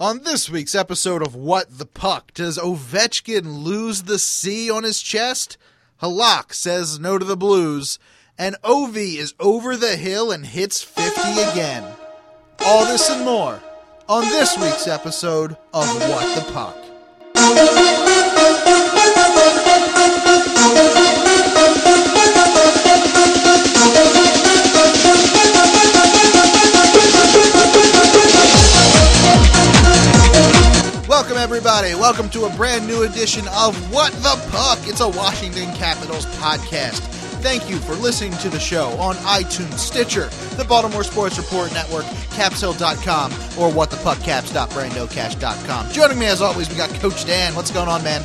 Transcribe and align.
On 0.00 0.22
this 0.22 0.48
week's 0.48 0.74
episode 0.74 1.20
of 1.20 1.34
What 1.34 1.76
the 1.76 1.84
Puck, 1.84 2.32
does 2.32 2.56
Ovechkin 2.56 3.62
lose 3.62 4.04
the 4.04 4.18
C 4.18 4.70
on 4.70 4.82
his 4.82 5.02
chest? 5.02 5.58
Halak 6.00 6.54
says 6.54 6.98
no 6.98 7.18
to 7.18 7.24
the 7.26 7.36
Blues, 7.36 7.98
and 8.38 8.56
Ovi 8.64 9.16
is 9.18 9.34
over 9.38 9.76
the 9.76 9.96
hill 9.96 10.32
and 10.32 10.46
hits 10.46 10.80
50 10.80 11.20
again. 11.50 11.84
All 12.60 12.86
this 12.86 13.10
and 13.10 13.26
more 13.26 13.60
on 14.08 14.22
this 14.22 14.56
week's 14.56 14.86
episode 14.86 15.52
of 15.74 15.86
What 16.08 16.34
the 16.34 16.50
Puck. 16.50 17.79
Everybody. 31.50 31.96
Welcome 31.96 32.30
to 32.30 32.44
a 32.44 32.50
brand 32.50 32.86
new 32.86 33.02
edition 33.02 33.48
of 33.48 33.74
What 33.92 34.12
the 34.22 34.40
Puck. 34.52 34.78
It's 34.82 35.00
a 35.00 35.08
Washington 35.08 35.64
Capitals 35.74 36.24
podcast. 36.36 37.00
Thank 37.42 37.68
you 37.68 37.78
for 37.78 37.94
listening 37.94 38.38
to 38.38 38.48
the 38.48 38.60
show 38.60 38.90
on 39.00 39.16
iTunes, 39.16 39.78
Stitcher, 39.78 40.26
the 40.56 40.64
Baltimore 40.64 41.02
Sports 41.02 41.38
Report 41.38 41.72
Network, 41.72 42.04
capshill.com, 42.36 43.32
or 43.58 43.68
whatthepuckcaps.brandocash.com. 43.68 45.90
Joining 45.90 46.20
me, 46.20 46.26
as 46.26 46.40
always, 46.40 46.70
we 46.70 46.76
got 46.76 46.88
Coach 47.00 47.26
Dan. 47.26 47.56
What's 47.56 47.72
going 47.72 47.88
on, 47.88 48.04
man? 48.04 48.22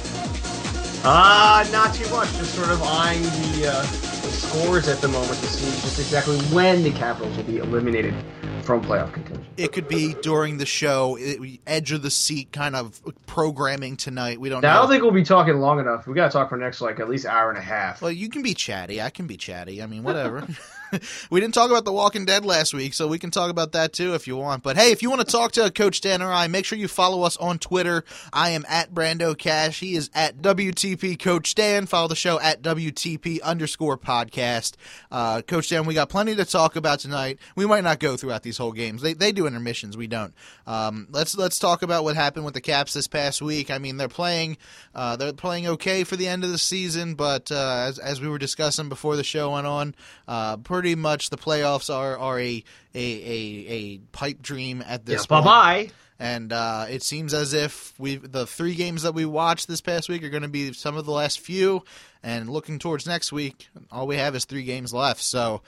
Uh, 1.04 1.68
not 1.72 1.96
too 1.96 2.08
much. 2.12 2.32
Just 2.34 2.54
sort 2.54 2.70
of 2.70 2.84
eyeing 2.84 3.24
the, 3.24 3.72
uh, 3.74 3.82
the 3.82 4.30
scores 4.30 4.88
at 4.88 5.02
the 5.02 5.08
moment 5.08 5.40
to 5.40 5.48
see 5.48 5.66
just 5.82 5.98
exactly 5.98 6.38
when 6.54 6.84
the 6.84 6.92
Capitals 6.92 7.36
will 7.36 7.44
be 7.46 7.58
eliminated 7.58 8.14
from 8.62 8.84
playoff 8.84 9.12
contention. 9.14 9.45
It 9.58 9.72
could 9.72 9.88
be 9.88 10.14
during 10.22 10.58
the 10.58 10.66
show, 10.66 11.18
it, 11.20 11.60
edge 11.66 11.92
of 11.92 12.02
the 12.02 12.10
seat 12.10 12.52
kind 12.52 12.76
of 12.76 13.02
programming 13.26 13.98
tonight. 13.98 14.40
We 14.40 14.50
don't 14.50 14.62
Now, 14.62 14.78
I 14.78 14.82
don't 14.82 14.90
think 14.90 15.04
we'll 15.04 15.12
be 15.12 15.24
talking 15.24 15.60
long 15.60 15.80
enough. 15.80 16.08
We 16.08 16.14
got 16.14 16.32
to 16.32 16.38
talk 16.38 16.50
for 16.50 16.58
next 16.58 16.82
like 16.82 17.00
at 17.00 17.10
least 17.10 17.26
hour 17.26 17.50
and 17.50 17.58
a 17.58 17.62
half. 17.62 18.02
Well, 18.02 18.12
you 18.12 18.30
can 18.30 18.42
be 18.42 18.54
chatty. 18.54 19.02
I 19.02 19.10
can 19.10 19.28
be 19.28 19.38
chatty. 19.38 19.82
I 19.82 19.86
mean, 19.86 20.04
whatever. 20.04 20.48
we 21.30 21.40
didn't 21.40 21.54
talk 21.54 21.70
about 21.70 21.86
The 21.86 21.92
Walking 21.92 22.26
Dead 22.26 22.46
last 22.46 22.74
week, 22.74 22.94
so 22.94 23.08
we 23.08 23.20
can 23.20 23.32
talk 23.32 23.50
about 23.50 23.72
that 23.74 23.94
too 23.94 24.14
if 24.14 24.28
you 24.28 24.36
want. 24.36 24.64
But 24.64 24.78
hey, 24.78 24.92
if 24.92 25.02
you 25.02 25.10
want 25.10 25.22
to 25.22 25.32
talk 25.32 25.52
to 25.54 25.72
Coach 25.72 26.02
Dan 26.02 26.22
or 26.22 26.32
I, 26.32 26.48
make 26.48 26.66
sure 26.66 26.78
you 26.78 26.88
follow 26.88 27.24
us 27.24 27.38
on 27.38 27.60
Twitter. 27.60 28.04
I 28.34 28.52
am 28.52 28.66
at 28.68 28.94
Brando 28.94 29.38
Cash. 29.38 29.80
He 29.80 29.96
is 29.96 30.10
at 30.14 30.42
WTP 30.42 31.20
Coach 31.20 31.56
Dan. 31.56 31.86
Follow 31.86 32.08
the 32.08 32.16
show 32.16 32.40
at 32.40 32.62
WTP 32.62 33.42
underscore 33.42 33.98
podcast. 33.98 34.74
Uh, 35.12 35.42
Coach 35.42 35.70
Dan, 35.70 35.86
we 35.86 35.94
got 35.94 36.10
plenty 36.10 36.36
to 36.36 36.46
talk 36.46 36.76
about 36.76 37.00
tonight. 37.00 37.40
We 37.56 37.66
might 37.66 37.84
not 37.84 38.00
go 38.00 38.18
throughout 38.18 38.44
these 38.44 38.58
whole 38.58 38.72
games. 38.72 39.02
They, 39.02 39.14
they 39.14 39.32
do 39.32 39.48
intermissions. 39.48 39.98
We 39.98 40.08
don't. 40.08 40.34
Um, 40.68 41.08
let's 41.12 41.38
let's 41.38 41.60
talk 41.60 41.82
about 41.82 42.04
what 42.04 42.16
happened 42.16 42.46
with 42.46 42.54
the 42.54 42.62
Caps 42.62 42.94
this 42.94 43.08
past 43.08 43.42
week. 43.42 43.70
I 43.70 43.78
mean, 43.78 43.98
they're 43.98 44.08
playing 44.08 44.58
uh, 44.94 45.16
they're 45.16 45.34
playing 45.34 45.68
okay 45.68 46.04
for 46.04 46.16
the 46.16 46.28
end 46.28 46.44
of 46.44 46.52
the 46.52 46.58
season, 46.58 47.16
but 47.16 47.52
uh, 47.52 47.86
as 47.88 48.00
as 48.00 48.22
we 48.22 48.28
were 48.28 48.38
discussing 48.38 48.90
before 48.90 49.16
the 49.16 49.24
show 49.24 49.52
went 49.52 49.68
on, 49.68 49.96
uh, 50.28 50.58
pretty 50.76 50.96
much 50.96 51.30
the 51.30 51.38
playoffs 51.38 51.94
are 51.94 52.18
are 52.18 52.38
a 52.38 52.64
a, 52.94 53.00
a, 53.00 53.66
a 53.70 53.98
pipe 54.12 54.42
dream 54.42 54.84
at 54.86 55.06
this 55.06 55.22
Yeah, 55.30 55.40
bye 55.40 55.46
bye. 55.46 55.92
And 56.20 56.52
uh, 56.52 56.86
it 56.90 57.02
seems 57.02 57.34
as 57.34 57.54
if 57.54 57.94
we 57.98 58.18
the 58.18 58.46
three 58.46 58.76
games 58.76 59.04
that 59.04 59.14
we 59.14 59.26
watched 59.26 59.68
this 59.70 59.82
past 59.82 60.10
week 60.10 60.24
are 60.24 60.30
going 60.30 60.44
to 60.44 60.50
be 60.50 60.74
some 60.74 60.98
of 60.98 61.06
the 61.06 61.12
last 61.12 61.40
few. 61.40 61.84
And 62.24 62.50
looking 62.50 62.80
towards 62.80 63.06
next 63.06 63.32
week, 63.32 63.70
all 63.92 64.06
we 64.06 64.18
have 64.18 64.36
is 64.36 64.46
three 64.46 64.64
games 64.64 64.94
left. 64.94 65.22
So 65.22 65.62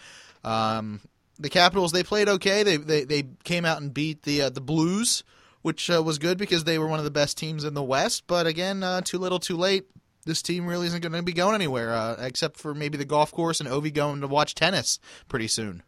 um, 0.43 1.01
the 1.39 1.49
Capitals 1.49 1.91
they 1.93 2.03
played 2.03 2.27
okay. 2.27 2.63
They 2.63 2.77
they, 2.77 3.03
they 3.05 3.23
came 3.43 3.63
out 3.63 3.81
and 3.81 3.93
beat 3.93 4.23
the 4.23 4.43
uh, 4.43 4.49
the 4.49 4.61
Blues, 4.61 5.23
which 5.61 5.89
uh, 5.89 6.03
was 6.03 6.17
good 6.17 6.37
because 6.37 6.65
they 6.65 6.77
were 6.79 6.87
one 6.87 6.99
of 6.99 7.05
the 7.05 7.11
best 7.11 7.37
teams 7.37 7.63
in 7.63 7.73
the 7.73 7.83
West. 7.83 8.23
But 8.27 8.45
again, 8.45 8.83
uh, 8.83 9.01
too 9.01 9.19
little, 9.19 9.39
too 9.39 9.57
late. 9.57 9.87
This 10.27 10.41
team 10.41 10.67
really 10.67 10.87
isn't 10.87 11.01
going 11.01 11.13
to 11.13 11.23
be 11.23 11.33
going 11.33 11.55
anywhere, 11.55 11.95
uh, 11.95 12.17
except 12.19 12.57
for 12.57 12.75
maybe 12.75 12.97
the 12.97 13.05
golf 13.05 13.31
course 13.31 13.59
and 13.59 13.69
Ovi 13.69 13.93
going 13.93 14.21
to 14.21 14.27
watch 14.27 14.53
tennis 14.53 14.99
pretty 15.27 15.47
soon. 15.47 15.81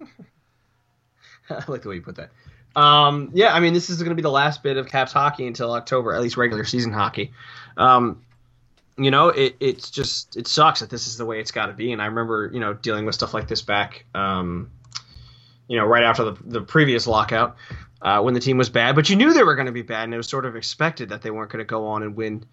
I 1.50 1.62
like 1.66 1.82
the 1.82 1.88
way 1.88 1.96
you 1.96 2.02
put 2.02 2.16
that. 2.16 2.30
Um, 2.74 3.30
yeah, 3.34 3.52
I 3.52 3.60
mean, 3.60 3.74
this 3.74 3.90
is 3.90 3.98
going 3.98 4.10
to 4.10 4.14
be 4.14 4.22
the 4.22 4.30
last 4.30 4.62
bit 4.62 4.76
of 4.76 4.88
Caps 4.88 5.12
hockey 5.12 5.46
until 5.46 5.72
October, 5.72 6.14
at 6.14 6.22
least 6.22 6.36
regular 6.36 6.64
season 6.64 6.92
hockey. 6.92 7.32
Um, 7.76 8.22
you 8.96 9.10
know, 9.10 9.28
it, 9.28 9.56
it's 9.58 9.90
just 9.90 10.36
it 10.36 10.46
sucks 10.46 10.80
that 10.80 10.88
this 10.88 11.06
is 11.06 11.16
the 11.16 11.26
way 11.26 11.40
it's 11.40 11.50
got 11.50 11.66
to 11.66 11.72
be. 11.72 11.92
And 11.92 12.00
I 12.00 12.06
remember, 12.06 12.50
you 12.52 12.60
know, 12.60 12.74
dealing 12.74 13.04
with 13.04 13.14
stuff 13.14 13.34
like 13.34 13.48
this 13.48 13.62
back, 13.62 14.04
um, 14.14 14.70
you 15.66 15.76
know, 15.76 15.84
right 15.84 16.04
after 16.04 16.24
the, 16.24 16.36
the 16.44 16.60
previous 16.60 17.06
lockout 17.06 17.56
uh, 18.00 18.20
when 18.20 18.34
the 18.34 18.40
team 18.40 18.58
was 18.58 18.68
bad. 18.68 18.94
But 18.94 19.10
you 19.10 19.16
knew 19.16 19.32
they 19.32 19.42
were 19.42 19.54
going 19.54 19.66
to 19.66 19.72
be 19.72 19.82
bad, 19.82 20.04
and 20.04 20.14
it 20.14 20.18
was 20.18 20.28
sort 20.28 20.46
of 20.46 20.56
expected 20.56 21.08
that 21.08 21.22
they 21.22 21.30
weren't 21.30 21.50
going 21.50 21.64
to 21.64 21.68
go 21.68 21.88
on 21.88 22.02
and 22.02 22.16
win, 22.16 22.44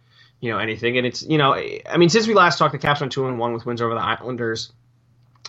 you 0.42 0.52
know, 0.52 0.58
anything. 0.58 0.98
And 0.98 1.06
it's, 1.06 1.24
you 1.24 1.38
know, 1.38 1.54
I 1.54 1.98
mean, 1.98 2.10
since 2.10 2.28
we 2.28 2.34
last 2.34 2.58
talked, 2.58 2.72
the 2.72 2.80
Caps 2.80 3.02
went 3.02 3.12
two 3.12 3.28
and 3.28 3.40
one 3.40 3.54
with 3.54 3.66
wins 3.66 3.82
over 3.82 3.94
the 3.94 4.02
Islanders 4.02 4.72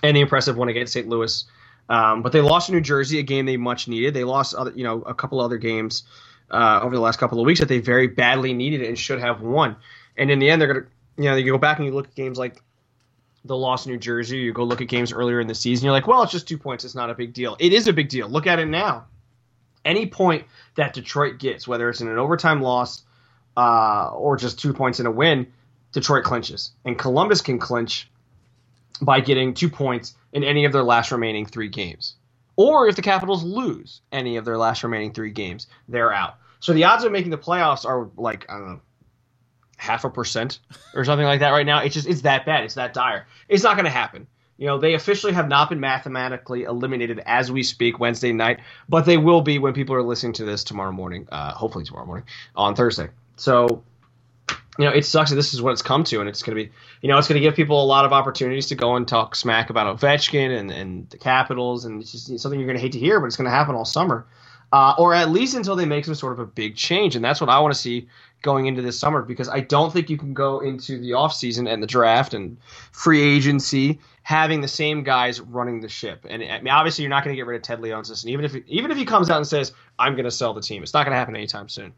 and 0.02 0.16
the 0.16 0.20
impressive 0.20 0.56
one 0.56 0.68
against 0.68 0.92
St. 0.92 1.08
Louis. 1.08 1.44
Um, 1.88 2.22
but 2.22 2.32
they 2.32 2.40
lost 2.40 2.66
to 2.66 2.72
New 2.72 2.80
Jersey, 2.80 3.18
a 3.18 3.22
game 3.22 3.46
they 3.46 3.56
much 3.56 3.88
needed. 3.88 4.14
They 4.14 4.24
lost, 4.24 4.54
other, 4.54 4.72
you 4.74 4.84
know, 4.84 5.02
a 5.02 5.14
couple 5.14 5.40
other 5.40 5.58
games 5.58 6.04
uh, 6.50 6.80
over 6.82 6.94
the 6.94 7.00
last 7.00 7.18
couple 7.18 7.40
of 7.40 7.46
weeks 7.46 7.60
that 7.60 7.68
they 7.68 7.78
very 7.78 8.06
badly 8.06 8.52
needed 8.52 8.82
and 8.82 8.98
should 8.98 9.20
have 9.20 9.40
won. 9.40 9.76
And 10.16 10.30
in 10.30 10.38
the 10.38 10.50
end, 10.50 10.60
they're 10.60 10.72
gonna, 10.72 10.86
you 11.16 11.24
know, 11.24 11.36
you 11.36 11.50
go 11.50 11.58
back 11.58 11.78
and 11.78 11.86
you 11.86 11.92
look 11.92 12.06
at 12.06 12.14
games 12.14 12.38
like 12.38 12.62
the 13.44 13.56
loss 13.56 13.86
in 13.86 13.92
New 13.92 13.98
Jersey. 13.98 14.38
You 14.38 14.52
go 14.52 14.64
look 14.64 14.80
at 14.80 14.88
games 14.88 15.12
earlier 15.12 15.40
in 15.40 15.46
the 15.46 15.54
season. 15.54 15.84
You're 15.84 15.92
like, 15.92 16.06
well, 16.06 16.22
it's 16.22 16.32
just 16.32 16.46
two 16.46 16.58
points. 16.58 16.84
It's 16.84 16.94
not 16.94 17.10
a 17.10 17.14
big 17.14 17.32
deal. 17.32 17.56
It 17.58 17.72
is 17.72 17.88
a 17.88 17.92
big 17.92 18.08
deal. 18.08 18.28
Look 18.28 18.46
at 18.46 18.58
it 18.58 18.66
now. 18.66 19.06
Any 19.84 20.06
point 20.06 20.44
that 20.74 20.92
Detroit 20.92 21.38
gets, 21.38 21.66
whether 21.66 21.88
it's 21.88 22.00
in 22.00 22.08
an 22.08 22.18
overtime 22.18 22.60
loss 22.60 23.02
uh, 23.56 24.10
or 24.12 24.36
just 24.36 24.58
two 24.58 24.72
points 24.72 25.00
in 25.00 25.06
a 25.06 25.10
win, 25.10 25.46
Detroit 25.92 26.24
clinches, 26.24 26.72
and 26.84 26.98
Columbus 26.98 27.40
can 27.40 27.58
clinch 27.58 28.08
by 29.02 29.20
getting 29.20 29.54
two 29.54 29.68
points 29.68 30.14
in 30.32 30.44
any 30.44 30.64
of 30.64 30.72
their 30.72 30.82
last 30.82 31.10
remaining 31.10 31.46
three 31.46 31.68
games. 31.68 32.14
Or 32.56 32.88
if 32.88 32.96
the 32.96 33.02
Capitals 33.02 33.42
lose 33.42 34.02
any 34.12 34.36
of 34.36 34.44
their 34.44 34.58
last 34.58 34.82
remaining 34.82 35.12
three 35.12 35.30
games, 35.30 35.66
they're 35.88 36.12
out. 36.12 36.36
So 36.60 36.72
the 36.74 36.84
odds 36.84 37.04
of 37.04 37.12
making 37.12 37.30
the 37.30 37.38
playoffs 37.38 37.86
are 37.86 38.10
like, 38.16 38.44
I 38.50 38.58
don't 38.58 38.68
know, 38.68 38.80
half 39.78 40.04
a 40.04 40.10
percent 40.10 40.58
or 40.94 41.04
something 41.06 41.26
like 41.26 41.40
that 41.40 41.50
right 41.50 41.64
now. 41.64 41.80
It's 41.82 41.94
just, 41.94 42.06
it's 42.06 42.20
that 42.22 42.44
bad. 42.44 42.64
It's 42.64 42.74
that 42.74 42.92
dire. 42.92 43.26
It's 43.48 43.62
not 43.62 43.76
going 43.76 43.86
to 43.86 43.90
happen. 43.90 44.26
You 44.58 44.66
know, 44.66 44.76
they 44.78 44.92
officially 44.92 45.32
have 45.32 45.48
not 45.48 45.70
been 45.70 45.80
mathematically 45.80 46.64
eliminated 46.64 47.22
as 47.24 47.50
we 47.50 47.62
speak 47.62 47.98
Wednesday 47.98 48.34
night, 48.34 48.60
but 48.90 49.06
they 49.06 49.16
will 49.16 49.40
be 49.40 49.58
when 49.58 49.72
people 49.72 49.94
are 49.94 50.02
listening 50.02 50.34
to 50.34 50.44
this 50.44 50.64
tomorrow 50.64 50.92
morning, 50.92 51.26
uh, 51.32 51.54
hopefully 51.54 51.84
tomorrow 51.86 52.04
morning, 52.04 52.26
on 52.54 52.74
Thursday. 52.74 53.08
So 53.40 53.82
you 54.78 54.84
know, 54.86 54.92
it 54.92 55.04
sucks 55.04 55.30
that 55.30 55.36
this 55.36 55.52
is 55.52 55.60
what 55.60 55.72
it's 55.72 55.82
come 55.82 56.04
to, 56.04 56.20
and 56.20 56.28
it's 56.28 56.42
going 56.42 56.56
to 56.56 56.64
be, 56.64 56.72
you 57.02 57.08
know, 57.08 57.18
it's 57.18 57.28
going 57.28 57.40
to 57.40 57.46
give 57.46 57.54
people 57.54 57.82
a 57.82 57.84
lot 57.84 58.04
of 58.04 58.12
opportunities 58.12 58.66
to 58.68 58.74
go 58.74 58.96
and 58.96 59.06
talk 59.06 59.34
smack 59.34 59.68
about 59.68 59.98
Ovechkin 59.98 60.58
and, 60.58 60.70
and 60.70 61.10
the 61.10 61.18
Capitals, 61.18 61.84
and 61.84 62.00
it's 62.00 62.12
just 62.12 62.38
something 62.38 62.58
you're 62.58 62.66
going 62.66 62.78
to 62.78 62.82
hate 62.82 62.92
to 62.92 62.98
hear, 62.98 63.20
but 63.20 63.26
it's 63.26 63.36
going 63.36 63.46
to 63.46 63.50
happen 63.50 63.74
all 63.74 63.84
summer, 63.84 64.26
uh, 64.72 64.94
or 64.96 65.12
at 65.12 65.30
least 65.30 65.54
until 65.54 65.76
they 65.76 65.84
make 65.84 66.04
some 66.04 66.14
sort 66.14 66.32
of 66.32 66.38
a 66.38 66.46
big 66.46 66.76
change, 66.76 67.16
and 67.16 67.24
that's 67.24 67.40
what 67.40 67.50
I 67.50 67.58
want 67.60 67.74
to 67.74 67.80
see 67.80 68.08
going 68.42 68.66
into 68.66 68.80
this 68.80 68.98
summer 68.98 69.20
because 69.20 69.48
I 69.50 69.60
don't 69.60 69.92
think 69.92 70.08
you 70.08 70.16
can 70.16 70.32
go 70.32 70.60
into 70.60 70.98
the 70.98 71.10
offseason 71.10 71.70
and 71.70 71.82
the 71.82 71.86
draft 71.86 72.32
and 72.32 72.56
free 72.92 73.20
agency 73.20 74.00
having 74.22 74.62
the 74.62 74.68
same 74.68 75.02
guys 75.02 75.40
running 75.40 75.80
the 75.80 75.90
ship. 75.90 76.24
And 76.28 76.42
I 76.42 76.58
mean, 76.60 76.68
obviously, 76.68 77.02
you're 77.02 77.10
not 77.10 77.24
going 77.24 77.34
to 77.34 77.38
get 77.38 77.46
rid 77.46 77.56
of 77.56 77.62
Ted 77.62 77.80
Leonsis, 77.80 78.22
and 78.22 78.30
even 78.30 78.44
if 78.44 78.54
even 78.66 78.90
if 78.90 78.96
he 78.96 79.04
comes 79.04 79.28
out 79.28 79.38
and 79.38 79.46
says 79.46 79.72
I'm 79.98 80.14
going 80.14 80.24
to 80.24 80.30
sell 80.30 80.54
the 80.54 80.62
team, 80.62 80.82
it's 80.82 80.94
not 80.94 81.04
going 81.04 81.12
to 81.12 81.18
happen 81.18 81.36
anytime 81.36 81.68
soon. 81.68 81.92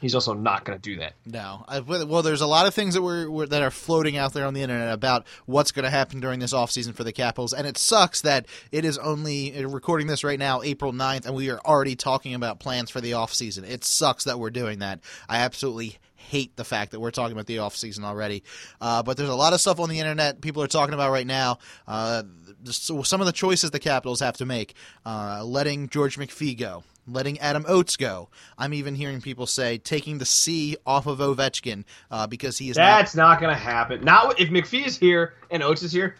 He's 0.00 0.14
also 0.14 0.32
not 0.32 0.64
going 0.64 0.78
to 0.78 0.82
do 0.82 1.00
that. 1.00 1.14
No, 1.26 1.64
I, 1.66 1.80
well, 1.80 2.22
there's 2.22 2.40
a 2.40 2.46
lot 2.46 2.66
of 2.66 2.74
things 2.74 2.94
that 2.94 3.02
were, 3.02 3.28
were 3.30 3.46
that 3.46 3.62
are 3.62 3.70
floating 3.70 4.16
out 4.16 4.32
there 4.32 4.46
on 4.46 4.54
the 4.54 4.62
internet 4.62 4.92
about 4.92 5.26
what's 5.46 5.72
going 5.72 5.84
to 5.84 5.90
happen 5.90 6.20
during 6.20 6.38
this 6.38 6.52
offseason 6.52 6.94
for 6.94 7.04
the 7.04 7.12
Capitals, 7.12 7.52
and 7.52 7.66
it 7.66 7.76
sucks 7.76 8.20
that 8.20 8.46
it 8.70 8.84
is 8.84 8.96
only 8.98 9.56
uh, 9.56 9.68
recording 9.68 10.06
this 10.06 10.22
right 10.22 10.38
now, 10.38 10.62
April 10.62 10.92
9th, 10.92 11.26
and 11.26 11.34
we 11.34 11.50
are 11.50 11.60
already 11.60 11.96
talking 11.96 12.34
about 12.34 12.60
plans 12.60 12.90
for 12.90 13.00
the 13.00 13.12
offseason. 13.12 13.68
It 13.68 13.84
sucks 13.84 14.24
that 14.24 14.38
we're 14.38 14.50
doing 14.50 14.78
that. 14.80 15.00
I 15.28 15.38
absolutely 15.38 15.98
hate 16.28 16.56
the 16.56 16.64
fact 16.64 16.92
that 16.92 17.00
we're 17.00 17.10
talking 17.10 17.32
about 17.32 17.46
the 17.46 17.56
offseason 17.56 18.04
already. 18.04 18.44
Uh, 18.80 19.02
but 19.02 19.16
there's 19.16 19.28
a 19.30 19.34
lot 19.34 19.52
of 19.52 19.60
stuff 19.60 19.80
on 19.80 19.88
the 19.88 19.98
internet 19.98 20.40
people 20.40 20.62
are 20.62 20.68
talking 20.68 20.94
about 20.94 21.10
right 21.10 21.26
now. 21.26 21.58
Uh, 21.86 22.22
so 22.64 23.02
some 23.02 23.20
of 23.20 23.26
the 23.26 23.32
choices 23.32 23.70
the 23.70 23.78
Capitals 23.78 24.20
have 24.20 24.36
to 24.36 24.46
make, 24.46 24.74
uh, 25.06 25.42
letting 25.44 25.88
George 25.88 26.18
McPhee 26.18 26.58
go, 26.58 26.84
letting 27.08 27.38
Adam 27.40 27.64
Oates 27.68 27.96
go. 27.96 28.28
I'm 28.56 28.74
even 28.74 28.94
hearing 28.94 29.20
people 29.20 29.46
say 29.46 29.78
taking 29.78 30.18
the 30.18 30.24
C 30.24 30.76
off 30.86 31.06
of 31.06 31.18
Ovechkin 31.18 31.84
uh, 32.10 32.26
because 32.26 32.58
he 32.58 32.70
is 32.70 32.76
That's 32.76 33.14
not, 33.14 33.40
going 33.40 33.52
to 33.52 33.60
happen. 33.60 34.04
Not 34.04 34.38
if 34.40 34.50
McPhee 34.50 34.86
is 34.86 34.96
here 34.98 35.34
and 35.50 35.62
Oates 35.62 35.82
is 35.82 35.92
here, 35.92 36.16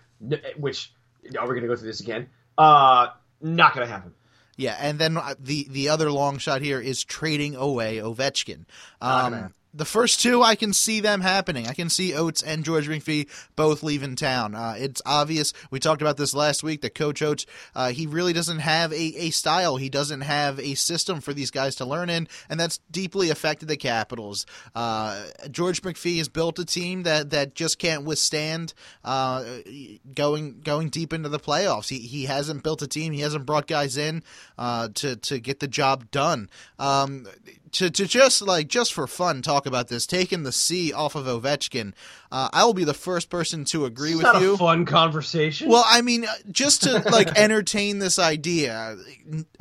which 0.57 0.93
are 1.39 1.47
we 1.47 1.49
going 1.49 1.63
to 1.63 1.69
go 1.69 1.77
through 1.77 1.89
this 1.89 2.01
again? 2.01 2.29
Uh, 2.57 3.09
not 3.41 3.75
going 3.75 3.87
to 3.87 3.93
happen. 3.93 4.13
Yeah, 4.57 4.77
and 4.81 4.99
then 4.99 5.17
uh, 5.17 5.35
the 5.39 5.69
the 5.71 5.89
other 5.89 6.11
long 6.11 6.39
shot 6.39 6.63
here 6.63 6.81
is 6.81 7.05
trading 7.05 7.55
away 7.55 7.99
Ovechkin. 7.99 8.65
Not 9.01 9.33
Um. 9.33 9.55
The 9.75 9.85
first 9.85 10.21
two, 10.21 10.43
I 10.43 10.55
can 10.55 10.73
see 10.73 11.01
them 11.01 11.21
happening. 11.21 11.67
I 11.67 11.75
can 11.75 11.89
see 11.89 12.15
Oates 12.15 12.43
and 12.43 12.65
George 12.65 12.89
McPhee 12.89 13.29
both 13.55 13.83
leaving 13.83 14.17
town. 14.17 14.55
Uh, 14.55 14.75
it's 14.79 15.03
obvious. 15.05 15.53
We 15.71 15.79
talked 15.79 16.01
about 16.03 16.17
this 16.17 16.35
last 16.35 16.63
week 16.63 16.81
that 16.83 16.95
Coach 16.95 17.21
Oates, 17.23 17.47
uh, 17.75 17.91
he 17.91 18.07
really 18.07 18.33
doesn't 18.33 18.61
have 18.61 18.93
a, 18.93 18.97
a 18.97 19.31
style. 19.31 19.77
He 19.77 19.89
doesn't 19.89 20.23
have 20.23 20.59
a 20.59 20.75
system 20.75 21.21
for 21.21 21.35
these 21.35 21.51
guys 21.51 21.77
to 21.77 21.85
learn 21.85 22.09
in, 22.09 22.29
and 22.49 22.59
that's 22.59 22.79
deeply 22.91 23.31
affected 23.31 23.69
the 23.69 23.77
Capitals. 23.77 24.47
Uh, 24.75 25.23
George 25.51 25.83
McPhee 25.83 26.19
has 26.19 26.29
built 26.29 26.59
a 26.59 26.65
team 26.65 27.03
that, 27.03 27.31
that 27.31 27.55
just 27.55 27.79
can't 27.79 28.05
withstand 28.05 28.73
uh, 29.05 29.45
going 30.15 30.61
going 30.61 30.89
deep 30.89 31.13
into 31.13 31.29
the 31.29 31.39
playoffs. 31.39 31.89
He 31.89 31.99
he 31.99 32.25
hasn't 32.25 32.63
built 32.63 32.83
a 32.83 32.87
team. 32.87 33.13
He 33.13 33.21
hasn't 33.21 33.47
brought 33.47 33.67
guys 33.67 33.97
in 33.97 34.23
uh, 34.57 34.89
to 34.95 35.17
to 35.17 35.39
get 35.39 35.61
the 35.61 35.69
job 35.69 36.11
done. 36.11 36.49
Um, 36.79 37.27
to, 37.73 37.91
to 37.91 38.07
just 38.07 38.43
like 38.43 38.69
just 38.69 38.93
for 38.93 39.07
fun 39.07 39.43
talk 39.43 39.67
about 39.67 39.89
this, 39.89 40.07
taking 40.07 40.43
the 40.43 40.53
C 40.53 40.93
off 40.93 41.15
of 41.15 41.27
Ovechkin, 41.27 41.93
uh, 42.33 42.49
I 42.53 42.65
will 42.65 42.75
be 42.75 42.85
the 42.85 42.95
first 42.95 43.31
person 43.31 43.65
to 43.67 43.85
agree 43.85 44.13
It's 44.13 44.23
with 44.23 44.43
you. 44.43 44.55
a 44.55 44.59
fun 44.59 44.85
conversation. 44.85 45.69
Well, 45.69 45.85
I 45.87 46.03
mean, 46.03 46.25
uh, 46.25 46.33
just 46.51 46.83
to 46.85 46.99
like 47.11 47.29
entertain 47.39 47.99
this 47.99 48.19
idea. 48.19 48.97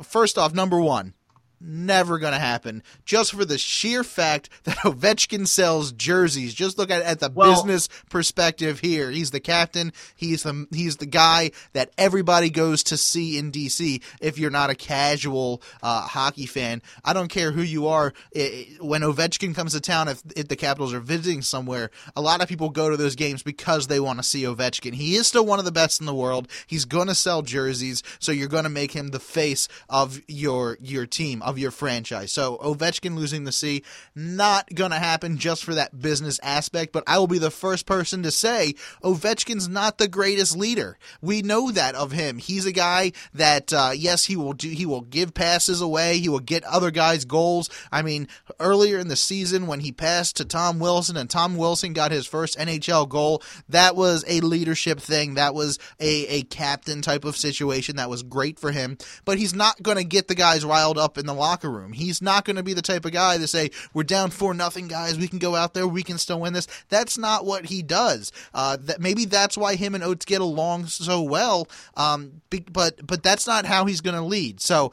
First 0.02 0.38
off, 0.38 0.52
number 0.54 0.80
one, 0.80 1.14
never 1.60 2.18
going 2.18 2.32
to 2.32 2.38
happen. 2.38 2.82
Just 3.04 3.32
for 3.32 3.44
the 3.44 3.58
sheer 3.58 4.04
fact 4.04 4.48
that 4.64 4.76
Ovechkin 4.84 5.46
sells 5.46 5.92
jerseys. 5.92 6.54
Just 6.54 6.78
look 6.78 6.90
at 6.90 7.02
at 7.02 7.20
the 7.20 7.30
Well- 7.30 7.54
business 7.54 7.88
perspective 8.10 8.80
here. 8.80 9.10
He's 9.10 9.30
the 9.30 9.40
captain. 9.40 9.92
He's 10.16 10.42
the 10.42 10.66
he's 10.72 10.96
the 10.96 11.06
guy 11.06 11.50
that 11.72 11.90
everybody 11.96 12.50
goes 12.50 12.82
to 12.84 12.96
see 12.96 13.38
in 13.38 13.50
DC. 13.52 14.02
If 14.20 14.38
you're 14.38 14.50
not 14.50 14.70
a 14.70 14.74
casual 14.74 15.62
uh, 15.82 16.02
hockey 16.02 16.46
fan, 16.46 16.82
I 17.04 17.12
don't 17.12 17.28
care 17.28 17.52
who 17.52 17.62
you 17.62 17.86
are. 17.88 18.12
I 18.36 18.40
i- 18.80 18.84
when 18.84 19.02
Ovechkin 19.02 19.54
comes 19.54 19.72
to 19.72 19.80
town, 19.80 20.08
if, 20.08 20.22
if 20.36 20.48
the 20.48 20.56
Capitals 20.56 20.92
are 20.94 21.00
visiting 21.00 21.42
somewhere, 21.42 21.90
a 22.16 22.20
lot 22.20 22.42
of 22.42 22.48
people 22.48 22.70
go 22.70 22.90
to 22.90 22.96
those 22.96 23.14
games 23.16 23.42
because 23.42 23.86
they 23.86 24.00
want 24.00 24.18
to 24.18 24.22
see 24.22 24.42
Ovechkin. 24.42 24.94
He 24.94 25.14
is 25.16 25.26
still 25.26 25.44
one 25.46 25.58
of 25.58 25.64
the 25.64 25.72
best 25.72 26.00
in 26.00 26.06
the 26.06 26.14
world. 26.14 26.48
He's 26.66 26.84
going 26.84 27.08
to 27.08 27.14
sell 27.14 27.42
jerseys, 27.42 28.02
so 28.18 28.32
you're 28.32 28.48
going 28.48 28.64
to 28.64 28.70
make 28.70 28.92
him 28.92 29.08
the 29.08 29.20
face 29.20 29.68
of 29.88 30.20
your 30.28 30.78
your 30.80 31.06
team, 31.06 31.42
of 31.48 31.58
your 31.58 31.70
franchise. 31.70 32.30
So 32.30 32.58
Ovechkin 32.58 33.16
losing 33.16 33.44
the 33.44 33.52
C, 33.52 33.82
not 34.14 34.74
going 34.74 34.90
to 34.90 34.98
happen 34.98 35.38
just 35.38 35.64
for 35.64 35.74
that 35.74 35.98
business 35.98 36.38
aspect. 36.42 36.92
But 36.92 37.04
I 37.06 37.18
will 37.18 37.26
be 37.26 37.38
the 37.38 37.50
first 37.50 37.86
person 37.86 38.22
to 38.22 38.30
say 38.30 38.74
Ovechkin's 39.02 39.66
not 39.66 39.96
the 39.96 40.08
greatest 40.08 40.54
leader. 40.54 40.98
We 41.22 41.40
know 41.40 41.70
that 41.70 41.94
of 41.94 42.12
him. 42.12 42.36
He's 42.36 42.66
a 42.66 42.72
guy 42.72 43.12
that 43.32 43.72
uh, 43.72 43.92
yes, 43.94 44.26
he 44.26 44.36
will 44.36 44.52
do. 44.52 44.68
He 44.68 44.84
will 44.84 45.00
give 45.00 45.32
passes 45.32 45.80
away. 45.80 46.18
He 46.18 46.28
will 46.28 46.38
get 46.38 46.64
other 46.64 46.90
guys 46.90 47.24
goals. 47.24 47.70
I 47.90 48.02
mean, 48.02 48.28
earlier 48.60 48.98
in 48.98 49.08
the 49.08 49.16
season 49.16 49.66
when 49.66 49.80
he 49.80 49.90
passed 49.90 50.36
to 50.36 50.44
Tom 50.44 50.78
Wilson 50.78 51.16
and 51.16 51.30
Tom 51.30 51.56
Wilson 51.56 51.94
got 51.94 52.12
his 52.12 52.26
first 52.26 52.58
NHL 52.58 53.08
goal, 53.08 53.42
that 53.70 53.96
was 53.96 54.22
a 54.28 54.40
leadership 54.40 55.00
thing. 55.00 55.34
That 55.34 55.54
was 55.54 55.78
a, 55.98 56.26
a 56.26 56.42
captain 56.42 57.00
type 57.00 57.24
of 57.24 57.38
situation. 57.38 57.96
That 57.96 58.10
was 58.10 58.22
great 58.22 58.58
for 58.58 58.70
him. 58.70 58.98
But 59.24 59.38
he's 59.38 59.54
not 59.54 59.82
going 59.82 59.96
to 59.96 60.04
get 60.04 60.28
the 60.28 60.34
guys 60.34 60.64
riled 60.64 60.98
up 60.98 61.16
in 61.16 61.24
the 61.24 61.37
locker 61.38 61.70
room. 61.70 61.92
He's 61.92 62.20
not 62.20 62.44
going 62.44 62.56
to 62.56 62.62
be 62.62 62.74
the 62.74 62.82
type 62.82 63.04
of 63.04 63.12
guy 63.12 63.38
to 63.38 63.46
say, 63.46 63.70
"We're 63.94 64.02
down 64.04 64.30
four 64.30 64.54
nothing, 64.54 64.88
guys. 64.88 65.18
We 65.18 65.28
can 65.28 65.38
go 65.38 65.54
out 65.54 65.74
there. 65.74 65.86
We 65.86 66.02
can 66.02 66.18
still 66.18 66.40
win 66.40 66.52
this." 66.52 66.66
That's 66.88 67.16
not 67.16 67.44
what 67.44 67.66
he 67.66 67.82
does. 67.82 68.32
Uh, 68.52 68.76
that 68.80 69.00
maybe 69.00 69.24
that's 69.24 69.56
why 69.56 69.76
him 69.76 69.94
and 69.94 70.04
Oates 70.04 70.24
get 70.24 70.40
along 70.40 70.86
so 70.86 71.22
well. 71.22 71.68
Um, 71.96 72.42
but 72.72 73.06
but 73.06 73.22
that's 73.22 73.46
not 73.46 73.66
how 73.66 73.86
he's 73.86 74.00
going 74.00 74.16
to 74.16 74.22
lead. 74.22 74.60
So 74.60 74.92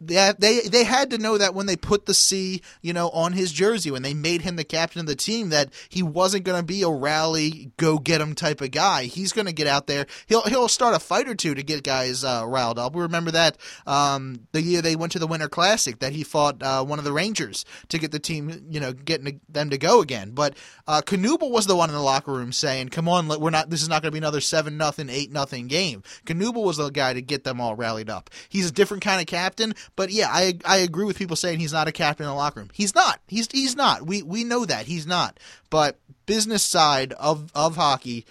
they, 0.00 0.32
they 0.38 0.60
they 0.60 0.84
had 0.84 1.10
to 1.10 1.18
know 1.18 1.38
that 1.38 1.54
when 1.54 1.66
they 1.66 1.76
put 1.76 2.06
the 2.06 2.14
C, 2.14 2.62
you 2.82 2.92
know, 2.92 3.08
on 3.10 3.32
his 3.32 3.52
jersey, 3.52 3.90
when 3.90 4.02
they 4.02 4.14
made 4.14 4.42
him 4.42 4.56
the 4.56 4.64
captain 4.64 5.00
of 5.00 5.06
the 5.06 5.16
team, 5.16 5.50
that 5.50 5.72
he 5.88 6.02
wasn't 6.02 6.44
going 6.44 6.60
to 6.60 6.66
be 6.66 6.82
a 6.82 6.88
rally, 6.88 7.70
go 7.76 7.98
get 7.98 8.20
him 8.20 8.34
type 8.34 8.60
of 8.60 8.70
guy. 8.70 9.04
He's 9.04 9.32
going 9.32 9.46
to 9.46 9.52
get 9.52 9.66
out 9.66 9.86
there. 9.86 10.06
He'll 10.26 10.42
he'll 10.42 10.68
start 10.68 10.94
a 10.94 10.98
fight 10.98 11.28
or 11.28 11.34
two 11.34 11.54
to 11.54 11.62
get 11.62 11.82
guys 11.82 12.24
uh, 12.24 12.44
riled 12.46 12.78
up. 12.78 12.94
We 12.94 13.02
remember 13.02 13.30
that 13.32 13.56
um, 13.86 14.40
the 14.52 14.62
year 14.62 14.82
they 14.82 14.96
went 14.96 15.12
to 15.12 15.18
the 15.18 15.26
Winter 15.26 15.48
Classic 15.48 15.98
that 16.00 16.12
he 16.12 16.22
fought 16.22 16.62
uh, 16.62 16.84
one 16.84 16.98
of 16.98 17.04
the 17.04 17.12
Rangers 17.12 17.64
to 17.88 17.98
get 17.98 18.12
the 18.12 18.18
team, 18.18 18.66
you 18.68 18.80
know, 18.80 18.92
getting 18.92 19.40
them 19.48 19.70
to 19.70 19.78
go 19.78 20.00
again. 20.00 20.32
But 20.32 20.56
uh, 20.86 21.02
Knuble 21.04 21.50
was 21.50 21.66
the 21.66 21.76
one 21.76 21.88
in 21.88 21.94
the 21.94 22.02
locker 22.02 22.32
room 22.32 22.52
saying, 22.52 22.90
"Come 22.90 23.08
on, 23.08 23.28
we're 23.28 23.50
not. 23.50 23.70
This 23.70 23.82
is 23.82 23.88
not 23.88 24.02
going 24.02 24.10
to 24.10 24.12
be 24.12 24.18
another 24.18 24.40
seven 24.40 24.76
nothing, 24.76 25.08
eight 25.08 25.32
nothing 25.32 25.66
game." 25.66 26.02
Knuble 26.26 26.64
was 26.64 26.76
the 26.76 26.90
guy 26.90 27.12
to 27.12 27.22
get 27.22 27.44
them 27.44 27.60
all 27.60 27.74
rallied 27.74 28.10
up. 28.10 28.30
He's 28.48 28.68
a 28.68 28.72
different 28.72 29.02
kind 29.02 29.20
of 29.20 29.26
captain, 29.26 29.74
but 29.94 30.10
yeah, 30.10 30.28
I 30.30 30.58
I 30.64 30.78
agree 30.78 31.04
with 31.04 31.18
people 31.18 31.36
saying 31.36 31.60
he's 31.60 31.72
not 31.72 31.88
a 31.88 31.92
captain 31.92 32.24
in 32.24 32.30
the 32.30 32.34
locker 32.34 32.60
room. 32.60 32.70
He's 32.72 32.94
not. 32.94 33.20
He's 33.28 33.48
he's 33.52 33.76
not. 33.76 34.06
We 34.06 34.22
we 34.22 34.44
know 34.44 34.64
that 34.64 34.86
he's 34.86 35.06
not. 35.06 35.38
But 35.70 35.98
business 36.26 36.62
side 36.62 37.12
of 37.14 37.50
of 37.54 37.76
hockey, 37.76 38.26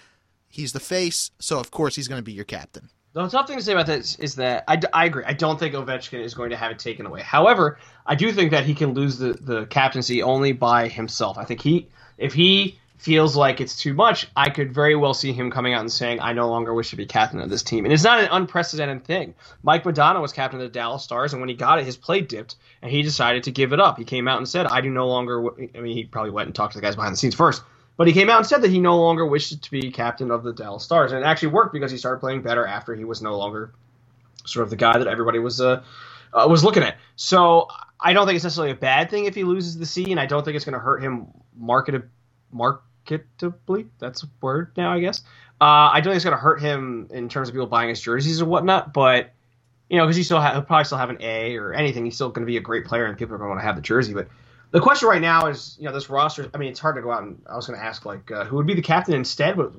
he's 0.50 0.74
the 0.74 0.80
face, 0.80 1.32
so 1.40 1.60
of 1.60 1.72
course 1.72 1.96
he's 1.96 2.08
going 2.08 2.20
to 2.20 2.24
be 2.24 2.34
your 2.34 2.46
captain. 2.46 2.90
The 3.14 3.30
tough 3.30 3.48
thing 3.48 3.58
to 3.58 3.64
say 3.64 3.72
about 3.72 3.86
this 3.86 4.20
is 4.20 4.36
that 4.36 4.66
I, 4.68 4.78
I 4.92 5.06
agree. 5.06 5.24
I 5.26 5.32
don't 5.32 5.58
think 5.58 5.74
Ovechkin 5.74 6.22
is 6.22 6.34
going 6.34 6.50
to 6.50 6.58
have 6.58 6.72
it 6.72 6.80
taken 6.80 7.06
away. 7.06 7.22
However, 7.22 7.80
I 8.06 8.16
do 8.16 8.30
think 8.34 8.52
that 8.52 8.66
he 8.66 8.76
can 8.76 8.94
lose 8.94 9.18
the, 9.18 9.32
the 9.32 9.68
captaincy 9.68 10.22
only 10.22 10.52
by 10.52 10.90
himself. 10.90 11.38
I 11.38 11.46
think 11.46 11.62
he, 11.62 11.88
if 12.18 12.34
he 12.34 12.78
feels 13.06 13.36
like 13.36 13.62
it's 13.62 13.78
too 13.78 13.94
much, 13.94 14.28
I 14.36 14.50
could 14.50 14.74
very 14.74 14.96
well 14.96 15.14
see 15.14 15.32
him 15.32 15.52
coming 15.52 15.76
out 15.76 15.82
and 15.82 15.92
saying, 15.92 16.20
"I 16.22 16.34
no 16.34 16.50
longer 16.50 16.74
wish 16.74 16.90
to 16.90 16.96
be 16.96 17.06
captain 17.06 17.40
of 17.40 17.52
this 17.52 17.62
team." 17.62 17.86
And 17.86 17.94
it's 17.94 18.04
not 18.04 18.20
an 18.20 18.30
unprecedented 18.32 19.06
thing. 19.06 19.36
Mike 19.62 19.84
Modano 19.84 20.22
was 20.22 20.34
captain 20.34 20.60
of 20.60 20.66
the 20.66 20.74
Dallas 20.74 21.04
Stars, 21.04 21.32
and 21.32 21.40
when 21.40 21.48
he 21.48 21.54
got 21.54 21.78
it, 21.78 21.86
his 21.86 21.98
play 21.98 22.22
dipped, 22.22 22.56
and 22.82 22.90
he 22.90 23.04
decided 23.04 23.44
to 23.44 23.52
give 23.52 23.74
it 23.74 23.80
up. 23.80 24.00
He 24.00 24.06
came 24.06 24.28
out 24.28 24.40
and 24.40 24.50
said, 24.50 24.66
"I 24.66 24.82
do 24.82 24.90
no 24.90 25.08
longer." 25.08 25.36
W-. 25.44 25.70
I 25.76 25.82
mean, 25.82 25.96
he 25.96 26.06
probably 26.06 26.32
went 26.32 26.48
and 26.48 26.56
talked 26.56 26.74
to 26.74 26.80
the 26.80 26.82
guys 26.82 26.96
behind 26.96 27.14
the 27.14 27.18
scenes 27.18 27.36
first. 27.36 27.62
But 27.96 28.08
he 28.08 28.14
came 28.14 28.28
out 28.28 28.38
and 28.38 28.48
said 28.48 28.64
that 28.64 28.72
he 28.72 28.80
no 28.80 28.98
longer 28.98 29.24
wished 29.24 29.62
to 29.62 29.72
be 29.72 29.92
captain 29.92 30.32
of 30.32 30.44
the 30.44 30.52
Dallas 30.52 30.84
Stars, 30.84 31.12
and 31.12 31.22
it 31.22 31.26
actually 31.28 31.50
worked 31.50 31.74
because 31.74 31.92
he 31.92 32.00
started 32.00 32.20
playing 32.20 32.42
better 32.42 32.66
after 32.66 32.96
he 32.96 33.04
was 33.04 33.22
no 33.22 33.38
longer 33.38 33.72
sort 34.46 34.64
of 34.64 34.72
the 34.72 34.78
guy 34.78 34.98
that 34.98 35.08
everybody 35.08 35.38
was 35.38 35.62
uh, 35.62 35.84
uh, 36.34 36.48
was 36.50 36.64
looking 36.64 36.82
at. 36.82 36.98
So 37.16 37.68
I 38.00 38.14
don't 38.14 38.26
think 38.26 38.36
it's 38.36 38.44
necessarily 38.44 38.72
a 38.72 38.76
bad 38.76 39.12
thing 39.12 39.26
if 39.26 39.36
he 39.36 39.44
loses 39.44 39.78
the 39.78 39.86
C, 39.86 40.10
and 40.10 40.20
I 40.20 40.26
don't 40.26 40.44
think 40.44 40.56
it's 40.56 40.66
going 40.66 40.74
to 40.74 40.80
hurt 40.80 41.04
him 41.04 41.28
marketed 41.56 42.10
marketably. 43.06 43.88
That's 44.00 44.24
a 44.24 44.28
word 44.42 44.72
now, 44.78 44.92
I 44.92 45.00
guess. 45.00 45.22
Uh, 45.62 45.90
I 45.94 46.02
don't 46.02 46.12
think 46.12 46.16
it's 46.18 46.26
going 46.26 46.36
to 46.36 46.42
hurt 46.42 46.62
him 46.62 47.08
in 47.12 47.30
terms 47.30 47.48
of 47.48 47.54
people 47.54 47.68
buying 47.68 47.90
his 47.90 48.02
jerseys 48.02 48.42
or 48.42 48.46
whatnot, 48.46 48.94
but 48.94 49.32
you 49.90 49.98
know, 49.98 50.06
because 50.06 50.18
he 50.18 50.24
still 50.24 50.42
ha- 50.42 50.54
he'll 50.54 50.64
probably 50.64 50.84
still 50.84 50.98
have 50.98 51.10
an 51.10 51.18
A 51.22 51.56
or 51.58 51.74
anything. 51.74 52.06
He's 52.06 52.16
still 52.16 52.30
going 52.30 52.46
to 52.46 52.50
be 52.50 52.58
a 52.58 52.62
great 52.62 52.86
player, 52.86 53.06
and 53.06 53.18
people 53.18 53.36
are 53.36 53.38
going 53.38 53.50
to 53.50 53.52
want 53.52 53.62
to 53.62 53.66
have 53.66 53.76
the 53.76 53.82
jersey. 53.82 54.14
But 54.14 54.28
the 54.72 54.82
question 54.82 55.08
right 55.08 55.22
now 55.22 55.48
is, 55.48 55.78
you 55.80 55.86
know, 55.86 55.94
this 55.94 56.10
roster. 56.10 56.50
I 56.54 56.58
mean, 56.58 56.70
it's 56.70 56.80
hard 56.80 56.96
to 56.96 57.02
go 57.02 57.12
out 57.12 57.24
and 57.24 57.42
I 57.50 57.56
was 57.56 57.68
going 57.68 57.80
to 57.80 57.86
ask 57.86 58.06
like 58.06 58.32
uh, 58.32 58.46
who 58.46 58.58
would 58.58 58.68
be 58.68 58.74
the 58.74 58.82
captain 58.82 59.14
instead, 59.14 59.56
but 59.56 59.74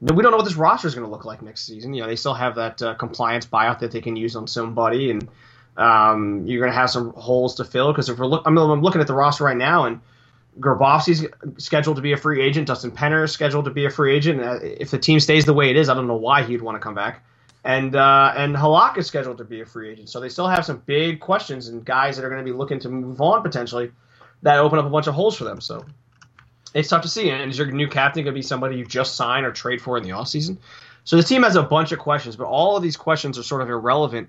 we 0.00 0.22
don't 0.22 0.30
know 0.30 0.36
what 0.36 0.44
this 0.44 0.54
roster 0.54 0.88
is 0.88 0.94
going 0.94 1.06
to 1.06 1.10
look 1.10 1.24
like 1.24 1.42
next 1.42 1.66
season. 1.66 1.94
You 1.94 2.02
know, 2.02 2.06
they 2.06 2.16
still 2.16 2.34
have 2.34 2.54
that 2.54 2.80
uh, 2.82 2.94
compliance 2.94 3.46
buyout 3.46 3.80
that 3.80 3.90
they 3.90 4.00
can 4.00 4.16
use 4.16 4.36
on 4.36 4.46
somebody, 4.46 5.10
and 5.10 5.28
um, 5.76 6.46
you're 6.46 6.60
going 6.60 6.72
to 6.72 6.78
have 6.78 6.90
some 6.90 7.12
holes 7.14 7.56
to 7.56 7.64
fill. 7.64 7.92
Because 7.92 8.08
if 8.08 8.18
we're 8.18 8.26
look, 8.26 8.42
I 8.46 8.50
mean, 8.50 8.58
I'm 8.58 8.82
looking 8.82 9.00
at 9.00 9.06
the 9.06 9.14
roster 9.14 9.44
right 9.44 9.56
now, 9.56 9.86
and 9.86 10.00
Grabovski's 10.58 11.26
scheduled 11.62 11.96
to 11.96 12.02
be 12.02 12.12
a 12.12 12.16
free 12.16 12.42
agent. 12.42 12.66
Dustin 12.66 12.90
Penner 12.90 13.24
is 13.24 13.32
scheduled 13.32 13.66
to 13.66 13.70
be 13.70 13.84
a 13.84 13.90
free 13.90 14.14
agent. 14.14 14.42
Uh, 14.42 14.58
if 14.62 14.90
the 14.90 14.98
team 14.98 15.20
stays 15.20 15.44
the 15.44 15.54
way 15.54 15.70
it 15.70 15.76
is, 15.76 15.88
I 15.88 15.94
don't 15.94 16.06
know 16.06 16.16
why 16.16 16.42
he'd 16.42 16.60
want 16.60 16.76
to 16.76 16.80
come 16.80 16.94
back. 16.94 17.24
And 17.62 17.94
uh, 17.94 18.32
and 18.36 18.56
Halak 18.56 18.96
is 18.96 19.06
scheduled 19.06 19.38
to 19.38 19.44
be 19.44 19.60
a 19.60 19.66
free 19.66 19.90
agent. 19.90 20.08
So 20.08 20.18
they 20.18 20.28
still 20.28 20.48
have 20.48 20.64
some 20.64 20.82
big 20.86 21.20
questions 21.20 21.68
and 21.68 21.84
guys 21.84 22.16
that 22.16 22.24
are 22.24 22.30
going 22.30 22.44
to 22.44 22.50
be 22.50 22.56
looking 22.56 22.80
to 22.80 22.88
move 22.88 23.20
on 23.20 23.42
potentially 23.42 23.92
that 24.42 24.58
open 24.58 24.78
up 24.78 24.86
a 24.86 24.90
bunch 24.90 25.06
of 25.06 25.14
holes 25.14 25.36
for 25.36 25.44
them. 25.44 25.60
So 25.60 25.84
it's 26.74 26.88
tough 26.88 27.02
to 27.02 27.08
see. 27.08 27.30
And 27.30 27.50
is 27.50 27.58
your 27.58 27.70
new 27.70 27.88
captain 27.88 28.24
going 28.24 28.34
to 28.34 28.38
be 28.38 28.42
somebody 28.42 28.76
you 28.76 28.86
just 28.86 29.14
sign 29.14 29.44
or 29.44 29.52
trade 29.52 29.82
for 29.82 29.98
in 29.98 30.02
the 30.02 30.10
offseason? 30.10 30.56
So 31.04 31.16
the 31.16 31.22
team 31.22 31.42
has 31.42 31.56
a 31.56 31.62
bunch 31.62 31.92
of 31.92 31.98
questions, 31.98 32.36
but 32.36 32.46
all 32.46 32.76
of 32.76 32.82
these 32.82 32.96
questions 32.96 33.38
are 33.38 33.42
sort 33.42 33.62
of 33.62 33.68
irrelevant 33.68 34.28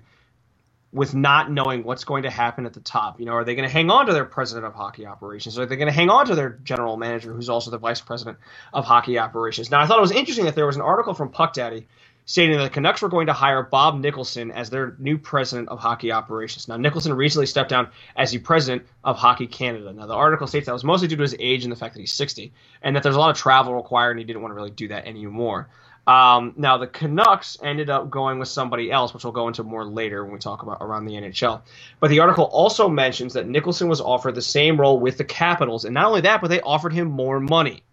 with 0.92 1.14
not 1.14 1.50
knowing 1.50 1.82
what's 1.84 2.04
going 2.04 2.24
to 2.24 2.30
happen 2.30 2.66
at 2.66 2.74
the 2.74 2.80
top. 2.80 3.18
You 3.18 3.26
know, 3.26 3.32
are 3.32 3.44
they 3.44 3.54
going 3.54 3.66
to 3.66 3.72
hang 3.72 3.90
on 3.90 4.06
to 4.06 4.12
their 4.12 4.26
president 4.26 4.66
of 4.66 4.74
hockey 4.74 5.06
operations? 5.06 5.58
Are 5.58 5.64
they 5.64 5.76
going 5.76 5.88
to 5.88 5.92
hang 5.92 6.10
on 6.10 6.26
to 6.26 6.34
their 6.34 6.50
general 6.64 6.98
manager, 6.98 7.32
who's 7.32 7.48
also 7.48 7.70
the 7.70 7.78
vice 7.78 8.00
president 8.00 8.38
of 8.74 8.84
hockey 8.84 9.18
operations? 9.18 9.70
Now, 9.70 9.80
I 9.80 9.86
thought 9.86 9.98
it 9.98 10.02
was 10.02 10.12
interesting 10.12 10.44
that 10.44 10.54
there 10.54 10.66
was 10.66 10.76
an 10.76 10.82
article 10.82 11.14
from 11.14 11.30
Puck 11.30 11.54
Daddy 11.54 11.86
stating 12.24 12.56
that 12.56 12.62
the 12.62 12.70
Canucks 12.70 13.02
were 13.02 13.08
going 13.08 13.26
to 13.26 13.32
hire 13.32 13.62
Bob 13.62 13.98
Nicholson 13.98 14.52
as 14.52 14.70
their 14.70 14.94
new 14.98 15.18
president 15.18 15.68
of 15.70 15.80
hockey 15.80 16.12
operations. 16.12 16.68
Now, 16.68 16.76
Nicholson 16.76 17.12
recently 17.14 17.46
stepped 17.46 17.70
down 17.70 17.88
as 18.14 18.30
the 18.30 18.38
president 18.38 18.86
of 19.02 19.16
Hockey 19.16 19.46
Canada. 19.46 19.92
Now, 19.92 20.06
the 20.06 20.14
article 20.14 20.46
states 20.46 20.66
that 20.66 20.72
was 20.72 20.84
mostly 20.84 21.08
due 21.08 21.16
to 21.16 21.22
his 21.22 21.34
age 21.40 21.64
and 21.64 21.72
the 21.72 21.76
fact 21.76 21.94
that 21.94 22.00
he's 22.00 22.12
60, 22.12 22.52
and 22.82 22.94
that 22.94 23.02
there's 23.02 23.16
a 23.16 23.18
lot 23.18 23.30
of 23.30 23.36
travel 23.36 23.74
required, 23.74 24.12
and 24.12 24.20
he 24.20 24.24
didn't 24.24 24.42
want 24.42 24.52
to 24.52 24.56
really 24.56 24.70
do 24.70 24.88
that 24.88 25.06
anymore. 25.06 25.68
Um, 26.06 26.54
now, 26.56 26.78
the 26.78 26.88
Canucks 26.88 27.56
ended 27.62 27.88
up 27.88 28.10
going 28.10 28.38
with 28.38 28.48
somebody 28.48 28.90
else, 28.90 29.14
which 29.14 29.22
we'll 29.24 29.32
go 29.32 29.46
into 29.46 29.62
more 29.62 29.84
later 29.84 30.24
when 30.24 30.32
we 30.32 30.38
talk 30.38 30.62
about 30.62 30.78
around 30.80 31.04
the 31.04 31.14
NHL. 31.14 31.62
But 32.00 32.10
the 32.10 32.20
article 32.20 32.44
also 32.44 32.88
mentions 32.88 33.34
that 33.34 33.46
Nicholson 33.46 33.88
was 33.88 34.00
offered 34.00 34.34
the 34.34 34.42
same 34.42 34.80
role 34.80 34.98
with 34.98 35.16
the 35.16 35.24
Capitals, 35.24 35.84
and 35.84 35.94
not 35.94 36.06
only 36.06 36.22
that, 36.22 36.40
but 36.40 36.48
they 36.48 36.60
offered 36.60 36.92
him 36.92 37.08
more 37.08 37.38
money. 37.38 37.84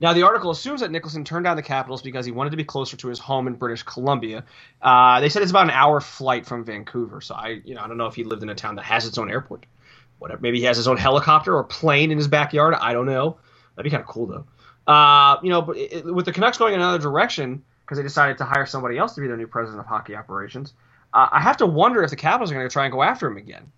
Now, 0.00 0.14
the 0.14 0.22
article 0.22 0.50
assumes 0.50 0.80
that 0.80 0.90
Nicholson 0.90 1.24
turned 1.24 1.44
down 1.44 1.56
the 1.56 1.62
Capitals 1.62 2.00
because 2.00 2.24
he 2.24 2.32
wanted 2.32 2.50
to 2.50 2.56
be 2.56 2.64
closer 2.64 2.96
to 2.96 3.08
his 3.08 3.18
home 3.18 3.46
in 3.46 3.54
British 3.54 3.82
Columbia. 3.82 4.44
Uh, 4.80 5.20
they 5.20 5.28
said 5.28 5.42
it's 5.42 5.50
about 5.50 5.64
an 5.64 5.70
hour 5.70 6.00
flight 6.00 6.46
from 6.46 6.64
Vancouver, 6.64 7.20
so 7.20 7.34
I, 7.34 7.60
you 7.64 7.74
know, 7.74 7.82
I 7.82 7.86
don't 7.86 7.98
know 7.98 8.06
if 8.06 8.14
he 8.14 8.24
lived 8.24 8.42
in 8.42 8.48
a 8.48 8.54
town 8.54 8.76
that 8.76 8.84
has 8.84 9.06
its 9.06 9.18
own 9.18 9.30
airport. 9.30 9.66
whatever. 10.18 10.40
Maybe 10.40 10.58
he 10.58 10.64
has 10.64 10.78
his 10.78 10.88
own 10.88 10.96
helicopter 10.96 11.54
or 11.54 11.64
plane 11.64 12.10
in 12.10 12.16
his 12.16 12.28
backyard. 12.28 12.74
I 12.74 12.94
don't 12.94 13.06
know. 13.06 13.36
That'd 13.76 13.84
be 13.84 13.90
kind 13.90 14.02
of 14.02 14.08
cool 14.08 14.26
though. 14.26 14.46
Uh, 14.86 15.36
you 15.42 15.50
know, 15.50 15.62
but 15.62 15.76
it, 15.76 16.04
with 16.04 16.24
the 16.24 16.32
Canucks 16.32 16.58
going 16.58 16.74
in 16.74 16.80
another 16.80 16.98
direction 16.98 17.62
because 17.80 17.98
they 17.98 18.02
decided 18.02 18.38
to 18.38 18.44
hire 18.44 18.66
somebody 18.66 18.98
else 18.98 19.14
to 19.14 19.20
be 19.20 19.26
their 19.26 19.36
new 19.36 19.46
president 19.46 19.80
of 19.80 19.86
hockey 19.86 20.14
operations, 20.14 20.74
uh, 21.12 21.28
I 21.30 21.40
have 21.40 21.56
to 21.58 21.66
wonder 21.66 22.02
if 22.02 22.10
the 22.10 22.16
Capitals 22.16 22.50
are 22.50 22.54
going 22.54 22.68
to 22.68 22.72
try 22.72 22.84
and 22.84 22.92
go 22.92 23.02
after 23.02 23.26
him 23.26 23.36
again. 23.36 23.70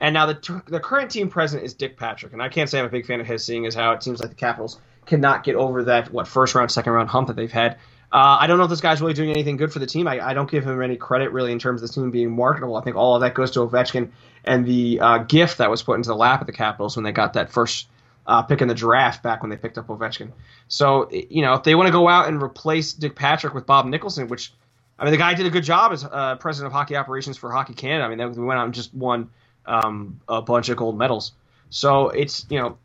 And 0.00 0.12
now 0.12 0.26
the 0.26 0.62
the 0.66 0.80
current 0.80 1.10
team 1.10 1.28
president 1.28 1.64
is 1.64 1.72
Dick 1.72 1.96
Patrick, 1.96 2.32
and 2.32 2.42
I 2.42 2.48
can't 2.48 2.68
say 2.68 2.78
I'm 2.78 2.84
a 2.84 2.90
big 2.90 3.06
fan 3.06 3.20
of 3.20 3.26
his, 3.26 3.44
seeing 3.44 3.64
as 3.64 3.74
how 3.74 3.92
it 3.92 4.02
seems 4.02 4.20
like 4.20 4.30
the 4.30 4.36
Capitals 4.36 4.80
cannot 5.06 5.44
get 5.44 5.54
over 5.54 5.84
that 5.84 6.12
what 6.12 6.26
first 6.26 6.54
round, 6.54 6.70
second 6.70 6.92
round 6.92 7.08
hump 7.08 7.28
that 7.28 7.36
they've 7.36 7.50
had. 7.50 7.78
Uh, 8.12 8.38
I 8.40 8.46
don't 8.46 8.58
know 8.58 8.64
if 8.64 8.70
this 8.70 8.80
guy's 8.80 9.00
really 9.00 9.12
doing 9.12 9.30
anything 9.30 9.56
good 9.56 9.72
for 9.72 9.80
the 9.80 9.86
team. 9.86 10.06
I, 10.06 10.24
I, 10.24 10.34
don't 10.34 10.48
give 10.48 10.64
him 10.64 10.80
any 10.80 10.96
credit 10.96 11.32
really 11.32 11.50
in 11.50 11.58
terms 11.58 11.82
of 11.82 11.88
the 11.88 11.92
team 11.92 12.12
being 12.12 12.30
marketable. 12.30 12.76
I 12.76 12.82
think 12.82 12.94
all 12.94 13.16
of 13.16 13.22
that 13.22 13.34
goes 13.34 13.50
to 13.52 13.60
Ovechkin 13.60 14.10
and 14.44 14.64
the 14.64 15.00
uh, 15.00 15.18
gift 15.18 15.58
that 15.58 15.68
was 15.68 15.82
put 15.82 15.94
into 15.94 16.10
the 16.10 16.14
lap 16.14 16.40
of 16.40 16.46
the 16.46 16.52
Capitals 16.52 16.96
when 16.96 17.02
they 17.02 17.10
got 17.10 17.32
that 17.32 17.50
first 17.50 17.88
uh, 18.26 18.42
pick 18.42 18.62
in 18.62 18.68
the 18.68 18.74
draft 18.74 19.22
back 19.22 19.42
when 19.42 19.50
they 19.50 19.56
picked 19.56 19.78
up 19.78 19.88
Ovechkin. 19.88 20.32
So 20.68 21.10
you 21.10 21.42
know 21.42 21.54
if 21.54 21.62
they 21.64 21.74
want 21.74 21.88
to 21.88 21.92
go 21.92 22.08
out 22.08 22.28
and 22.28 22.42
replace 22.42 22.92
Dick 22.92 23.14
Patrick 23.14 23.54
with 23.54 23.66
Bob 23.66 23.86
Nicholson, 23.86 24.28
which 24.28 24.52
I 24.98 25.04
mean 25.04 25.12
the 25.12 25.18
guy 25.18 25.34
did 25.34 25.46
a 25.46 25.50
good 25.50 25.64
job 25.64 25.92
as 25.92 26.04
uh, 26.04 26.36
president 26.36 26.68
of 26.68 26.72
hockey 26.72 26.96
operations 26.96 27.36
for 27.36 27.50
Hockey 27.50 27.74
Canada. 27.74 28.04
I 28.04 28.08
mean 28.08 28.32
we 28.32 28.44
went 28.44 28.58
out 28.58 28.64
and 28.64 28.74
just 28.74 28.94
won 28.94 29.30
um, 29.66 30.20
a 30.28 30.42
bunch 30.42 30.68
of 30.68 30.76
gold 30.76 30.98
medals. 30.98 31.32
So 31.70 32.08
it's 32.08 32.46
you 32.48 32.58
know 32.58 32.78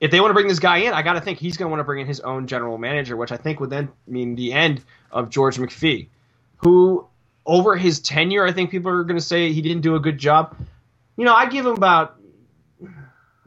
if 0.00 0.10
they 0.10 0.20
want 0.20 0.30
to 0.30 0.34
bring 0.34 0.48
this 0.48 0.58
guy 0.58 0.78
in, 0.78 0.92
I 0.92 1.02
got 1.02 1.12
to 1.12 1.20
think 1.20 1.38
he's 1.38 1.56
going 1.56 1.68
to 1.68 1.70
want 1.70 1.78
to 1.78 1.84
bring 1.84 2.00
in 2.00 2.08
his 2.08 2.18
own 2.20 2.48
general 2.48 2.76
manager, 2.76 3.16
which 3.16 3.30
I 3.30 3.36
think 3.36 3.60
would 3.60 3.70
then 3.70 3.88
mean 4.08 4.34
the 4.34 4.52
end 4.52 4.82
of 5.12 5.30
George 5.30 5.58
McPhee, 5.58 6.08
who 6.56 7.06
over 7.46 7.76
his 7.76 8.00
tenure, 8.00 8.44
I 8.44 8.52
think 8.52 8.70
people 8.70 8.90
are 8.90 9.04
going 9.04 9.18
to 9.18 9.24
say 9.24 9.52
he 9.52 9.62
didn't 9.62 9.82
do 9.82 9.94
a 9.94 10.00
good 10.00 10.18
job. 10.18 10.56
You 11.16 11.24
know, 11.24 11.34
I 11.34 11.46
give 11.46 11.66
him 11.66 11.74
about 11.74 12.16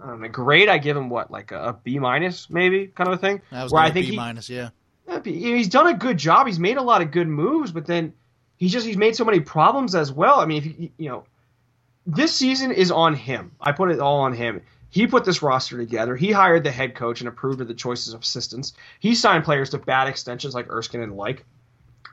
I 0.06 0.10
don't 0.10 0.32
grade. 0.32 0.70
I 0.70 0.78
give 0.78 0.96
him 0.96 1.10
what 1.10 1.32
like 1.32 1.52
a, 1.52 1.70
a 1.70 1.74
B 1.74 1.98
minus 1.98 2.50
maybe 2.50 2.88
kind 2.88 3.08
of 3.08 3.16
a 3.16 3.18
thing. 3.18 3.42
I 3.52 3.64
was 3.64 3.72
where 3.72 3.82
I 3.82 3.90
think 3.90 4.08
B 4.08 4.16
minus, 4.16 4.50
yeah. 4.50 4.70
He's 5.24 5.70
done 5.70 5.88
a 5.88 5.94
good 5.94 6.18
job. 6.18 6.46
He's 6.48 6.60
made 6.60 6.78
a 6.78 6.82
lot 6.82 7.02
of 7.02 7.12
good 7.12 7.28
moves, 7.28 7.72
but 7.72 7.86
then 7.86 8.14
he's 8.58 8.72
just 8.72 8.86
he's 8.86 8.98
made 8.98 9.16
so 9.16 9.26
many 9.26 9.40
problems 9.40 9.96
as 9.96 10.12
well. 10.12 10.40
I 10.40 10.46
mean, 10.46 10.58
if 10.58 10.66
you, 10.66 10.90
you 10.98 11.10
know, 11.10 11.26
this 12.06 12.36
season 12.36 12.72
is 12.72 12.92
on 12.92 13.16
him. 13.16 13.52
I 13.60 13.72
put 13.72 13.92
it 13.92 14.00
all 14.00 14.22
on 14.22 14.34
him. 14.34 14.62
He 14.90 15.08
put 15.08 15.26
this 15.26 15.42
roster 15.42 15.78
together. 15.78 16.16
He 16.16 16.32
hired 16.32 16.64
the 16.64 16.72
head 16.72 16.96
coach 16.96 17.22
and 17.22 17.28
approved 17.28 17.60
of 17.62 17.68
the 17.68 17.74
choices 17.74 18.14
of 18.14 18.22
assistants. 18.22 18.74
He 19.00 19.16
signed 19.16 19.44
players 19.44 19.72
to 19.72 19.80
bad 19.80 20.08
extensions 20.08 20.54
like 20.54 20.70
Erskine 20.70 21.02
and 21.02 21.18
like. 21.18 21.44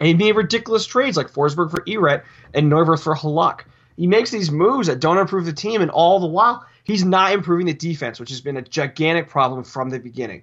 And 0.01 0.09
he 0.09 0.15
made 0.15 0.35
ridiculous 0.35 0.87
trades 0.87 1.17
like 1.17 1.31
Forsberg 1.31 1.71
for 1.71 1.85
Erat 1.87 2.25
and 2.55 2.73
Neuvirth 2.73 3.03
for 3.03 3.15
Halak. 3.15 3.65
He 3.97 4.07
makes 4.07 4.31
these 4.31 4.51
moves 4.51 4.89
that 4.89 5.01
don't 5.01 5.19
improve 5.19 5.45
the 5.45 5.53
team, 5.53 5.83
and 5.83 5.91
all 5.91 6.19
the 6.19 6.27
while, 6.27 6.67
he's 6.85 7.05
not 7.05 7.33
improving 7.33 7.67
the 7.67 7.75
defense, 7.75 8.19
which 8.21 8.31
has 8.31 8.41
been 8.41 8.57
a 8.57 8.62
gigantic 8.62 9.29
problem 9.29 9.65
from 9.65 9.91
the 9.91 9.99
beginning. 9.99 10.43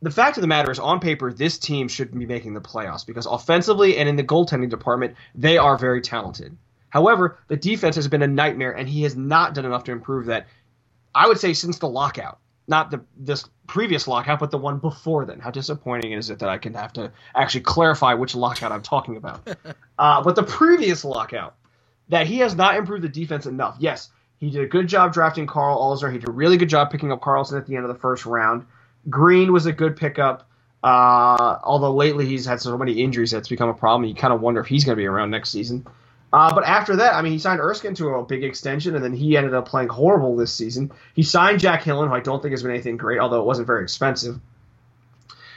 The 0.00 0.10
fact 0.10 0.36
of 0.36 0.42
the 0.42 0.46
matter 0.46 0.70
is, 0.70 0.78
on 0.78 1.00
paper, 1.00 1.32
this 1.32 1.58
team 1.58 1.88
should 1.88 2.16
be 2.16 2.26
making 2.26 2.54
the 2.54 2.60
playoffs 2.60 3.04
because 3.04 3.26
offensively 3.26 3.96
and 3.98 4.08
in 4.08 4.16
the 4.16 4.22
goaltending 4.22 4.70
department, 4.70 5.16
they 5.34 5.58
are 5.58 5.76
very 5.76 6.00
talented. 6.00 6.56
However, 6.90 7.38
the 7.48 7.56
defense 7.56 7.96
has 7.96 8.08
been 8.08 8.22
a 8.22 8.26
nightmare, 8.26 8.72
and 8.72 8.88
he 8.88 9.02
has 9.02 9.16
not 9.16 9.54
done 9.54 9.64
enough 9.64 9.84
to 9.84 9.92
improve 9.92 10.26
that. 10.26 10.46
I 11.14 11.26
would 11.26 11.38
say 11.38 11.52
since 11.52 11.78
the 11.78 11.88
lockout, 11.88 12.38
not 12.68 12.90
the 12.90 13.00
this 13.16 13.44
previous 13.66 14.06
lockout, 14.06 14.38
but 14.38 14.50
the 14.50 14.58
one 14.58 14.78
before 14.78 15.24
then. 15.24 15.40
How 15.40 15.50
disappointing 15.50 16.12
is 16.12 16.30
it 16.30 16.38
that 16.38 16.48
I 16.48 16.58
can 16.58 16.74
have 16.74 16.92
to 16.94 17.10
actually 17.34 17.62
clarify 17.62 18.14
which 18.14 18.34
lockout 18.34 18.72
I'm 18.72 18.82
talking 18.82 19.16
about? 19.16 19.46
uh, 19.98 20.22
but 20.22 20.36
the 20.36 20.42
previous 20.42 21.04
lockout, 21.04 21.56
that 22.08 22.26
he 22.26 22.38
has 22.38 22.54
not 22.54 22.76
improved 22.76 23.02
the 23.02 23.08
defense 23.08 23.46
enough. 23.46 23.76
Yes, 23.78 24.10
he 24.40 24.50
did 24.50 24.62
a 24.62 24.66
good 24.66 24.86
job 24.86 25.12
drafting 25.12 25.46
Karl 25.46 25.78
Alzner. 25.78 26.12
He 26.12 26.18
did 26.18 26.28
a 26.28 26.32
really 26.32 26.56
good 26.56 26.68
job 26.68 26.90
picking 26.90 27.12
up 27.12 27.20
Carlson 27.20 27.58
at 27.58 27.66
the 27.66 27.76
end 27.76 27.84
of 27.84 27.92
the 27.92 27.98
first 27.98 28.26
round. 28.26 28.66
Green 29.08 29.52
was 29.52 29.66
a 29.66 29.72
good 29.72 29.96
pickup. 29.96 30.48
Uh, 30.82 31.58
although 31.64 31.92
lately 31.92 32.24
he's 32.24 32.46
had 32.46 32.60
so 32.60 32.78
many 32.78 33.02
injuries 33.02 33.32
that's 33.32 33.48
become 33.48 33.68
a 33.68 33.74
problem. 33.74 34.08
You 34.08 34.14
kind 34.14 34.32
of 34.32 34.40
wonder 34.40 34.60
if 34.60 34.68
he's 34.68 34.84
going 34.84 34.96
to 34.96 35.00
be 35.00 35.06
around 35.06 35.30
next 35.30 35.50
season. 35.50 35.84
Uh, 36.32 36.54
but 36.54 36.64
after 36.64 36.96
that, 36.96 37.14
I 37.14 37.22
mean, 37.22 37.32
he 37.32 37.38
signed 37.38 37.60
Erskine 37.60 37.94
to 37.94 38.08
a 38.10 38.24
big 38.24 38.44
extension, 38.44 38.94
and 38.94 39.02
then 39.02 39.14
he 39.14 39.36
ended 39.36 39.54
up 39.54 39.66
playing 39.66 39.88
horrible 39.88 40.36
this 40.36 40.52
season. 40.52 40.92
He 41.14 41.22
signed 41.22 41.58
Jack 41.58 41.82
Hillen, 41.82 42.08
who 42.08 42.14
I 42.14 42.20
don't 42.20 42.42
think 42.42 42.52
has 42.52 42.62
been 42.62 42.70
anything 42.70 42.96
great, 42.96 43.18
although 43.18 43.40
it 43.40 43.46
wasn't 43.46 43.66
very 43.66 43.82
expensive. 43.82 44.38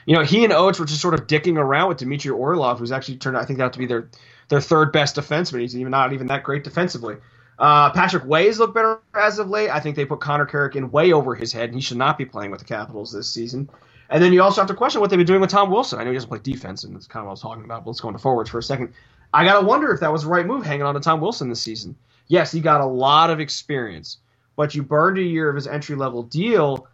You 0.06 0.16
know, 0.16 0.24
he 0.24 0.44
and 0.44 0.54
Oates 0.54 0.80
were 0.80 0.86
just 0.86 1.02
sort 1.02 1.14
of 1.14 1.28
dicking 1.28 1.58
around 1.58 1.90
with 1.90 1.98
Dmitry 1.98 2.32
Orlov, 2.32 2.80
who's 2.80 2.92
actually 2.92 3.18
turned 3.18 3.36
out, 3.36 3.44
I 3.44 3.46
think, 3.46 3.60
out 3.60 3.74
to 3.74 3.80
be 3.80 3.86
their 3.86 4.10
their 4.48 4.62
third 4.62 4.92
best 4.92 5.16
defenseman. 5.18 5.62
He's 5.62 5.76
even 5.78 5.92
not 5.92 6.14
even 6.14 6.28
that 6.28 6.44
great 6.44 6.64
defensively. 6.64 7.18
Uh, 7.60 7.92
Patrick 7.92 8.26
Wey's 8.26 8.60
looked 8.60 8.74
better 8.74 9.00
as 9.14 9.38
of 9.40 9.50
late. 9.50 9.70
I 9.70 9.80
think 9.80 9.96
they 9.96 10.06
put 10.06 10.20
Connor 10.20 10.46
Carrick 10.46 10.76
in 10.76 10.92
way 10.92 11.14
over 11.14 11.36
his 11.36 11.54
head, 11.54 11.70
and 11.70 11.76
he 11.76 11.82
should 11.82 11.98
not 11.98 12.18
be 12.18 12.26
playing 12.26 12.52
with 12.52 12.60
the 12.60 12.66
Capitals 12.66 13.12
this 13.12 13.30
season. 13.30 13.70
And 14.10 14.22
then 14.22 14.34
you 14.34 14.42
also 14.42 14.60
have 14.60 14.68
to 14.68 14.74
question 14.74 15.00
what 15.00 15.10
they've 15.10 15.18
been 15.18 15.28
doing 15.28 15.42
with 15.42 15.52
Tom 15.52 15.72
Wilson. 15.72 16.00
I 16.00 16.04
know 16.04 16.10
he 16.10 16.16
doesn't 16.16 16.30
play 16.30 16.40
defense, 16.40 16.84
and 16.84 16.94
that's 16.94 17.08
kind 17.08 17.22
of 17.22 17.28
what 17.28 17.32
I 17.32 17.34
was 17.34 17.42
talking 17.42 17.64
about. 17.64 17.86
But 17.86 17.92
let's 17.92 18.02
go 18.02 18.10
into 18.10 18.20
forwards 18.20 18.50
for 18.50 18.58
a 18.58 18.64
second. 18.64 18.94
I 19.34 19.46
got 19.46 19.62
to 19.62 19.66
wonder 19.66 19.92
if 19.94 20.02
that 20.02 20.12
was 20.12 20.24
the 20.24 20.30
right 20.30 20.46
move 20.46 20.66
hanging 20.66 20.84
on 20.84 20.96
to 20.96 21.00
Tom 21.00 21.22
Wilson 21.22 21.48
this 21.50 21.62
season. 21.62 21.96
Yes, 22.28 22.52
he 22.52 22.60
got 22.60 22.82
a 22.82 22.86
lot 22.86 23.30
of 23.30 23.40
experience, 23.40 24.18
but 24.56 24.76
you 24.76 24.84
burned 24.84 25.18
a 25.18 25.22
year 25.22 25.50
of 25.50 25.56
his 25.56 25.68
entry 25.68 25.96
level 25.96 26.24
deal, 26.24 26.88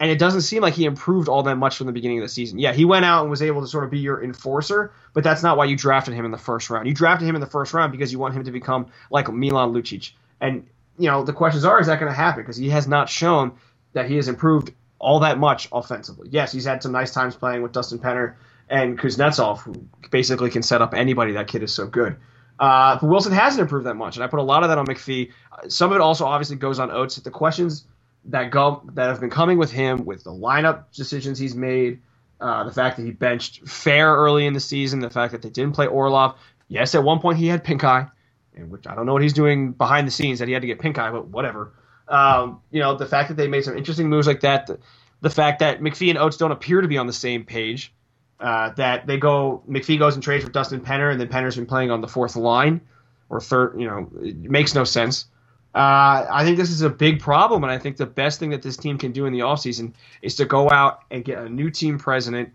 and 0.00 0.10
it 0.10 0.18
doesn't 0.18 0.40
seem 0.40 0.62
like 0.62 0.72
he 0.72 0.86
improved 0.86 1.28
all 1.28 1.42
that 1.42 1.56
much 1.56 1.76
from 1.76 1.86
the 1.86 1.92
beginning 1.92 2.18
of 2.18 2.22
the 2.22 2.28
season. 2.30 2.58
Yeah, 2.58 2.72
he 2.72 2.86
went 2.86 3.04
out 3.04 3.20
and 3.20 3.30
was 3.30 3.42
able 3.42 3.60
to 3.60 3.66
sort 3.66 3.84
of 3.84 3.90
be 3.90 3.98
your 3.98 4.24
enforcer, 4.24 4.92
but 5.12 5.22
that's 5.22 5.42
not 5.42 5.58
why 5.58 5.66
you 5.66 5.76
drafted 5.76 6.14
him 6.14 6.24
in 6.24 6.30
the 6.30 6.38
first 6.38 6.70
round. 6.70 6.88
You 6.88 6.94
drafted 6.94 7.28
him 7.28 7.34
in 7.34 7.42
the 7.42 7.46
first 7.46 7.74
round 7.74 7.92
because 7.92 8.10
you 8.10 8.18
want 8.18 8.34
him 8.34 8.44
to 8.44 8.50
become 8.50 8.86
like 9.10 9.30
Milan 9.30 9.74
Lucic. 9.74 10.12
And, 10.40 10.66
you 10.98 11.10
know, 11.10 11.22
the 11.22 11.34
questions 11.34 11.66
are, 11.66 11.78
is 11.78 11.86
that 11.88 12.00
going 12.00 12.10
to 12.10 12.16
happen? 12.16 12.42
Because 12.42 12.56
he 12.56 12.70
has 12.70 12.88
not 12.88 13.10
shown 13.10 13.52
that 13.92 14.08
he 14.08 14.16
has 14.16 14.26
improved 14.26 14.72
all 14.98 15.20
that 15.20 15.38
much 15.38 15.68
offensively. 15.70 16.28
Yes, 16.30 16.50
he's 16.50 16.64
had 16.64 16.82
some 16.82 16.92
nice 16.92 17.12
times 17.12 17.36
playing 17.36 17.62
with 17.62 17.72
Dustin 17.72 17.98
Penner 17.98 18.36
and 18.70 18.98
Kuznetsov, 18.98 19.58
who 19.58 19.74
basically 20.10 20.48
can 20.48 20.62
set 20.62 20.80
up 20.80 20.94
anybody. 20.94 21.32
That 21.32 21.46
kid 21.46 21.62
is 21.62 21.74
so 21.74 21.86
good. 21.86 22.16
Uh, 22.58 22.98
but 22.98 23.06
Wilson 23.06 23.32
hasn't 23.32 23.60
improved 23.60 23.86
that 23.86 23.94
much, 23.94 24.16
and 24.16 24.24
I 24.24 24.28
put 24.28 24.38
a 24.38 24.42
lot 24.42 24.62
of 24.62 24.70
that 24.70 24.78
on 24.78 24.86
McPhee. 24.86 25.32
Some 25.68 25.90
of 25.90 25.96
it 25.96 26.00
also 26.00 26.24
obviously 26.26 26.56
goes 26.56 26.78
on 26.78 26.90
Oates. 26.90 27.16
The 27.16 27.30
questions 27.30 27.84
that 28.26 28.50
go 28.50 28.82
that 28.94 29.08
have 29.08 29.20
been 29.20 29.30
coming 29.30 29.58
with 29.58 29.72
him, 29.72 30.04
with 30.04 30.24
the 30.24 30.32
lineup 30.32 30.84
decisions 30.92 31.38
he's 31.38 31.54
made, 31.54 32.00
uh, 32.40 32.64
the 32.64 32.72
fact 32.72 32.96
that 32.96 33.04
he 33.04 33.10
benched 33.10 33.64
Fehr 33.64 34.16
early 34.16 34.46
in 34.46 34.52
the 34.52 34.60
season, 34.60 35.00
the 35.00 35.10
fact 35.10 35.32
that 35.32 35.42
they 35.42 35.50
didn't 35.50 35.74
play 35.74 35.86
Orlov. 35.86 36.36
Yes, 36.68 36.94
at 36.94 37.02
one 37.02 37.20
point 37.20 37.38
he 37.38 37.48
had 37.48 37.64
pink 37.64 37.82
eye, 37.84 38.06
and 38.54 38.70
which 38.70 38.86
I 38.86 38.94
don't 38.94 39.06
know 39.06 39.12
what 39.12 39.22
he's 39.22 39.32
doing 39.32 39.72
behind 39.72 40.06
the 40.06 40.12
scenes 40.12 40.38
that 40.38 40.48
he 40.48 40.54
had 40.54 40.62
to 40.62 40.66
get 40.66 40.78
pink 40.78 40.98
eye, 40.98 41.10
but 41.10 41.28
whatever. 41.28 41.72
Um, 42.08 42.60
you 42.70 42.80
know, 42.80 42.96
the 42.96 43.06
fact 43.06 43.28
that 43.28 43.36
they 43.36 43.48
made 43.48 43.64
some 43.64 43.76
interesting 43.76 44.08
moves 44.08 44.26
like 44.26 44.40
that, 44.40 44.66
the, 44.66 44.78
the 45.20 45.30
fact 45.30 45.60
that 45.60 45.80
McPhee 45.80 46.10
and 46.10 46.18
Oates 46.18 46.36
don't 46.36 46.52
appear 46.52 46.80
to 46.80 46.88
be 46.88 46.98
on 46.98 47.06
the 47.06 47.12
same 47.12 47.44
page. 47.44 47.92
Uh, 48.38 48.70
that 48.70 49.06
they 49.06 49.18
go 49.18 49.62
McPhee 49.68 49.98
goes 49.98 50.14
and 50.14 50.22
trades 50.22 50.44
with 50.44 50.52
Dustin 50.54 50.80
Penner, 50.80 51.12
and 51.12 51.20
then 51.20 51.28
Penner's 51.28 51.56
been 51.56 51.66
playing 51.66 51.90
on 51.90 52.00
the 52.00 52.08
fourth 52.08 52.36
line 52.36 52.80
or 53.28 53.38
third. 53.38 53.78
You 53.78 53.86
know, 53.86 54.10
it 54.22 54.50
makes 54.50 54.74
no 54.74 54.84
sense. 54.84 55.26
Uh, 55.74 56.26
I 56.28 56.44
think 56.44 56.56
this 56.56 56.70
is 56.70 56.82
a 56.82 56.90
big 56.90 57.20
problem, 57.20 57.62
and 57.62 57.72
I 57.72 57.78
think 57.78 57.96
the 57.96 58.06
best 58.06 58.40
thing 58.40 58.50
that 58.50 58.62
this 58.62 58.76
team 58.76 58.98
can 58.98 59.12
do 59.12 59.26
in 59.26 59.32
the 59.32 59.40
offseason 59.40 59.92
is 60.20 60.34
to 60.36 60.44
go 60.44 60.68
out 60.68 61.04
and 61.10 61.24
get 61.24 61.38
a 61.38 61.48
new 61.48 61.70
team 61.70 61.98
president. 61.98 62.50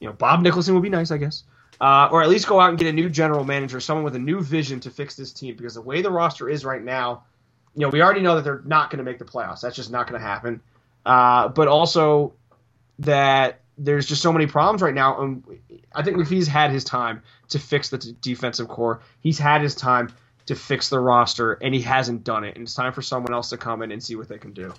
You 0.00 0.08
know, 0.08 0.12
Bob 0.12 0.42
Nicholson 0.42 0.74
would 0.74 0.82
be 0.82 0.90
nice, 0.90 1.10
I 1.10 1.16
guess, 1.16 1.44
uh, 1.80 2.08
or 2.12 2.22
at 2.22 2.28
least 2.28 2.46
go 2.46 2.60
out 2.60 2.68
and 2.68 2.78
get 2.78 2.86
a 2.86 2.92
new 2.92 3.08
general 3.08 3.42
manager, 3.42 3.80
someone 3.80 4.04
with 4.04 4.16
a 4.16 4.18
new 4.20 4.40
vision 4.40 4.80
to 4.80 4.90
fix 4.90 5.16
this 5.16 5.32
team. 5.32 5.56
Because 5.56 5.74
the 5.74 5.80
way 5.80 6.02
the 6.02 6.10
roster 6.10 6.48
is 6.48 6.64
right 6.64 6.82
now, 6.82 7.24
you 7.74 7.82
know, 7.82 7.88
we 7.88 8.02
already 8.02 8.20
know 8.20 8.34
that 8.34 8.44
they're 8.44 8.62
not 8.66 8.90
going 8.90 8.98
to 8.98 9.04
make 9.04 9.18
the 9.18 9.24
playoffs. 9.24 9.62
That's 9.62 9.76
just 9.76 9.90
not 9.90 10.06
going 10.06 10.20
to 10.20 10.26
happen. 10.26 10.60
Uh, 11.06 11.48
but 11.48 11.68
also 11.68 12.34
that 12.98 13.60
there's 13.78 14.06
just 14.06 14.20
so 14.20 14.32
many 14.32 14.46
problems 14.46 14.82
right 14.82 14.94
now. 14.94 15.22
And 15.22 15.42
I 15.94 16.02
think 16.02 16.18
McPhee's 16.18 16.48
had 16.48 16.70
his 16.70 16.84
time 16.84 17.22
to 17.48 17.58
fix 17.58 17.88
the 17.88 17.98
t- 17.98 18.16
defensive 18.20 18.68
corps. 18.68 19.00
He's 19.20 19.38
had 19.38 19.62
his 19.62 19.74
time 19.74 20.12
to 20.48 20.54
fix 20.54 20.88
the 20.88 20.98
roster, 20.98 21.52
and 21.52 21.74
he 21.74 21.82
hasn't 21.82 22.24
done 22.24 22.42
it. 22.42 22.56
And 22.56 22.64
it's 22.64 22.74
time 22.74 22.92
for 22.92 23.02
someone 23.02 23.32
else 23.32 23.50
to 23.50 23.56
come 23.56 23.82
in 23.82 23.92
and 23.92 24.02
see 24.02 24.16
what 24.16 24.28
they 24.28 24.38
can 24.38 24.52
do. 24.52 24.72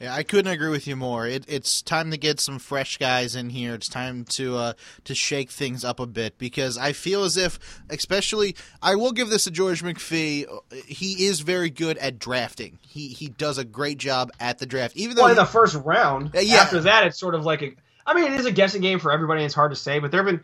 Yeah, 0.00 0.14
I 0.14 0.22
couldn't 0.22 0.50
agree 0.50 0.70
with 0.70 0.86
you 0.86 0.96
more. 0.96 1.26
It, 1.26 1.44
it's 1.46 1.82
time 1.82 2.10
to 2.10 2.16
get 2.16 2.40
some 2.40 2.58
fresh 2.58 2.96
guys 2.96 3.36
in 3.36 3.50
here. 3.50 3.74
It's 3.74 3.88
time 3.88 4.24
to 4.26 4.56
uh, 4.56 4.72
to 5.04 5.14
shake 5.14 5.50
things 5.50 5.84
up 5.84 6.00
a 6.00 6.06
bit 6.06 6.38
because 6.38 6.78
I 6.78 6.92
feel 6.92 7.24
as 7.24 7.36
if, 7.36 7.58
especially, 7.90 8.56
I 8.80 8.94
will 8.94 9.12
give 9.12 9.28
this 9.28 9.44
to 9.44 9.50
George 9.50 9.82
McPhee. 9.82 10.46
He 10.86 11.26
is 11.26 11.40
very 11.40 11.68
good 11.68 11.98
at 11.98 12.18
drafting. 12.18 12.78
He 12.80 13.08
he 13.08 13.28
does 13.28 13.58
a 13.58 13.64
great 13.64 13.98
job 13.98 14.30
at 14.40 14.58
the 14.58 14.64
draft. 14.64 14.96
Even 14.96 15.16
though 15.16 15.24
well, 15.24 15.32
in 15.32 15.36
the 15.36 15.44
first 15.44 15.74
round, 15.74 16.30
yeah. 16.34 16.58
After 16.58 16.80
that, 16.80 17.06
it's 17.06 17.18
sort 17.18 17.34
of 17.34 17.44
like 17.44 17.60
a 17.60 17.74
I 18.06 18.14
mean, 18.14 18.32
it 18.32 18.40
is 18.40 18.46
a 18.46 18.52
guessing 18.52 18.80
game 18.80 18.98
for 18.98 19.12
everybody. 19.12 19.44
It's 19.44 19.54
hard 19.54 19.72
to 19.72 19.76
say, 19.76 19.98
but 19.98 20.10
there 20.10 20.24
have 20.24 20.26
been, 20.26 20.40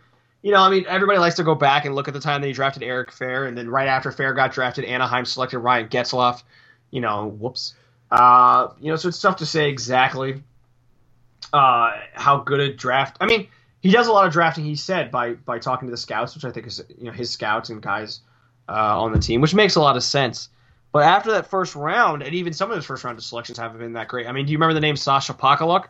you 0.47 0.53
know, 0.53 0.61
I 0.61 0.71
mean, 0.71 0.85
everybody 0.87 1.19
likes 1.19 1.35
to 1.35 1.43
go 1.43 1.57
back 1.57 1.87
and 1.87 1.97
look 1.97 2.07
at 2.07 2.15
the 2.15 2.21
time 2.21 2.41
that 2.41 2.47
he 2.47 2.53
drafted 2.53 2.85
Eric 2.85 3.11
Fehr, 3.11 3.49
and 3.49 3.59
then 3.59 3.69
right 3.69 3.89
after 3.89 4.13
Fehr 4.13 4.33
got 4.33 4.53
drafted, 4.53 4.85
Anaheim 4.85 5.25
selected 5.25 5.59
Ryan 5.59 5.89
Getzlaf. 5.89 6.45
You 6.93 7.01
know, 7.01 7.27
whoops. 7.27 7.75
Uh, 8.13 8.69
you 8.81 8.89
know, 8.89 8.95
so 8.95 9.09
it's 9.09 9.21
tough 9.21 9.39
to 9.39 9.47
say 9.47 9.69
exactly 9.69 10.45
uh, 11.53 11.91
how 12.13 12.39
good 12.39 12.61
a 12.61 12.73
draft. 12.73 13.17
I 13.21 13.27
mean, 13.27 13.49
he 13.81 13.91
does 13.91 14.07
a 14.07 14.13
lot 14.13 14.25
of 14.25 14.33
drafting. 14.33 14.65
He 14.65 14.77
said 14.77 15.11
by 15.11 15.33
by 15.33 15.59
talking 15.59 15.89
to 15.89 15.91
the 15.91 15.97
scouts, 15.97 16.37
which 16.37 16.45
I 16.45 16.53
think 16.53 16.69
is 16.69 16.81
you 16.97 17.07
know 17.07 17.13
his 17.13 17.29
scouts 17.29 17.69
and 17.71 17.83
guys 17.83 18.21
uh, 18.69 19.03
on 19.03 19.11
the 19.11 19.19
team, 19.19 19.41
which 19.41 19.53
makes 19.53 19.75
a 19.75 19.81
lot 19.81 19.97
of 19.97 20.05
sense. 20.05 20.49
But 20.93 21.03
after 21.03 21.33
that 21.33 21.51
first 21.51 21.75
round, 21.75 22.23
and 22.23 22.33
even 22.37 22.53
some 22.53 22.71
of 22.71 22.77
his 22.77 22.87
first 22.87 23.03
round 23.03 23.21
selections 23.21 23.59
haven't 23.59 23.79
been 23.79 23.95
that 23.95 24.07
great. 24.07 24.29
I 24.29 24.33
mean, 24.33 24.47
do 24.47 24.53
you 24.53 24.59
remember 24.59 24.75
the 24.75 24.81
name 24.81 24.95
Sasha 24.95 25.35
Pokulok? 25.35 25.87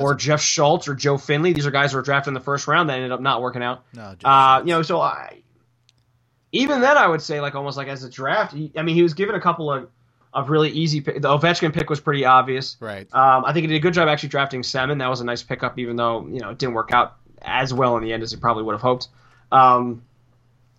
Or 0.00 0.14
Jeff 0.14 0.40
Schultz 0.40 0.88
or 0.88 0.94
Joe 0.94 1.16
Finley. 1.16 1.52
These 1.52 1.66
are 1.66 1.70
guys 1.70 1.92
who 1.92 1.98
were 1.98 2.02
drafted 2.02 2.28
in 2.28 2.34
the 2.34 2.40
first 2.40 2.66
round 2.66 2.88
that 2.90 2.94
ended 2.94 3.12
up 3.12 3.20
not 3.20 3.40
working 3.40 3.62
out. 3.62 3.84
No, 3.94 4.14
uh, 4.24 4.62
you 4.64 4.70
know, 4.70 4.82
so 4.82 5.00
I 5.00 5.42
even 6.52 6.80
then 6.80 6.96
I 6.96 7.06
would 7.06 7.22
say 7.22 7.40
like 7.40 7.54
almost 7.54 7.76
like 7.76 7.88
as 7.88 8.02
a 8.04 8.10
draft. 8.10 8.52
He, 8.52 8.72
I 8.76 8.82
mean, 8.82 8.94
he 8.94 9.02
was 9.02 9.14
given 9.14 9.34
a 9.34 9.40
couple 9.40 9.72
of 9.72 9.88
of 10.32 10.50
really 10.50 10.70
easy. 10.70 11.00
Pick. 11.00 11.22
The 11.22 11.28
Ovechkin 11.28 11.72
pick 11.72 11.88
was 11.88 12.00
pretty 12.00 12.24
obvious. 12.24 12.76
Right. 12.80 13.06
Um, 13.14 13.44
I 13.44 13.52
think 13.52 13.62
he 13.62 13.68
did 13.68 13.76
a 13.76 13.80
good 13.80 13.94
job 13.94 14.08
actually 14.08 14.28
drafting 14.30 14.62
Semin. 14.62 14.98
That 14.98 15.08
was 15.08 15.20
a 15.20 15.24
nice 15.24 15.42
pickup, 15.42 15.78
even 15.78 15.96
though 15.96 16.26
you 16.26 16.40
know 16.40 16.50
it 16.50 16.58
didn't 16.58 16.74
work 16.74 16.92
out 16.92 17.16
as 17.42 17.72
well 17.72 17.96
in 17.96 18.02
the 18.02 18.12
end 18.12 18.22
as 18.22 18.32
he 18.32 18.36
probably 18.36 18.64
would 18.64 18.72
have 18.72 18.82
hoped. 18.82 19.08
Um, 19.52 20.02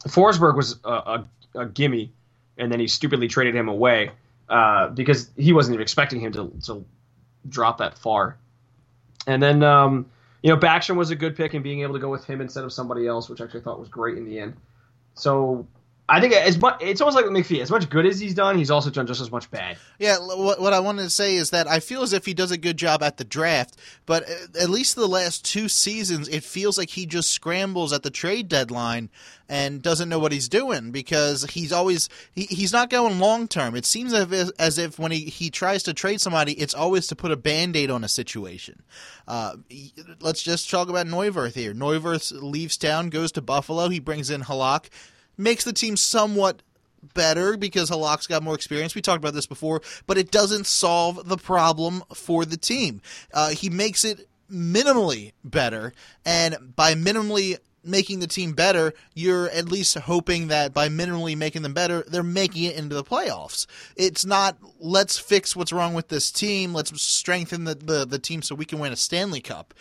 Forsberg 0.05 0.55
was 0.55 0.79
a, 0.83 0.89
a, 0.89 1.25
a 1.55 1.65
gimme, 1.65 2.11
and 2.57 2.71
then 2.71 2.79
he 2.79 2.87
stupidly 2.87 3.27
traded 3.27 3.55
him 3.55 3.67
away 3.67 4.11
uh, 4.49 4.89
because 4.89 5.29
he 5.37 5.53
wasn't 5.53 5.75
even 5.75 5.81
expecting 5.81 6.19
him 6.19 6.31
to, 6.33 6.51
to 6.65 6.85
drop 7.49 7.77
that 7.79 7.97
far. 7.97 8.37
And 9.27 9.43
then, 9.43 9.61
um, 9.61 10.09
you 10.41 10.51
know, 10.51 10.59
Backstrom 10.59 10.95
was 10.95 11.11
a 11.11 11.15
good 11.15 11.35
pick, 11.35 11.53
and 11.53 11.63
being 11.63 11.81
able 11.81 11.93
to 11.93 11.99
go 11.99 12.09
with 12.09 12.25
him 12.25 12.41
instead 12.41 12.63
of 12.63 12.73
somebody 12.73 13.05
else, 13.05 13.29
which 13.29 13.41
I 13.41 13.43
actually 13.43 13.61
thought 13.61 13.79
was 13.79 13.89
great 13.89 14.17
in 14.17 14.25
the 14.25 14.39
end. 14.39 14.55
So 15.13 15.67
I 16.09 16.21
think 16.21 16.33
as 16.33 16.57
much, 16.57 16.77
it's 16.81 17.01
almost 17.01 17.17
like 17.17 17.25
McPhee. 17.25 17.61
As 17.61 17.69
much 17.69 17.89
good 17.89 18.05
as 18.05 18.17
he's 18.17 18.33
done, 18.33 18.57
he's 18.57 18.71
also 18.71 18.89
done 18.89 19.07
just 19.07 19.19
as 19.19 19.29
much 19.29 19.51
bad. 19.51 19.77
Yeah, 19.99 20.17
what, 20.19 20.61
what 20.61 20.71
I 20.71 20.79
wanted 20.79 21.03
to 21.03 21.09
say 21.09 21.35
is 21.35 21.49
that 21.49 21.67
I 21.67 21.81
feel 21.81 22.01
as 22.01 22.13
if 22.13 22.25
he 22.25 22.33
does 22.33 22.51
a 22.51 22.57
good 22.57 22.77
job 22.77 23.03
at 23.03 23.17
the 23.17 23.25
draft, 23.25 23.75
but 24.05 24.23
at 24.57 24.69
least 24.69 24.95
the 24.95 25.05
last 25.05 25.43
two 25.43 25.67
seasons, 25.67 26.29
it 26.29 26.45
feels 26.45 26.77
like 26.77 26.91
he 26.91 27.05
just 27.05 27.31
scrambles 27.31 27.91
at 27.91 28.03
the 28.03 28.09
trade 28.09 28.47
deadline 28.47 29.09
and 29.49 29.81
doesn't 29.81 30.07
know 30.07 30.19
what 30.19 30.31
he's 30.31 30.47
doing 30.47 30.91
because 30.91 31.43
he's 31.45 31.73
always 31.73 32.07
he, 32.31 32.43
he's 32.43 32.71
not 32.71 32.89
going 32.89 33.19
long 33.19 33.49
term. 33.49 33.75
It 33.75 33.85
seems 33.85 34.13
as 34.13 34.31
if, 34.31 34.49
as 34.59 34.77
if 34.77 34.97
when 34.97 35.11
he, 35.11 35.25
he 35.25 35.49
tries 35.49 35.83
to 35.83 35.93
trade 35.93 36.21
somebody, 36.21 36.53
it's 36.53 36.73
always 36.73 37.07
to 37.07 37.17
put 37.17 37.31
a 37.31 37.37
band 37.37 37.75
aid 37.75 37.91
on 37.91 38.05
a 38.05 38.09
situation. 38.09 38.81
Uh, 39.27 39.57
let's 40.21 40.41
just 40.41 40.69
talk 40.69 40.87
about 40.87 41.05
Neuvirth 41.05 41.53
here. 41.53 41.73
Neuvirth 41.73 42.31
leaves 42.41 42.77
town, 42.77 43.09
goes 43.09 43.33
to 43.33 43.41
Buffalo. 43.41 43.89
He 43.89 43.99
brings 43.99 44.29
in 44.29 44.43
Halak 44.43 44.85
makes 45.37 45.63
the 45.63 45.73
team 45.73 45.97
somewhat 45.97 46.61
better 47.13 47.57
because 47.57 47.89
Halak's 47.89 48.27
got 48.27 48.43
more 48.43 48.55
experience. 48.55 48.95
We 48.95 49.01
talked 49.01 49.19
about 49.19 49.33
this 49.33 49.45
before, 49.45 49.81
but 50.05 50.17
it 50.17 50.31
doesn't 50.31 50.65
solve 50.65 51.27
the 51.27 51.37
problem 51.37 52.03
for 52.13 52.45
the 52.45 52.57
team. 52.57 53.01
Uh, 53.33 53.49
he 53.49 53.69
makes 53.69 54.03
it 54.03 54.27
minimally 54.51 55.33
better, 55.43 55.93
and 56.25 56.75
by 56.75 56.93
minimally 56.93 57.57
making 57.87 58.19
the 58.19 58.27
team 58.27 58.53
better, 58.53 58.93
you're 59.13 59.49
at 59.49 59.69
least 59.69 59.97
hoping 59.97 60.47
that 60.47 60.73
by 60.73 60.89
minimally 60.89 61.35
making 61.37 61.61
them 61.61 61.73
better, 61.73 62.03
they're 62.07 62.23
making 62.23 62.63
it 62.63 62.75
into 62.75 62.95
the 62.95 63.03
playoffs. 63.03 63.65
It's 63.95 64.25
not 64.25 64.57
let's 64.79 65.17
fix 65.17 65.55
what's 65.55 65.73
wrong 65.73 65.93
with 65.93 66.09
this 66.09 66.31
team, 66.31 66.73
let's 66.73 67.01
strengthen 67.01 67.63
the, 67.63 67.75
the, 67.75 68.05
the 68.05 68.19
team 68.19 68.41
so 68.41 68.55
we 68.55 68.65
can 68.65 68.79
win 68.79 68.93
a 68.93 68.97
Stanley 68.97 69.41
Cup 69.41 69.73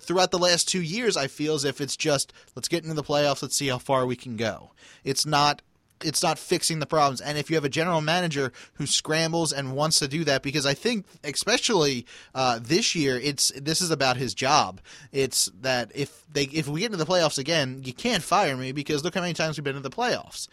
throughout 0.00 0.30
the 0.30 0.38
last 0.38 0.68
two 0.68 0.82
years, 0.82 1.16
I 1.16 1.26
feel 1.26 1.54
as 1.54 1.64
if 1.64 1.80
it's 1.80 1.96
just 1.96 2.32
let's 2.54 2.68
get 2.68 2.82
into 2.82 2.94
the 2.94 3.02
playoffs, 3.02 3.42
let's 3.42 3.56
see 3.56 3.68
how 3.68 3.78
far 3.78 4.06
we 4.06 4.16
can 4.16 4.36
go. 4.36 4.72
It's 5.04 5.26
not 5.26 5.62
it's 6.02 6.22
not 6.22 6.38
fixing 6.38 6.78
the 6.78 6.86
problems. 6.86 7.20
And 7.20 7.38
if 7.38 7.50
you 7.50 7.56
have 7.56 7.64
a 7.64 7.70
general 7.70 8.00
manager 8.00 8.52
who 8.74 8.86
scrambles 8.86 9.52
and 9.52 9.74
wants 9.74 9.98
to 10.00 10.08
do 10.08 10.24
that, 10.24 10.42
because 10.42 10.66
I 10.66 10.74
think, 10.74 11.06
especially 11.24 12.06
uh, 12.34 12.58
this 12.62 12.94
year, 12.94 13.18
it's 13.18 13.52
this 13.56 13.80
is 13.80 13.90
about 13.90 14.16
his 14.16 14.34
job. 14.34 14.80
It's 15.12 15.50
that 15.60 15.90
if 15.94 16.24
they 16.32 16.44
if 16.44 16.68
we 16.68 16.80
get 16.80 16.86
into 16.86 16.98
the 16.98 17.06
playoffs 17.06 17.38
again, 17.38 17.82
you 17.84 17.92
can't 17.92 18.22
fire 18.22 18.56
me 18.56 18.72
because 18.72 19.04
look 19.04 19.14
how 19.14 19.20
many 19.20 19.34
times 19.34 19.56
we've 19.56 19.64
been 19.64 19.76
in 19.76 19.82
the 19.82 19.90
playoffs. 19.90 20.48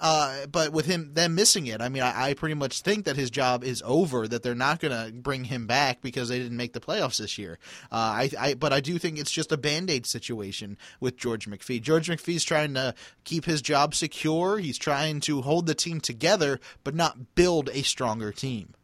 Uh, 0.00 0.46
but 0.46 0.72
with 0.72 0.86
him 0.86 1.12
them 1.14 1.34
missing 1.34 1.66
it, 1.66 1.80
I 1.80 1.88
mean, 1.88 2.02
I, 2.04 2.28
I, 2.28 2.34
pretty 2.34 2.54
much 2.54 2.82
think 2.82 3.06
that 3.06 3.16
his 3.16 3.30
job 3.30 3.64
is 3.64 3.82
over. 3.84 4.28
That 4.28 4.44
they're 4.44 4.54
not 4.54 4.78
going 4.78 4.92
to 4.92 5.12
bring 5.12 5.44
him 5.44 5.66
back 5.66 6.00
because 6.00 6.28
they 6.28 6.38
didn't 6.38 6.56
make 6.56 6.72
the 6.72 6.80
playoffs 6.80 7.18
this 7.18 7.36
year. 7.36 7.58
Uh, 7.90 7.96
I, 7.96 8.30
I, 8.38 8.54
but 8.54 8.72
I 8.72 8.80
do 8.80 8.96
think 8.98 9.18
it's 9.18 9.30
just 9.30 9.50
a 9.50 9.56
band 9.56 9.90
aid 9.90 10.06
situation 10.06 10.78
with 11.00 11.16
George 11.16 11.48
McPhee. 11.48 11.82
George 11.82 12.08
McPhee's 12.08 12.44
trying 12.44 12.74
to 12.74 12.94
keep 13.24 13.44
his 13.44 13.60
job 13.60 13.92
secure. 13.94 14.58
He's 14.58 14.78
trying 14.78 15.18
to 15.20 15.42
hold 15.42 15.66
the 15.66 15.74
team 15.74 16.00
together, 16.00 16.60
but 16.84 16.94
not 16.94 17.34
build 17.34 17.68
a 17.72 17.82
stronger 17.82 18.30
team. 18.30 18.74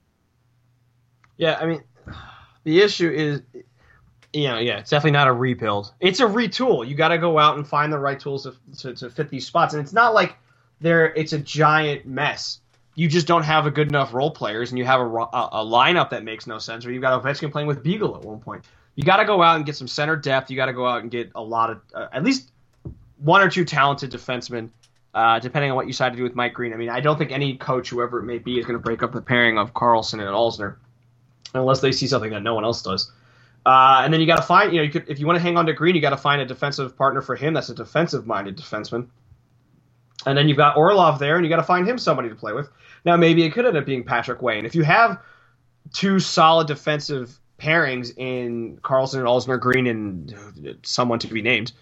Yeah, 1.36 1.58
I 1.60 1.66
mean, 1.66 1.82
the 2.64 2.80
issue 2.80 3.10
is 3.10 3.42
you 4.34 4.48
know, 4.48 4.58
yeah, 4.58 4.78
it's 4.78 4.90
definitely 4.90 5.12
not 5.12 5.28
a 5.28 5.32
rebuild. 5.32 5.94
It's 6.00 6.18
a 6.18 6.24
retool. 6.24 6.86
You 6.86 6.96
got 6.96 7.08
to 7.08 7.18
go 7.18 7.38
out 7.38 7.56
and 7.56 7.66
find 7.66 7.92
the 7.92 7.98
right 7.98 8.18
tools 8.18 8.42
to, 8.42 8.76
to, 8.78 8.94
to, 8.94 9.10
fit 9.10 9.30
these 9.30 9.46
spots. 9.46 9.74
And 9.74 9.82
it's 9.82 9.92
not 9.92 10.12
like 10.12 10.36
there 10.80 11.12
it's 11.14 11.32
a 11.32 11.38
giant 11.38 12.06
mess. 12.06 12.60
You 12.94 13.08
just 13.08 13.26
don't 13.26 13.42
have 13.42 13.66
a 13.66 13.70
good 13.70 13.88
enough 13.88 14.14
role 14.14 14.30
players, 14.30 14.70
and 14.70 14.78
you 14.78 14.84
have 14.84 15.00
a, 15.00 15.04
a, 15.04 15.48
a 15.52 15.64
lineup 15.64 16.10
that 16.10 16.22
makes 16.22 16.46
no 16.46 16.58
sense. 16.58 16.86
Or 16.86 16.92
you've 16.92 17.02
got 17.02 17.20
Ovechkin 17.20 17.50
playing 17.50 17.66
with 17.66 17.82
Beagle 17.82 18.16
at 18.16 18.22
one 18.22 18.38
point. 18.38 18.64
You 18.94 19.02
got 19.02 19.16
to 19.16 19.24
go 19.24 19.42
out 19.42 19.56
and 19.56 19.66
get 19.66 19.76
some 19.76 19.88
center 19.88 20.14
depth. 20.14 20.50
You 20.50 20.56
got 20.56 20.66
to 20.66 20.72
go 20.72 20.86
out 20.86 21.02
and 21.02 21.10
get 21.10 21.32
a 21.34 21.42
lot 21.42 21.70
of 21.70 21.80
uh, 21.92 22.06
at 22.12 22.22
least 22.22 22.52
one 23.18 23.40
or 23.40 23.50
two 23.50 23.64
talented 23.64 24.12
defensemen, 24.12 24.70
uh, 25.12 25.40
depending 25.40 25.70
on 25.70 25.76
what 25.76 25.86
you 25.86 25.92
decide 25.92 26.10
to 26.10 26.16
do 26.16 26.22
with 26.22 26.36
Mike 26.36 26.54
Green. 26.54 26.72
I 26.72 26.76
mean, 26.76 26.90
I 26.90 27.00
don't 27.00 27.18
think 27.18 27.32
any 27.32 27.56
coach, 27.56 27.90
whoever 27.90 28.20
it 28.20 28.24
may 28.24 28.38
be, 28.38 28.58
is 28.58 28.64
going 28.66 28.78
to 28.78 28.82
break 28.82 29.02
up 29.02 29.12
the 29.12 29.22
pairing 29.22 29.58
of 29.58 29.74
Carlson 29.74 30.20
and 30.20 30.28
Alzner 30.28 30.76
unless 31.54 31.80
they 31.80 31.90
see 31.90 32.06
something 32.06 32.30
that 32.30 32.42
no 32.42 32.54
one 32.54 32.64
else 32.64 32.82
does. 32.82 33.10
Uh, 33.66 34.02
and 34.04 34.12
then 34.12 34.20
you 34.20 34.26
got 34.26 34.36
to 34.36 34.42
find, 34.42 34.72
you 34.72 34.78
know, 34.78 34.84
you 34.84 34.90
could 34.90 35.08
if 35.08 35.18
you 35.18 35.26
want 35.26 35.36
to 35.36 35.42
hang 35.42 35.56
on 35.56 35.66
to 35.66 35.72
Green, 35.72 35.94
you 35.94 36.00
got 36.00 36.10
to 36.10 36.16
find 36.16 36.42
a 36.42 36.44
defensive 36.44 36.96
partner 36.96 37.22
for 37.22 37.34
him 37.34 37.54
that's 37.54 37.70
a 37.70 37.74
defensive-minded 37.74 38.56
defenseman. 38.56 39.08
And 40.26 40.36
then 40.36 40.48
you've 40.48 40.56
got 40.56 40.76
Orlov 40.76 41.18
there, 41.18 41.36
and 41.36 41.44
you 41.44 41.50
got 41.50 41.56
to 41.56 41.62
find 41.62 41.88
him 41.88 41.98
somebody 41.98 42.28
to 42.28 42.34
play 42.34 42.52
with. 42.52 42.68
Now, 43.04 43.16
maybe 43.16 43.44
it 43.44 43.52
could 43.52 43.66
end 43.66 43.76
up 43.76 43.84
being 43.84 44.04
Patrick 44.04 44.40
Wey. 44.42 44.58
If 44.60 44.74
you 44.74 44.82
have 44.82 45.18
two 45.92 46.18
solid 46.18 46.66
defensive 46.66 47.38
pairings 47.58 48.16
in 48.16 48.78
Carlson 48.82 49.20
and 49.20 49.28
Alzner 49.28 49.60
Green 49.60 49.86
and 49.86 50.78
someone 50.82 51.18
to 51.20 51.26
be 51.28 51.42
named, 51.42 51.72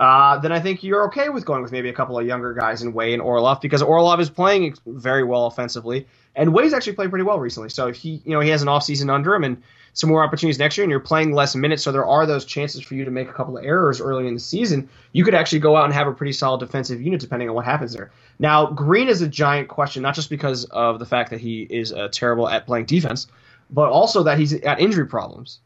uh, 0.00 0.38
then 0.38 0.50
I 0.50 0.60
think 0.60 0.82
you're 0.82 1.04
okay 1.08 1.28
with 1.28 1.44
going 1.44 1.62
with 1.62 1.72
maybe 1.72 1.90
a 1.90 1.92
couple 1.92 2.18
of 2.18 2.26
younger 2.26 2.54
guys 2.54 2.80
in 2.80 2.94
Wey 2.94 3.12
and 3.12 3.20
Orlov 3.20 3.60
because 3.60 3.82
Orlov 3.82 4.18
is 4.18 4.30
playing 4.30 4.74
very 4.86 5.22
well 5.22 5.46
offensively, 5.46 6.06
and 6.34 6.54
Wey's 6.54 6.72
actually 6.72 6.94
played 6.94 7.10
pretty 7.10 7.24
well 7.24 7.38
recently. 7.38 7.68
So 7.68 7.88
if 7.88 7.96
he, 7.96 8.22
you 8.24 8.32
know, 8.32 8.40
he 8.40 8.48
has 8.48 8.62
an 8.62 8.68
offseason 8.68 9.12
under 9.12 9.34
him 9.34 9.44
and 9.44 9.62
some 9.92 10.08
more 10.10 10.22
opportunities 10.22 10.58
next 10.58 10.76
year 10.76 10.84
and 10.84 10.90
you're 10.90 11.00
playing 11.00 11.32
less 11.32 11.54
minutes, 11.54 11.82
so 11.82 11.92
there 11.92 12.06
are 12.06 12.26
those 12.26 12.44
chances 12.44 12.82
for 12.82 12.94
you 12.94 13.04
to 13.04 13.10
make 13.10 13.28
a 13.28 13.32
couple 13.32 13.58
of 13.58 13.64
errors 13.64 14.00
early 14.00 14.26
in 14.26 14.34
the 14.34 14.40
season, 14.40 14.88
you 15.12 15.24
could 15.24 15.34
actually 15.34 15.58
go 15.58 15.76
out 15.76 15.84
and 15.84 15.94
have 15.94 16.06
a 16.06 16.12
pretty 16.12 16.32
solid 16.32 16.60
defensive 16.60 17.00
unit 17.00 17.20
depending 17.20 17.48
on 17.48 17.54
what 17.54 17.64
happens 17.64 17.92
there. 17.92 18.10
Now, 18.38 18.66
Green 18.66 19.08
is 19.08 19.20
a 19.20 19.28
giant 19.28 19.68
question, 19.68 20.02
not 20.02 20.14
just 20.14 20.30
because 20.30 20.64
of 20.66 20.98
the 20.98 21.06
fact 21.06 21.30
that 21.30 21.40
he 21.40 21.62
is 21.62 21.92
uh, 21.92 22.08
terrible 22.12 22.48
at 22.48 22.66
playing 22.66 22.86
defense, 22.86 23.26
but 23.70 23.90
also 23.90 24.22
that 24.22 24.38
he's 24.38 24.54
got 24.54 24.80
injury 24.80 25.06
problems. 25.06 25.60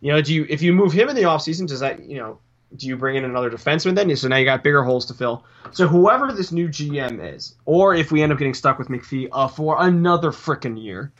You 0.00 0.12
know, 0.12 0.22
do 0.22 0.34
you 0.34 0.46
if 0.48 0.62
you 0.62 0.72
move 0.72 0.92
him 0.92 1.08
in 1.08 1.16
the 1.16 1.22
offseason, 1.22 1.66
does 1.66 1.80
that, 1.80 2.04
you 2.04 2.18
know, 2.18 2.38
do 2.74 2.86
you 2.86 2.96
bring 2.96 3.16
in 3.16 3.24
another 3.24 3.50
defenseman 3.50 3.94
then? 3.94 4.14
So 4.16 4.28
now 4.28 4.36
you 4.36 4.44
got 4.44 4.62
bigger 4.62 4.82
holes 4.82 5.06
to 5.06 5.14
fill. 5.14 5.44
So 5.72 5.86
whoever 5.86 6.32
this 6.32 6.52
new 6.52 6.68
GM 6.68 7.34
is, 7.34 7.54
or 7.64 7.94
if 7.94 8.12
we 8.12 8.22
end 8.22 8.32
up 8.32 8.38
getting 8.38 8.54
stuck 8.54 8.78
with 8.78 8.88
McPhee 8.88 9.28
uh, 9.32 9.48
for 9.48 9.76
another 9.80 10.30
freaking 10.30 10.82
year, 10.82 11.12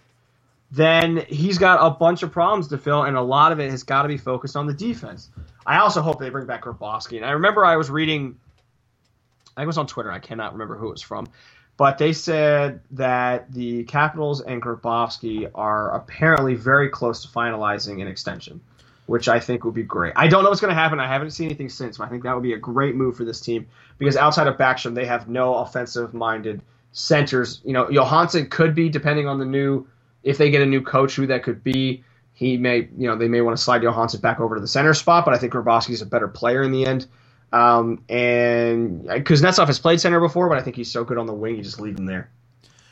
then 0.70 1.24
he's 1.28 1.58
got 1.58 1.78
a 1.84 1.90
bunch 1.90 2.22
of 2.22 2.32
problems 2.32 2.68
to 2.68 2.78
fill, 2.78 3.04
and 3.04 3.16
a 3.16 3.22
lot 3.22 3.52
of 3.52 3.60
it 3.60 3.70
has 3.70 3.82
got 3.82 4.02
to 4.02 4.08
be 4.08 4.18
focused 4.18 4.56
on 4.56 4.66
the 4.66 4.74
defense. 4.74 5.30
I 5.64 5.78
also 5.78 6.02
hope 6.02 6.18
they 6.18 6.30
bring 6.30 6.46
back 6.46 6.64
Grabovski. 6.64 7.16
And 7.16 7.24
I 7.24 7.32
remember 7.32 7.64
I 7.64 7.76
was 7.76 7.90
reading, 7.90 8.36
I 9.56 9.64
was 9.66 9.78
on 9.78 9.86
Twitter, 9.86 10.10
I 10.10 10.18
cannot 10.18 10.52
remember 10.52 10.76
who 10.76 10.88
it 10.88 10.92
was 10.92 11.02
from, 11.02 11.28
but 11.76 11.98
they 11.98 12.12
said 12.12 12.80
that 12.92 13.52
the 13.52 13.84
Capitals 13.84 14.40
and 14.40 14.62
Grabovski 14.62 15.50
are 15.54 15.94
apparently 15.94 16.54
very 16.54 16.88
close 16.88 17.22
to 17.22 17.28
finalizing 17.28 18.00
an 18.00 18.08
extension, 18.08 18.60
which 19.06 19.28
I 19.28 19.38
think 19.38 19.64
would 19.64 19.74
be 19.74 19.82
great. 19.82 20.14
I 20.16 20.26
don't 20.26 20.42
know 20.42 20.48
what's 20.48 20.60
going 20.60 20.74
to 20.74 20.80
happen. 20.80 20.98
I 20.98 21.06
haven't 21.06 21.30
seen 21.30 21.46
anything 21.46 21.68
since, 21.68 21.98
but 21.98 22.04
I 22.04 22.08
think 22.08 22.22
that 22.24 22.34
would 22.34 22.42
be 22.42 22.54
a 22.54 22.58
great 22.58 22.94
move 22.94 23.16
for 23.16 23.24
this 23.24 23.40
team 23.40 23.66
because 23.98 24.16
outside 24.16 24.46
of 24.46 24.56
Backstrom, 24.56 24.94
they 24.94 25.06
have 25.06 25.28
no 25.28 25.54
offensive 25.56 26.14
minded 26.14 26.62
centers. 26.92 27.60
You 27.64 27.72
know, 27.72 27.90
Johansson 27.90 28.48
could 28.48 28.74
be, 28.74 28.88
depending 28.88 29.28
on 29.28 29.38
the 29.38 29.44
new 29.44 29.86
if 30.26 30.38
they 30.38 30.50
get 30.50 30.60
a 30.60 30.66
new 30.66 30.82
coach, 30.82 31.14
who 31.14 31.26
that 31.28 31.44
could 31.44 31.62
be, 31.62 32.02
he 32.32 32.58
may, 32.58 32.88
you 32.98 33.08
know, 33.08 33.16
they 33.16 33.28
may 33.28 33.40
want 33.40 33.56
to 33.56 33.62
slide 33.62 33.82
Johansson 33.82 34.20
back 34.20 34.40
over 34.40 34.56
to 34.56 34.60
the 34.60 34.68
center 34.68 34.92
spot, 34.92 35.24
but 35.24 35.32
I 35.32 35.38
think 35.38 35.52
Grabovski 35.52 35.90
is 35.90 36.02
a 36.02 36.06
better 36.06 36.28
player 36.28 36.62
in 36.64 36.72
the 36.72 36.84
end. 36.84 37.06
Um, 37.52 38.02
and 38.08 39.04
Kuznetsov 39.04 39.68
has 39.68 39.78
played 39.78 40.00
center 40.00 40.18
before, 40.18 40.48
but 40.48 40.58
I 40.58 40.62
think 40.62 40.74
he's 40.74 40.90
so 40.90 41.04
good 41.04 41.16
on 41.16 41.26
the 41.26 41.32
wing, 41.32 41.56
you 41.56 41.62
just 41.62 41.80
leave 41.80 41.96
him 41.96 42.06
there. 42.06 42.28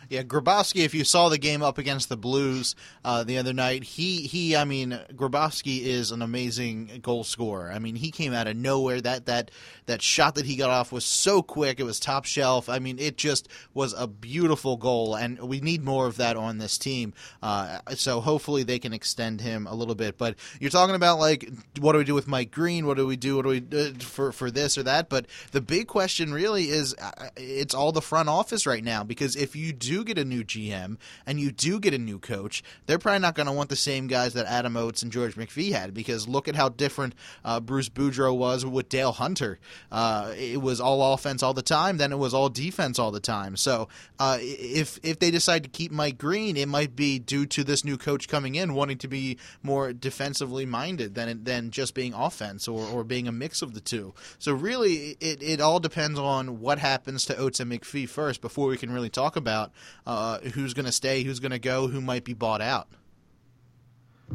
Yeah, 0.09 0.23
Grabovski. 0.23 0.85
If 0.85 0.95
you 0.95 1.05
saw 1.05 1.29
the 1.29 1.39
game 1.39 1.63
up 1.63 1.79
against 1.79 2.09
the 2.09 2.17
Blues 2.17 2.75
uh, 3.05 3.25
the 3.25 3.39
other 3.39 3.53
night, 3.53 3.85
he 3.85 4.23
he. 4.23 4.57
I 4.57 4.65
mean, 4.65 4.99
Grabovski 5.15 5.83
is 5.83 6.11
an 6.11 6.23
amazing 6.23 7.01
goal 7.03 7.25
scorer. 7.25 7.71
I 7.73 7.79
mean, 7.79 7.97
he 7.97 8.11
came 8.11 8.33
out 8.33 8.47
of 8.47 8.57
nowhere. 8.57 9.01
That 9.01 9.27
that 9.27 9.51
that 9.87 10.03
shot 10.03 10.35
that 10.37 10.47
he 10.47 10.57
got 10.57 10.71
off 10.71 10.93
was 10.93 11.05
so 11.05 11.43
quick. 11.43 11.81
It 11.81 11.85
was 11.85 12.01
top 12.01 12.25
shelf. 12.25 12.69
I 12.69 12.79
mean, 12.79 12.99
it 12.99 13.17
just 13.17 13.49
was 13.73 13.95
a 13.95 14.07
beautiful 14.07 14.77
goal, 14.77 15.15
and 15.15 15.39
we 15.41 15.61
need 15.61 15.85
more 15.85 16.07
of 16.07 16.17
that 16.17 16.37
on 16.37 16.59
this 16.59 16.79
team. 16.79 17.15
Uh, 17.43 17.79
so 17.95 18.21
hopefully 18.21 18.63
they 18.63 18.79
can 18.79 18.93
extend 18.93 19.41
him 19.41 19.67
a 19.67 19.75
little 19.75 19.95
bit. 19.95 20.19
But 20.19 20.37
you're 20.61 20.71
talking 20.71 20.95
about 20.95 21.19
like, 21.19 21.49
what 21.79 21.93
do 21.93 21.99
we 21.99 22.05
do 22.05 22.15
with 22.15 22.29
Mike 22.29 22.51
Green? 22.51 22.87
What 22.87 22.97
do 22.97 23.07
we 23.07 23.17
do? 23.17 23.37
What 23.37 23.43
do 23.43 23.49
we 23.51 23.61
do 23.61 23.93
for 23.95 24.33
for 24.33 24.51
this 24.51 24.77
or 24.79 24.83
that? 24.85 25.09
But 25.09 25.27
the 25.53 25.61
big 25.61 25.87
question 25.87 26.33
really 26.33 26.69
is, 26.69 26.95
uh, 27.01 27.29
it's 27.37 27.75
all 27.75 27.93
the 27.93 28.03
front 28.03 28.29
office 28.29 28.67
right 28.67 28.83
now 28.83 29.05
because 29.05 29.37
if 29.37 29.55
you 29.55 29.73
do 29.73 29.94
do 29.95 30.03
get 30.03 30.19
a 30.19 30.25
new 30.25 30.43
GM 30.43 30.97
and 31.25 31.39
you 31.39 31.53
do 31.53 31.79
get 31.79 31.95
a 31.95 31.99
new 31.99 32.19
coach, 32.19 32.65
they're 32.87 32.99
probably 32.99 33.21
not 33.21 33.37
going 33.37 33.47
to 33.47 33.53
want 33.53 33.69
the 33.69 33.77
same 33.77 34.09
guys 34.09 34.35
that 34.35 34.47
Adam 34.47 34.77
Oates 34.77 35.03
and 35.03 35.13
George 35.13 35.37
McPhee 35.37 35.71
had 35.71 35.95
because 35.95 36.27
look 36.27 36.49
at 36.49 36.57
how 36.57 36.69
different 36.69 37.15
uh, 37.45 37.61
Bruce 37.61 37.89
Boudreau 37.89 38.37
was 38.37 38.67
with 38.67 38.89
Dale 38.89 39.13
Hunter. 39.13 39.61
Uh, 39.93 40.33
it 40.37 40.61
was 40.61 40.81
all 40.81 41.15
offense 41.15 41.45
all 41.45 41.55
the 41.55 41.63
time, 41.63 41.99
then 41.99 42.11
it 42.11 42.19
was 42.19 42.35
all 42.35 42.49
defense 42.49 42.99
all 42.99 43.13
the 43.13 43.21
time. 43.21 43.57
So 43.57 43.89
uh, 44.19 44.39
if 44.41 44.99
if 45.05 45.21
they 45.21 45.31
decide 45.31 45.63
to 45.63 45.69
keep 45.69 45.93
Mike 45.93 46.19
Green, 46.19 46.57
it 46.57 46.69
might 46.69 46.97
be 46.97 47.21
due 47.21 47.47
to 47.47 47.63
this 47.63 47.85
new 47.85 47.97
coach 47.97 48.27
coming 48.27 48.57
in 48.57 48.75
wanting 48.75 48.99
to 48.99 49.09
be 49.09 49.39
more 49.63 49.93
defensively 49.93 50.67
minded 50.67 51.15
than 51.15 51.45
than 51.45 51.71
just 51.71 51.95
being 51.95 52.15
offense 52.15 52.67
or, 52.67 52.85
or 52.89 53.05
being 53.05 53.29
a 53.29 53.33
mix 53.33 53.63
of 53.63 53.75
the 53.75 53.81
two. 53.81 54.13
So 54.41 54.53
really, 54.55 55.17
it, 55.21 55.41
it 55.41 55.61
all 55.61 55.79
depends 55.79 56.19
on 56.19 56.59
what 56.61 56.81
happens 56.81 57.25
to 57.27 57.37
Oates 57.37 57.61
and 57.61 57.71
McPhee 57.71 58.09
first 58.09 58.41
before 58.41 58.67
we 58.67 58.77
can 58.77 58.91
really 58.91 59.11
talk 59.11 59.37
about 59.37 59.71
uh, 60.07 60.39
who's 60.39 60.75
going 60.75 60.87
to 60.87 60.93
stay, 60.93 61.23
who's 61.23 61.41
going 61.41 61.53
to 61.53 61.59
go, 61.59 61.89
who 61.89 62.01
might 62.01 62.25
be 62.25 62.35
bought 62.35 62.61
out. 62.61 62.89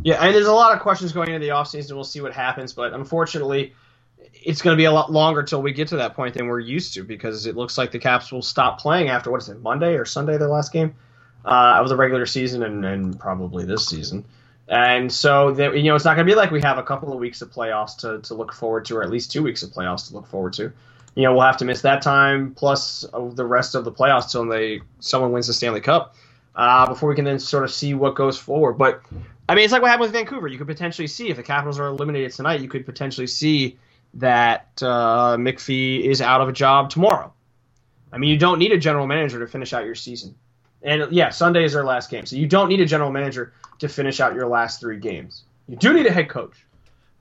Yeah, 0.04 0.24
and 0.24 0.34
there's 0.34 0.48
a 0.48 0.54
lot 0.54 0.74
of 0.74 0.82
questions 0.82 1.12
going 1.12 1.30
into 1.30 1.46
the 1.46 1.54
offseason. 1.54 1.94
We'll 1.94 2.04
see 2.04 2.22
what 2.22 2.34
happens, 2.34 2.74
but 2.74 2.94
unfortunately, 2.94 3.74
it's 4.34 4.62
going 4.62 4.76
to 4.76 4.78
be 4.78 4.86
a 4.86 4.92
lot 4.92 5.12
longer 5.12 5.44
till 5.44 5.62
we 5.62 5.74
get 5.74 5.90
to 5.90 5.98
that 5.98 6.14
point 6.16 6.36
than 6.36 6.48
we're 6.48 6.60
used 6.60 6.94
to 6.94 7.04
because 7.04 7.46
it 7.46 7.56
looks 7.56 7.78
like 7.78 7.92
the 7.92 8.00
Caps 8.00 8.32
will 8.32 8.42
stop 8.42 8.80
playing 8.80 9.10
after 9.10 9.32
what 9.32 9.42
is 9.42 9.50
it 9.50 9.62
Monday 9.62 9.96
or 9.96 10.06
Sunday 10.06 10.38
their 10.38 10.48
last 10.48 10.72
game 10.72 10.96
uh, 11.46 11.80
of 11.80 11.90
the 11.90 11.96
regular 11.96 12.26
season 12.26 12.64
and, 12.64 12.86
and 12.86 13.20
probably 13.20 13.66
this 13.66 13.88
season. 13.88 14.26
And 14.68 15.12
so 15.12 15.52
that 15.54 15.76
you 15.76 15.86
know 15.86 15.96
it's 15.96 16.06
not 16.06 16.16
going 16.16 16.28
to 16.28 16.32
be 16.32 16.36
like 16.36 16.52
we 16.52 16.62
have 16.62 16.78
a 16.78 16.84
couple 16.84 17.12
of 17.12 17.20
weeks 17.20 17.42
of 17.42 17.52
playoffs 17.52 17.98
to, 17.98 18.20
to 18.28 18.36
look 18.36 18.54
forward 18.54 18.86
to, 18.86 18.98
or 18.98 19.04
at 19.04 19.10
least 19.10 19.32
two 19.32 19.42
weeks 19.42 19.64
of 19.64 19.72
playoffs 19.72 20.08
to 20.10 20.14
look 20.14 20.28
forward 20.28 20.54
to. 20.54 20.72
You 21.16 21.24
know 21.24 21.34
we'll 21.34 21.46
have 21.46 21.58
to 21.58 21.66
miss 21.66 21.82
that 21.82 22.02
time 22.02 22.54
plus 22.54 23.06
the 23.12 23.46
rest 23.46 23.76
of 23.76 23.84
the 23.84 23.92
playoffs 23.92 24.32
till 24.32 24.46
they 24.46 24.82
someone 25.00 25.32
wins 25.32 25.48
the 25.48 25.54
Stanley 25.54 25.82
Cup 25.82 26.16
uh, 26.56 26.88
before 26.88 27.10
we 27.10 27.16
can 27.16 27.26
then 27.26 27.40
sort 27.40 27.64
of 27.64 27.72
see 27.72 27.94
what 27.94 28.16
goes 28.16 28.38
forward. 28.38 28.74
But 28.74 29.02
I 29.48 29.56
mean 29.56 29.66
it's 29.66 29.74
like 29.74 29.82
what 29.82 29.90
happened 29.90 30.12
with 30.12 30.14
Vancouver. 30.14 30.48
You 30.48 30.58
could 30.58 30.68
potentially 30.68 31.08
see 31.08 31.30
if 31.30 31.38
the 31.38 31.44
Capitals 31.44 31.80
are 31.80 31.88
eliminated 31.88 32.32
tonight, 32.32 32.62
you 32.62 32.70
could 32.70 32.86
potentially 32.86 33.28
see 33.28 33.78
that 34.16 34.68
uh, 34.82 35.38
McPhee 35.38 36.02
is 36.02 36.22
out 36.22 36.42
of 36.42 36.50
a 36.50 36.54
job 36.54 36.90
tomorrow. 36.90 37.34
I 38.14 38.18
mean 38.18 38.30
you 38.30 38.38
don't 38.38 38.60
need 38.60 38.72
a 38.72 38.78
general 38.78 39.08
manager 39.08 39.40
to 39.40 39.48
finish 39.48 39.74
out 39.74 39.86
your 39.86 39.96
season. 39.96 40.36
And 40.82 41.12
yeah, 41.12 41.30
Sunday 41.30 41.66
is 41.66 41.74
their 41.74 41.84
last 41.84 42.10
game, 42.10 42.26
so 42.26 42.36
you 42.36 42.48
don't 42.48 42.70
need 42.70 42.80
a 42.80 42.86
general 42.86 43.12
manager 43.12 43.54
to 43.80 43.90
finish 43.90 44.20
out 44.20 44.34
your 44.34 44.48
last 44.48 44.80
three 44.80 44.98
games. 44.98 45.44
You 45.68 45.76
do 45.76 45.94
need 45.94 46.06
a 46.06 46.12
head 46.12 46.30
coach, 46.30 46.66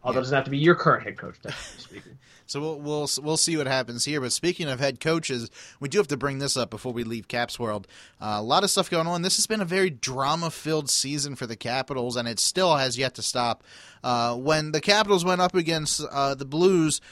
although 0.08 0.18
yeah. 0.18 0.20
it 0.20 0.22
doesn't 0.22 0.36
have 0.36 0.44
to 0.44 0.50
be 0.50 0.58
your 0.58 0.74
current 0.74 1.04
head 1.04 1.18
coach. 1.18 1.36
speaking. 1.76 2.18
So 2.48 2.62
we'll 2.62 2.80
we'll 2.80 3.08
we'll 3.22 3.36
see 3.36 3.58
what 3.58 3.66
happens 3.66 4.06
here. 4.06 4.22
But 4.22 4.32
speaking 4.32 4.70
of 4.70 4.80
head 4.80 5.00
coaches, 5.00 5.50
we 5.80 5.90
do 5.90 5.98
have 5.98 6.08
to 6.08 6.16
bring 6.16 6.38
this 6.38 6.56
up 6.56 6.70
before 6.70 6.94
we 6.94 7.04
leave 7.04 7.28
Caps 7.28 7.58
World. 7.58 7.86
Uh, 8.22 8.36
a 8.38 8.42
lot 8.42 8.64
of 8.64 8.70
stuff 8.70 8.88
going 8.88 9.06
on. 9.06 9.20
This 9.20 9.36
has 9.36 9.46
been 9.46 9.60
a 9.60 9.66
very 9.66 9.90
drama-filled 9.90 10.88
season 10.88 11.36
for 11.36 11.46
the 11.46 11.56
Capitals, 11.56 12.16
and 12.16 12.26
it 12.26 12.40
still 12.40 12.76
has 12.76 12.96
yet 12.96 13.14
to 13.16 13.22
stop. 13.22 13.64
Uh, 14.02 14.34
when 14.34 14.72
the 14.72 14.80
Capitals 14.80 15.26
went 15.26 15.42
up 15.42 15.54
against 15.54 16.02
uh, 16.10 16.34
the 16.34 16.46
Blues. 16.46 17.02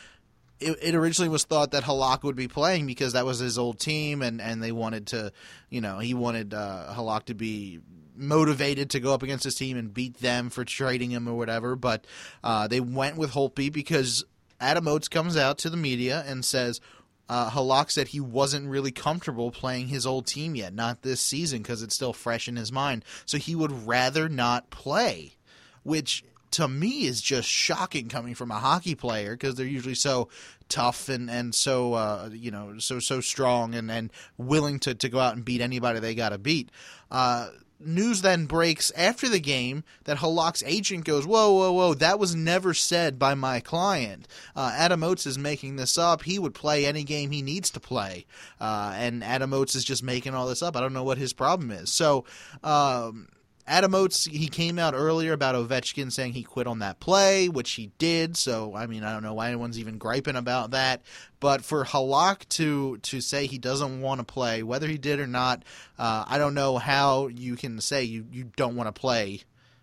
It, 0.58 0.78
it, 0.80 0.94
originally 0.94 1.28
was 1.28 1.44
thought 1.44 1.72
that 1.72 1.82
Halak 1.82 2.22
would 2.22 2.34
be 2.34 2.48
playing 2.48 2.86
because 2.86 3.12
that 3.12 3.26
was 3.26 3.40
his 3.40 3.58
old 3.58 3.78
team, 3.78 4.22
and, 4.22 4.40
and 4.40 4.62
they 4.62 4.72
wanted 4.72 5.08
to, 5.08 5.30
you 5.68 5.82
know, 5.82 5.98
he 5.98 6.14
wanted 6.14 6.54
uh, 6.54 6.94
Halak 6.96 7.24
to 7.24 7.34
be 7.34 7.80
motivated 8.16 8.90
to 8.90 9.00
go 9.00 9.14
up 9.14 9.22
against 9.22 9.44
his 9.44 9.54
team 9.54 9.76
and 9.76 9.92
beat 9.92 10.18
them 10.18 10.50
for 10.50 10.64
trading 10.64 11.10
him 11.10 11.28
or 11.28 11.34
whatever. 11.34 11.76
But 11.76 12.06
uh, 12.42 12.68
they 12.68 12.80
went 12.80 13.16
with 13.16 13.32
Holtby 13.32 13.72
because 13.72 14.24
Adam 14.60 14.88
Oates 14.88 15.08
comes 15.08 15.36
out 15.36 15.58
to 15.58 15.70
the 15.70 15.76
media 15.76 16.24
and 16.26 16.44
says 16.44 16.80
uh, 17.28 17.50
Halak 17.50 17.90
said 17.90 18.08
he 18.08 18.20
wasn't 18.20 18.68
really 18.68 18.92
comfortable 18.92 19.50
playing 19.50 19.88
his 19.88 20.06
old 20.06 20.26
team 20.26 20.54
yet, 20.54 20.72
not 20.72 21.02
this 21.02 21.20
season 21.20 21.58
because 21.58 21.82
it's 21.82 21.94
still 21.94 22.12
fresh 22.12 22.48
in 22.48 22.56
his 22.56 22.70
mind. 22.70 23.04
So 23.24 23.38
he 23.38 23.54
would 23.54 23.86
rather 23.86 24.28
not 24.28 24.70
play, 24.70 25.36
which 25.82 26.24
to 26.52 26.68
me 26.68 27.06
is 27.06 27.20
just 27.20 27.48
shocking 27.48 28.08
coming 28.08 28.34
from 28.34 28.50
a 28.50 28.58
hockey 28.58 28.94
player 28.94 29.32
because 29.32 29.56
they're 29.56 29.66
usually 29.66 29.94
so 29.94 30.28
tough 30.68 31.08
and 31.08 31.28
and 31.30 31.54
so 31.54 31.94
uh, 31.94 32.28
you 32.32 32.50
know 32.50 32.78
so 32.78 32.98
so 32.98 33.20
strong 33.20 33.74
and 33.74 33.90
and 33.90 34.12
willing 34.36 34.78
to 34.78 34.94
to 34.94 35.08
go 35.08 35.18
out 35.18 35.34
and 35.34 35.44
beat 35.44 35.60
anybody 35.60 35.98
they 35.98 36.14
got 36.14 36.30
to 36.30 36.38
beat. 36.38 36.70
Uh, 37.10 37.48
news 37.78 38.22
then 38.22 38.46
breaks 38.46 38.90
after 38.96 39.28
the 39.28 39.40
game 39.40 39.84
that 40.04 40.18
Halak's 40.18 40.62
agent 40.64 41.04
goes, 41.04 41.26
Whoa, 41.26 41.52
whoa, 41.52 41.72
whoa, 41.72 41.94
that 41.94 42.18
was 42.18 42.34
never 42.34 42.74
said 42.74 43.18
by 43.18 43.34
my 43.34 43.60
client. 43.60 44.26
Uh, 44.54 44.72
Adam 44.74 45.02
Oates 45.02 45.26
is 45.26 45.38
making 45.38 45.76
this 45.76 45.98
up. 45.98 46.22
He 46.22 46.38
would 46.38 46.54
play 46.54 46.86
any 46.86 47.04
game 47.04 47.30
he 47.30 47.42
needs 47.42 47.70
to 47.70 47.80
play. 47.80 48.26
Uh, 48.60 48.94
and 48.96 49.22
Adam 49.22 49.52
Oates 49.52 49.74
is 49.74 49.84
just 49.84 50.02
making 50.02 50.34
all 50.34 50.46
this 50.46 50.62
up. 50.62 50.76
I 50.76 50.80
don't 50.80 50.92
know 50.92 51.04
what 51.04 51.18
his 51.18 51.32
problem 51.32 51.70
is. 51.70 51.92
So, 51.92 52.24
um, 52.62 53.28
Adam 53.66 53.94
Oates, 53.94 54.26
he 54.26 54.46
came 54.46 54.78
out 54.78 54.94
earlier 54.94 55.32
about 55.32 55.56
Ovechkin 55.56 56.12
saying 56.12 56.34
he 56.34 56.44
quit 56.44 56.68
on 56.68 56.78
that 56.78 57.00
play, 57.00 57.48
which 57.48 57.72
he 57.72 57.90
did. 57.98 58.36
So, 58.36 58.74
I 58.76 58.86
mean, 58.86 59.02
I 59.02 59.12
don't 59.12 59.24
know 59.24 59.34
why 59.34 59.48
anyone's 59.48 59.78
even 59.78 59.98
griping 59.98 60.36
about 60.36 60.70
that. 60.70 61.02
But 61.40 61.64
for 61.64 61.84
Halak 61.84 62.48
to 62.50 62.98
to 62.98 63.20
say 63.20 63.46
he 63.46 63.58
doesn't 63.58 64.00
want 64.00 64.20
to 64.20 64.24
play, 64.24 64.62
whether 64.62 64.86
he 64.86 64.98
did 64.98 65.18
or 65.18 65.26
not, 65.26 65.64
uh, 65.98 66.24
I 66.28 66.38
don't 66.38 66.54
know 66.54 66.78
how 66.78 67.26
you 67.28 67.56
can 67.56 67.80
say 67.80 68.04
you, 68.04 68.26
you 68.30 68.50
don't 68.56 68.76
want 68.76 68.86
to 68.86 68.98
play 68.98 69.42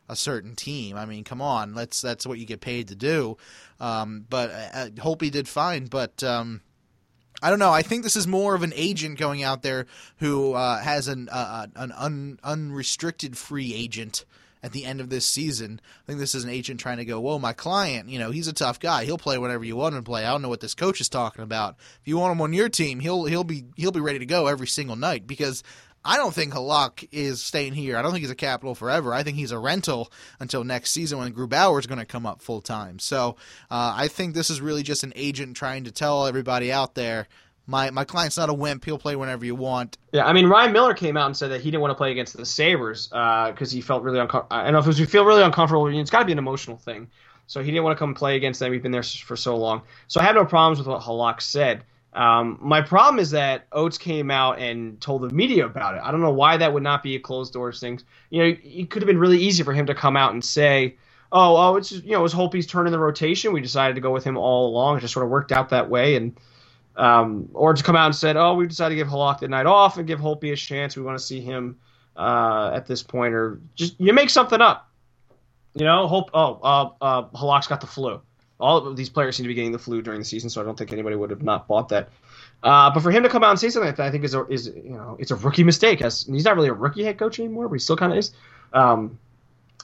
a 0.09 0.15
certain 0.15 0.55
team. 0.55 0.97
I 0.97 1.05
mean, 1.05 1.23
come 1.23 1.41
on, 1.41 1.73
that's 1.73 2.01
that's 2.01 2.25
what 2.25 2.39
you 2.39 2.45
get 2.45 2.61
paid 2.61 2.87
to 2.87 2.95
do. 2.95 3.37
Um, 3.79 4.25
but 4.29 4.51
I, 4.51 4.91
I 4.97 5.01
hope 5.01 5.21
he 5.21 5.29
did 5.29 5.47
fine. 5.47 5.85
But 5.87 6.23
um, 6.23 6.61
I 7.43 7.49
don't 7.49 7.59
know. 7.59 7.71
I 7.71 7.81
think 7.81 8.03
this 8.03 8.15
is 8.15 8.25
more 8.25 8.55
of 8.55 8.63
an 8.63 8.71
agent 8.73 9.19
going 9.19 9.43
out 9.43 9.63
there 9.63 9.85
who 10.19 10.53
uh, 10.53 10.79
has 10.79 11.09
an 11.09 11.27
uh, 11.27 11.67
an 11.75 11.91
un, 11.91 12.39
unrestricted 12.41 13.37
free 13.37 13.73
agent 13.75 14.23
at 14.63 14.71
the 14.71 14.85
end 14.85 15.01
of 15.01 15.09
this 15.09 15.25
season. 15.25 15.81
I 15.83 16.05
think 16.07 16.19
this 16.19 16.35
is 16.35 16.45
an 16.45 16.49
agent 16.49 16.79
trying 16.79 16.99
to 16.99 17.05
go, 17.05 17.19
whoa, 17.19 17.37
my 17.37 17.51
client, 17.51 18.07
you 18.07 18.17
know, 18.17 18.31
he's 18.31 18.47
a 18.47 18.53
tough 18.53 18.79
guy. 18.79 19.03
He'll 19.03 19.17
play 19.17 19.37
whatever 19.37 19.65
you 19.65 19.75
want 19.75 19.93
him 19.93 20.01
to 20.01 20.09
play. 20.09 20.23
I 20.23 20.31
don't 20.31 20.41
know 20.41 20.47
what 20.47 20.61
this 20.61 20.73
coach 20.73 21.01
is 21.01 21.09
talking 21.09 21.43
about. 21.43 21.75
If 22.01 22.07
you 22.07 22.17
want 22.17 22.31
him 22.31 22.39
on 22.39 22.53
your 22.53 22.69
team, 22.69 23.01
he'll 23.01 23.25
he'll 23.25 23.43
be 23.43 23.65
he'll 23.75 23.91
be 23.91 23.99
ready 23.99 24.19
to 24.19 24.25
go 24.25 24.47
every 24.47 24.67
single 24.67 24.95
night 24.95 25.27
because 25.27 25.63
I 26.05 26.17
don't 26.17 26.33
think 26.33 26.53
Halak 26.53 27.07
is 27.11 27.41
staying 27.41 27.73
here. 27.73 27.97
I 27.97 28.01
don't 28.01 28.11
think 28.11 28.21
he's 28.21 28.31
a 28.31 28.35
capital 28.35 28.75
forever. 28.75 29.13
I 29.13 29.23
think 29.23 29.37
he's 29.37 29.51
a 29.51 29.59
rental 29.59 30.11
until 30.39 30.63
next 30.63 30.91
season 30.91 31.19
when 31.19 31.33
Grubauer 31.33 31.79
is 31.79 31.87
going 31.87 31.99
to 31.99 32.05
come 32.05 32.25
up 32.25 32.41
full 32.41 32.61
time. 32.61 32.99
So 32.99 33.37
uh, 33.71 33.93
I 33.95 34.07
think 34.07 34.33
this 34.33 34.49
is 34.49 34.61
really 34.61 34.83
just 34.83 35.03
an 35.03 35.13
agent 35.15 35.55
trying 35.55 35.85
to 35.85 35.91
tell 35.91 36.27
everybody 36.27 36.71
out 36.71 36.95
there. 36.95 37.27
My 37.65 37.91
my 37.91 38.03
client's 38.03 38.37
not 38.37 38.49
a 38.49 38.53
wimp. 38.53 38.83
He'll 38.83 38.97
play 38.97 39.15
whenever 39.15 39.45
you 39.45 39.55
want. 39.55 39.97
Yeah, 40.11 40.25
I 40.25 40.33
mean 40.33 40.47
Ryan 40.47 40.73
Miller 40.73 40.93
came 40.93 41.15
out 41.15 41.27
and 41.27 41.37
said 41.37 41.51
that 41.51 41.61
he 41.61 41.71
didn't 41.71 41.79
want 41.79 41.91
to 41.91 41.95
play 41.95 42.11
against 42.11 42.35
the 42.35 42.45
Sabres 42.45 43.07
because 43.07 43.71
uh, 43.71 43.75
he 43.75 43.79
felt 43.79 44.03
really 44.03 44.19
uncomfortable. 44.19 44.57
I 44.57 44.63
don't 44.65 44.73
know 44.73 44.79
if 44.79 44.85
it 44.85 44.89
was 44.89 44.99
we 44.99 45.05
feel 45.05 45.23
really 45.23 45.43
uncomfortable. 45.43 45.87
It's 45.87 46.09
got 46.09 46.19
to 46.19 46.25
be 46.25 46.33
an 46.33 46.39
emotional 46.39 46.75
thing. 46.75 47.07
So 47.47 47.61
he 47.61 47.71
didn't 47.71 47.83
want 47.83 47.97
to 47.97 47.99
come 47.99 48.13
play 48.15 48.35
against 48.35 48.59
them. 48.59 48.73
He's 48.73 48.81
been 48.81 48.91
there 48.91 49.03
for 49.03 49.35
so 49.35 49.55
long. 49.55 49.83
So 50.07 50.19
I 50.19 50.23
have 50.23 50.35
no 50.35 50.45
problems 50.45 50.79
with 50.79 50.87
what 50.87 51.01
Halak 51.01 51.41
said. 51.41 51.83
Um, 52.13 52.59
my 52.61 52.81
problem 52.81 53.19
is 53.19 53.31
that 53.31 53.65
Oates 53.71 53.97
came 53.97 54.29
out 54.29 54.59
and 54.59 55.01
told 55.01 55.23
the 55.23 55.29
media 55.29 55.65
about 55.65 55.95
it. 55.95 56.01
I 56.03 56.11
don't 56.11 56.21
know 56.21 56.31
why 56.31 56.57
that 56.57 56.71
would 56.71 56.83
not 56.83 57.01
be 57.01 57.15
a 57.15 57.19
closed 57.19 57.53
doors 57.53 57.79
thing. 57.79 57.99
You 58.29 58.43
know, 58.43 58.57
it 58.63 58.91
could 58.91 59.01
have 59.01 59.07
been 59.07 59.17
really 59.17 59.39
easy 59.39 59.63
for 59.63 59.73
him 59.73 59.87
to 59.87 59.95
come 59.95 60.15
out 60.15 60.31
and 60.31 60.43
say, 60.45 60.95
"Oh, 61.31 61.55
oh, 61.57 61.75
it's 61.75 61.91
you 61.91 62.11
know, 62.11 62.19
it 62.19 62.23
was 62.23 62.33
Holtby's 62.33 62.67
turn 62.67 62.85
in 62.85 62.91
the 62.91 62.99
rotation. 62.99 63.51
We 63.51 63.61
decided 63.61 63.95
to 63.95 64.01
go 64.01 64.11
with 64.11 64.23
him 64.23 64.37
all 64.37 64.67
along. 64.67 64.97
It 64.97 65.01
just 65.01 65.13
sort 65.13 65.25
of 65.25 65.31
worked 65.31 65.51
out 65.51 65.69
that 65.69 65.89
way." 65.89 66.15
And 66.15 66.39
um, 66.95 67.49
or 67.53 67.73
to 67.73 67.83
come 67.83 67.95
out 67.95 68.05
and 68.05 68.15
said, 68.15 68.37
"Oh, 68.37 68.53
we 68.53 68.67
decided 68.67 68.95
to 68.95 68.95
give 68.95 69.07
Halak 69.07 69.39
the 69.39 69.47
night 69.47 69.65
off 69.65 69.97
and 69.97 70.05
give 70.05 70.19
Holtby 70.19 70.53
a 70.53 70.55
chance. 70.55 70.95
We 70.95 71.01
want 71.01 71.17
to 71.17 71.23
see 71.23 71.41
him 71.41 71.79
uh, 72.15 72.71
at 72.75 72.85
this 72.85 73.01
point." 73.01 73.33
Or 73.33 73.59
just 73.73 73.99
you 73.99 74.13
make 74.13 74.29
something 74.29 74.61
up. 74.61 74.87
You 75.73 75.85
know, 75.85 76.07
hope. 76.07 76.29
Oh, 76.35 76.59
uh, 76.61 76.89
uh, 77.01 77.23
Halak's 77.29 77.65
got 77.65 77.81
the 77.81 77.87
flu 77.87 78.21
all 78.63 78.87
of 78.87 78.95
these 78.95 79.09
players 79.09 79.35
seem 79.35 79.43
to 79.43 79.49
be 79.49 79.53
getting 79.53 79.73
the 79.73 79.79
flu 79.79 80.01
during 80.01 80.21
the 80.21 80.25
season, 80.25 80.49
so 80.49 80.61
I 80.61 80.63
don't 80.63 80.77
think 80.77 80.93
anybody 80.93 81.17
would 81.17 81.31
have 81.31 81.43
not 81.43 81.67
bought 81.67 81.89
that. 81.89 82.09
Uh, 82.63 82.89
but 82.93 83.03
for 83.03 83.11
him 83.11 83.23
to 83.23 83.29
come 83.29 83.43
out 83.43 83.49
and 83.49 83.59
say 83.59 83.69
something 83.69 83.87
like 83.87 83.97
that, 83.97 84.05
I 84.05 84.11
think 84.11 84.23
is 84.23 84.33
a, 84.33 84.45
is 84.47 84.67
you 84.67 84.95
know 84.95 85.17
it's 85.19 85.31
a 85.31 85.35
rookie 85.35 85.65
mistake. 85.65 86.01
As 86.01 86.23
he's 86.23 86.45
not 86.45 86.55
really 86.55 86.69
a 86.69 86.73
rookie 86.73 87.03
head 87.03 87.17
coach 87.19 87.39
anymore, 87.39 87.67
but 87.67 87.75
he 87.75 87.79
still 87.79 87.97
kind 87.97 88.13
of 88.13 88.17
is. 88.17 88.31
Um, 88.71 89.19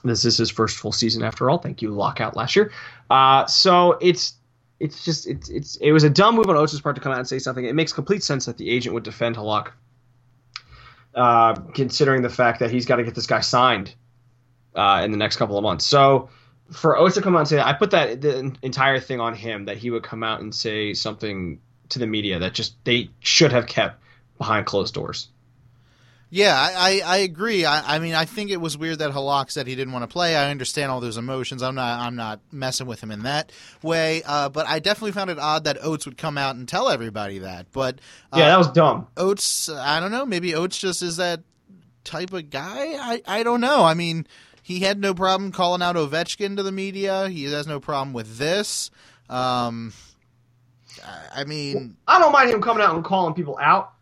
this 0.02 0.24
is 0.24 0.38
his 0.38 0.50
first 0.50 0.78
full 0.78 0.92
season 0.92 1.22
after 1.22 1.50
all. 1.50 1.58
Thank 1.58 1.82
you, 1.82 1.90
lockout 1.90 2.36
last 2.36 2.56
year. 2.56 2.72
Uh, 3.10 3.44
so 3.46 3.98
it's 4.00 4.34
it's 4.80 5.04
just 5.04 5.26
it's 5.26 5.50
it's 5.50 5.76
it 5.76 5.92
was 5.92 6.04
a 6.04 6.10
dumb 6.10 6.36
move 6.36 6.48
on 6.48 6.56
Oates' 6.56 6.80
part 6.80 6.96
to 6.96 7.02
come 7.02 7.12
out 7.12 7.18
and 7.18 7.28
say 7.28 7.38
something. 7.38 7.66
It 7.66 7.74
makes 7.74 7.92
complete 7.92 8.22
sense 8.22 8.46
that 8.46 8.56
the 8.56 8.70
agent 8.70 8.94
would 8.94 9.04
defend 9.04 9.36
Halak, 9.36 9.72
uh, 11.14 11.52
considering 11.74 12.22
the 12.22 12.30
fact 12.30 12.60
that 12.60 12.70
he's 12.70 12.86
got 12.86 12.96
to 12.96 13.04
get 13.04 13.14
this 13.14 13.26
guy 13.26 13.40
signed 13.40 13.94
uh, 14.74 15.02
in 15.04 15.10
the 15.10 15.18
next 15.18 15.36
couple 15.36 15.58
of 15.58 15.62
months. 15.62 15.84
So 15.84 16.30
for 16.72 16.96
Oates 16.96 17.14
to 17.16 17.22
come 17.22 17.34
out 17.34 17.40
and 17.40 17.48
say 17.48 17.56
that, 17.56 17.66
I 17.66 17.72
put 17.72 17.90
that 17.90 18.20
the 18.20 18.54
entire 18.62 19.00
thing 19.00 19.20
on 19.20 19.34
him 19.34 19.64
that 19.66 19.76
he 19.76 19.90
would 19.90 20.02
come 20.02 20.22
out 20.22 20.40
and 20.40 20.54
say 20.54 20.94
something 20.94 21.60
to 21.90 21.98
the 21.98 22.06
media 22.06 22.38
that 22.38 22.54
just 22.54 22.82
they 22.84 23.10
should 23.20 23.52
have 23.52 23.66
kept 23.66 24.00
behind 24.38 24.66
closed 24.66 24.94
doors. 24.94 25.28
Yeah, 26.32 26.54
I, 26.54 27.00
I, 27.02 27.02
I 27.04 27.16
agree. 27.18 27.64
I, 27.64 27.96
I, 27.96 27.98
mean, 27.98 28.14
I 28.14 28.24
think 28.24 28.52
it 28.52 28.60
was 28.60 28.78
weird 28.78 29.00
that 29.00 29.10
Halak 29.10 29.50
said 29.50 29.66
he 29.66 29.74
didn't 29.74 29.92
want 29.92 30.04
to 30.04 30.12
play. 30.12 30.36
I 30.36 30.48
understand 30.52 30.92
all 30.92 31.00
those 31.00 31.16
emotions. 31.16 31.60
I'm 31.60 31.74
not 31.74 31.98
I'm 31.98 32.14
not 32.14 32.38
messing 32.52 32.86
with 32.86 33.02
him 33.02 33.10
in 33.10 33.24
that 33.24 33.50
way. 33.82 34.22
Uh, 34.24 34.48
but 34.48 34.68
I 34.68 34.78
definitely 34.78 35.10
found 35.10 35.30
it 35.30 35.40
odd 35.40 35.64
that 35.64 35.78
Oates 35.82 36.06
would 36.06 36.16
come 36.16 36.38
out 36.38 36.54
and 36.54 36.68
tell 36.68 36.88
everybody 36.88 37.40
that. 37.40 37.66
But 37.72 37.98
uh, 38.32 38.38
yeah, 38.38 38.46
that 38.46 38.58
was 38.58 38.68
dumb. 38.68 39.08
Oates, 39.16 39.68
I 39.68 39.98
don't 39.98 40.12
know. 40.12 40.24
Maybe 40.24 40.54
Oates 40.54 40.78
just 40.78 41.02
is 41.02 41.16
that 41.16 41.40
type 42.04 42.32
of 42.32 42.48
guy. 42.48 42.94
I 42.94 43.22
I 43.26 43.42
don't 43.42 43.60
know. 43.60 43.82
I 43.82 43.94
mean, 43.94 44.24
he 44.70 44.78
had 44.78 45.00
no 45.00 45.14
problem 45.14 45.50
calling 45.50 45.82
out 45.82 45.96
Ovechkin 45.96 46.56
to 46.56 46.62
the 46.62 46.70
media. 46.70 47.28
He 47.28 47.42
has 47.42 47.66
no 47.66 47.80
problem 47.80 48.12
with 48.12 48.38
this. 48.38 48.92
Um, 49.28 49.92
I 51.34 51.42
mean, 51.42 51.96
I 52.06 52.20
don't 52.20 52.30
mind 52.30 52.50
him 52.50 52.62
coming 52.62 52.80
out 52.80 52.94
and 52.94 53.04
calling 53.04 53.34
people 53.34 53.58
out. 53.60 53.94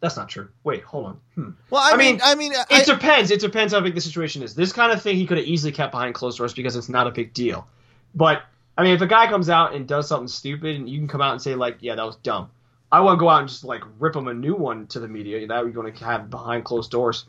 That's 0.00 0.16
not 0.16 0.28
true. 0.28 0.50
Wait, 0.62 0.84
hold 0.84 1.06
on. 1.06 1.20
Hmm. 1.34 1.50
well, 1.70 1.82
I, 1.82 1.94
I 1.94 1.96
mean, 1.96 2.12
mean, 2.12 2.20
I 2.22 2.34
mean, 2.36 2.52
It 2.52 2.66
I, 2.70 2.84
depends. 2.84 3.32
It 3.32 3.40
depends 3.40 3.72
how 3.72 3.80
big 3.80 3.96
the 3.96 4.00
situation 4.00 4.44
is. 4.44 4.54
This 4.54 4.72
kind 4.72 4.92
of 4.92 5.02
thing 5.02 5.16
he 5.16 5.26
could 5.26 5.38
have 5.38 5.46
easily 5.46 5.72
kept 5.72 5.90
behind 5.90 6.14
closed 6.14 6.38
doors 6.38 6.54
because 6.54 6.76
it's 6.76 6.88
not 6.88 7.08
a 7.08 7.10
big 7.10 7.34
deal. 7.34 7.66
But 8.14 8.42
I 8.78 8.84
mean, 8.84 8.94
if 8.94 9.00
a 9.00 9.06
guy 9.08 9.26
comes 9.26 9.50
out 9.50 9.74
and 9.74 9.88
does 9.88 10.06
something 10.06 10.28
stupid, 10.28 10.76
and 10.76 10.88
you 10.88 10.98
can 10.98 11.08
come 11.08 11.20
out 11.20 11.32
and 11.32 11.42
say 11.42 11.56
like, 11.56 11.78
"Yeah, 11.80 11.96
that 11.96 12.06
was 12.06 12.16
dumb," 12.16 12.50
I 12.92 13.00
want 13.00 13.18
to 13.18 13.20
go 13.20 13.28
out 13.28 13.40
and 13.40 13.48
just 13.48 13.64
like 13.64 13.82
rip 13.98 14.14
him 14.14 14.28
a 14.28 14.34
new 14.34 14.54
one 14.54 14.86
to 14.88 15.00
the 15.00 15.08
media. 15.08 15.44
That 15.44 15.64
we're 15.64 15.72
going 15.72 15.92
to 15.92 16.04
have 16.04 16.30
behind 16.30 16.64
closed 16.64 16.92
doors. 16.92 17.24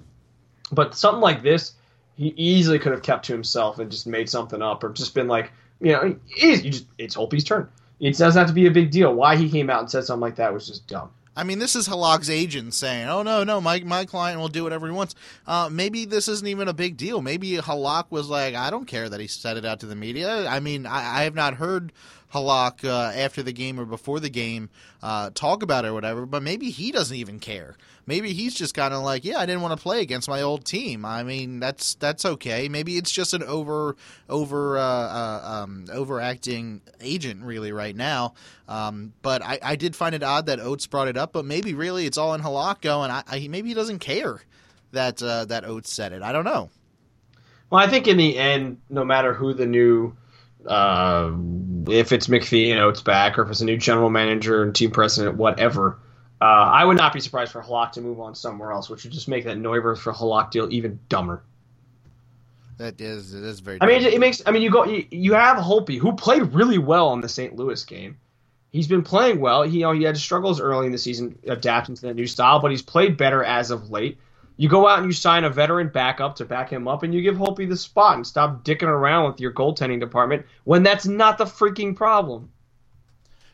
But 0.72 0.94
something 0.94 1.22
like 1.22 1.42
this, 1.42 1.74
he 2.18 2.34
easily 2.36 2.80
could 2.80 2.92
have 2.92 3.04
kept 3.04 3.26
to 3.26 3.34
himself 3.34 3.80
and 3.80 3.90
just 3.92 4.08
made 4.08 4.30
something 4.30 4.62
up, 4.62 4.84
or 4.84 4.90
just 4.90 5.14
been 5.14 5.28
like, 5.28 5.52
you 5.80 5.94
know. 5.94 6.16
You 6.26 6.58
just 6.72 6.86
it's 6.98 7.16
Opie's 7.16 7.44
turn. 7.44 7.70
It 8.00 8.18
doesn't 8.18 8.40
have 8.40 8.48
to 8.48 8.54
be 8.54 8.66
a 8.66 8.72
big 8.72 8.92
deal. 8.92 9.14
Why 9.14 9.36
he 9.36 9.50
came 9.50 9.70
out 9.70 9.80
and 9.82 9.90
said 9.90 10.04
something 10.04 10.22
like 10.22 10.36
that 10.36 10.54
was 10.54 10.68
just 10.68 10.88
dumb. 10.88 11.10
I 11.36 11.44
mean, 11.44 11.60
this 11.60 11.76
is 11.76 11.88
Halak's 11.88 12.32
agent 12.32 12.74
saying, 12.74 13.08
"Oh 13.08 13.22
no, 13.22 13.44
no, 13.44 13.62
my 13.62 13.80
my 13.82 14.06
client 14.06 14.40
will 14.40 14.48
do 14.48 14.64
whatever 14.64 14.88
he 14.88 14.94
wants." 14.94 15.14
Uh, 15.46 15.70
maybe 15.72 16.06
this 16.06 16.28
isn't 16.28 16.48
even 16.48 16.68
a 16.68 16.74
big 16.74 16.98
deal. 16.98 17.22
Maybe 17.22 17.58
Halak 17.58 18.06
was 18.10 18.28
like, 18.28 18.56
"I 18.56 18.72
don't 18.72 18.86
care 18.88 19.08
that 19.08 19.20
he 19.20 19.28
said 19.28 19.56
it 19.56 19.64
out 19.64 19.80
to 19.82 19.86
the 19.86 19.96
media." 19.96 20.48
I 20.48 20.60
mean, 20.60 20.88
I, 20.88 21.20
I 21.20 21.24
have 21.24 21.36
not 21.36 21.54
heard 21.54 21.94
Halak 22.34 22.84
uh, 22.84 23.12
after 23.18 23.42
the 23.42 23.54
game 23.54 23.80
or 23.80 23.86
before 23.86 24.20
the 24.20 24.30
game 24.30 24.70
uh, 25.02 25.30
talk 25.34 25.64
about 25.64 25.86
it 25.86 25.90
or 25.90 25.94
whatever, 25.94 26.26
but 26.26 26.44
maybe 26.44 26.70
he 26.70 26.92
doesn't 26.92 27.16
even 27.16 27.40
care. 27.40 27.76
Maybe 28.06 28.34
he's 28.34 28.54
just 28.54 28.74
kind 28.74 28.94
of 28.94 29.04
like, 29.04 29.26
"Yeah, 29.26 29.40
I 29.40 29.46
didn't 29.46 29.62
want 29.62 29.78
to 29.78 29.84
play 29.84 30.02
against 30.02 30.30
my 30.30 30.42
old 30.42 30.66
team." 30.66 31.04
I 31.06 31.24
mean, 31.24 31.60
that's 31.60 31.96
that's 31.96 32.26
okay. 32.26 32.70
Maybe 32.70 32.98
it's 32.98 33.12
just 33.12 33.34
an 33.34 33.44
over 33.44 33.96
over 34.30 34.78
uh, 34.78 34.82
uh, 34.82 35.42
um, 35.64 35.86
overacting 35.92 36.82
agent 37.02 37.44
really 37.44 37.72
right 37.72 37.96
now. 37.96 38.34
Um, 38.68 39.14
but 39.22 39.42
I, 39.42 39.60
I 39.62 39.76
did 39.76 39.96
find 39.96 40.16
it 40.16 40.24
odd 40.24 40.46
that 40.46 40.60
Oates 40.60 40.88
brought 40.88 41.08
it 41.08 41.18
up. 41.18 41.34
But 41.34 41.46
maybe 41.46 41.74
really 41.74 42.06
it's 42.06 42.18
all 42.18 42.34
in 42.34 42.42
Halak 42.42 42.82
going. 42.82 43.12
I, 43.12 43.24
I 43.28 43.48
maybe 43.50 43.70
he 43.70 43.76
doesn't 43.76 44.00
care 44.00 44.42
that 44.92 45.22
uh, 45.22 45.46
that 45.46 45.66
Oates 45.66 45.92
said 45.92 46.14
it. 46.14 46.22
I 46.22 46.32
don't 46.32 46.46
know. 46.46 46.70
Well, 47.70 47.84
I 47.84 47.90
think 47.90 48.08
in 48.08 48.18
the 48.18 48.38
end, 48.38 48.80
no 48.90 49.04
matter 49.04 49.34
who 49.34 49.54
the 49.54 49.66
new, 49.66 50.16
uh, 50.68 51.32
if 51.88 52.12
it's 52.12 52.28
McPhee 52.28 52.72
and 52.72 52.80
Oates 52.80 53.02
back, 53.02 53.38
or 53.38 53.44
if 53.44 53.50
it's 53.50 53.62
a 53.62 53.66
new 53.66 53.78
general 53.78 54.10
manager 54.10 54.64
and 54.64 54.76
team 54.76 54.92
president, 54.92 55.38
whatever, 55.38 56.00
uh, 56.42 56.46
I 56.46 56.86
would 56.86 56.98
not 56.98 57.14
be 57.14 57.20
surprised 57.20 57.52
for 57.52 57.64
Halak 57.64 57.94
to 57.94 58.02
move 58.02 58.20
on 58.20 58.36
somewhere 58.36 58.72
else, 58.72 58.90
which 58.90 59.04
would 59.04 59.14
just 59.14 59.28
make 59.28 59.46
that 59.46 59.58
Neuvirth 59.58 60.00
for 60.00 60.14
Halak 60.14 60.52
deal 60.52 60.72
even 60.72 61.00
dumber. 61.10 61.44
That 62.78 63.02
is 63.02 63.34
it 63.34 63.44
is 63.44 63.60
very. 63.60 63.80
I 63.82 63.88
mean, 63.88 64.04
it, 64.04 64.14
it 64.14 64.20
makes. 64.20 64.44
I 64.46 64.52
mean, 64.52 64.62
you 64.62 64.70
go. 64.70 64.86
You, 64.86 65.06
you 65.10 65.34
have 65.34 65.58
Holtby, 65.58 65.98
who 65.98 66.14
played 66.14 66.54
really 66.54 66.78
well 66.78 67.08
on 67.08 67.22
the 67.22 67.30
St. 67.30 67.56
Louis 67.56 67.84
game. 67.86 68.18
He's 68.72 68.88
been 68.88 69.02
playing 69.02 69.40
well. 69.40 69.64
He, 69.64 69.80
you 69.80 69.84
know, 69.84 69.94
he 69.94 70.04
had 70.04 70.18
struggles 70.18 70.62
early 70.62 70.86
in 70.86 70.92
the 70.92 70.98
season 71.00 71.40
adapting 71.48 71.96
to 71.96 72.02
that 72.04 72.14
new 72.14 72.28
style, 72.28 72.60
but 72.60 72.70
he's 72.70 72.84
played 72.84 73.18
better 73.18 73.44
as 73.44 73.72
of 73.72 73.90
late. 73.90 74.20
You 74.58 74.68
go 74.70 74.88
out 74.88 75.00
and 75.00 75.08
you 75.08 75.14
sign 75.14 75.44
a 75.44 75.50
veteran 75.52 75.90
backup 75.90 76.36
to 76.38 76.46
back 76.46 76.72
him 76.72 76.88
up, 76.88 77.04
and 77.04 77.14
you 77.14 77.22
give 77.22 77.36
Holtby 77.36 77.70
the 77.70 77.78
spot 77.78 78.16
and 78.16 78.26
stop 78.26 78.64
dicking 78.64 78.88
around 78.88 79.30
with 79.30 79.40
your 79.40 79.54
goaltending 79.54 80.00
department 80.00 80.46
when 80.64 80.82
that's 80.82 81.06
not 81.06 81.38
the 81.38 81.46
freaking 81.46 81.96
problem. 81.96 82.50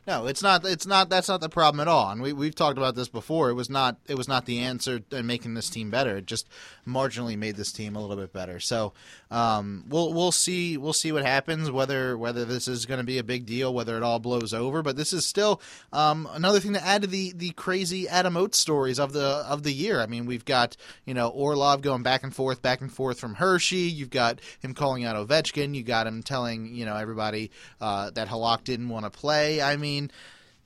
No, 0.06 0.26
it's 0.26 0.44
not. 0.44 0.66
It's 0.66 0.86
not. 0.86 1.10
That's 1.10 1.30
not 1.30 1.40
the 1.40 1.48
problem 1.48 1.80
at 1.80 1.88
all. 1.88 2.10
And 2.10 2.22
we 2.22 2.34
we've 2.34 2.54
talked 2.54 2.78
about 2.78 2.94
this 2.94 3.08
before. 3.08 3.50
It 3.50 3.54
was 3.54 3.70
not. 3.70 3.96
It 4.06 4.18
was 4.18 4.28
not 4.28 4.46
the 4.46 4.60
answer 4.60 5.00
in 5.12 5.26
making 5.26 5.54
this 5.54 5.70
team 5.70 5.90
better. 5.90 6.18
It 6.18 6.26
just 6.26 6.50
marginally 6.86 7.38
made 7.38 7.56
this 7.56 7.72
team 7.72 7.96
a 7.96 8.02
little 8.02 8.18
bit 8.18 8.34
better. 8.34 8.60
So 8.60 8.92
um, 9.32 9.86
we'll 9.88 10.14
we'll 10.14 10.34
see 10.34 10.76
we'll 10.76 10.92
see 10.92 11.14
what 11.14 11.26
happens. 11.26 11.72
Whether 11.72 12.18
whether 12.18 12.44
this 12.44 12.68
is 12.68 12.86
going 12.86 12.98
to 12.98 13.06
be 13.06 13.18
a 13.18 13.24
big 13.24 13.46
deal, 13.46 13.74
whether 13.74 13.96
it 13.96 14.04
all 14.04 14.20
blows 14.20 14.54
over. 14.54 14.82
But 14.82 14.98
this 14.98 15.14
is 15.14 15.26
still 15.26 15.62
um, 15.94 16.28
another 16.34 16.60
thing 16.60 16.74
to 16.74 16.86
add 16.86 17.04
to 17.04 17.08
the 17.08 17.32
the 17.34 17.52
crazy 17.52 18.10
Adam 18.10 18.36
Oates 18.36 18.60
stories 18.60 19.00
of 19.00 19.14
the 19.14 19.46
of 19.48 19.64
the 19.64 19.72
year. 19.72 20.02
I 20.02 20.08
mean, 20.08 20.26
we've 20.26 20.44
got 20.44 20.76
you 21.06 21.14
know 21.14 21.30
Orlov 21.30 21.82
going 21.82 22.04
back 22.04 22.24
and 22.24 22.36
forth, 22.36 22.62
back 22.62 22.82
and 22.82 22.92
forth 22.92 23.22
from 23.22 23.36
Hershey. 23.36 23.78
You've 23.78 24.10
got 24.10 24.42
him 24.60 24.74
calling 24.74 25.06
out 25.06 25.16
Ovechkin. 25.16 25.76
You 25.76 25.84
got 25.84 26.08
him 26.08 26.24
telling 26.24 26.76
you 26.76 26.84
know 26.84 26.98
everybody 26.98 27.52
uh, 27.80 28.10
that 28.12 28.28
Halak 28.28 28.66
didn't 28.66 28.90
want 28.90 29.06
to 29.06 29.10
play. 29.10 29.62
I 29.62 29.78
mean 29.78 29.93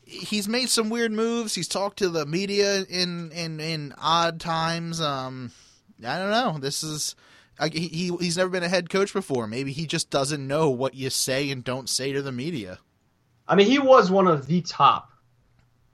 he's 0.07 0.47
made 0.47 0.69
some 0.69 0.89
weird 0.89 1.11
moves. 1.11 1.55
He's 1.55 1.67
talked 1.67 1.97
to 1.99 2.09
the 2.09 2.25
media 2.25 2.83
in 2.89 3.31
in 3.31 3.59
in 3.59 3.93
odd 3.97 4.39
times. 4.39 5.01
Um, 5.01 5.51
I 6.05 6.17
don't 6.17 6.31
know. 6.31 6.57
This 6.59 6.83
is 6.83 7.15
I, 7.59 7.69
he 7.69 8.15
he's 8.19 8.37
never 8.37 8.49
been 8.49 8.63
a 8.63 8.69
head 8.69 8.89
coach 8.89 9.13
before. 9.13 9.47
Maybe 9.47 9.73
he 9.73 9.85
just 9.85 10.09
doesn't 10.09 10.45
know 10.45 10.69
what 10.69 10.93
you 10.93 11.09
say 11.09 11.49
and 11.51 11.63
don't 11.63 11.89
say 11.89 12.13
to 12.13 12.21
the 12.21 12.31
media. 12.31 12.79
I 13.47 13.55
mean, 13.55 13.67
he 13.67 13.79
was 13.79 14.11
one 14.11 14.27
of 14.27 14.47
the 14.47 14.61
top 14.61 15.11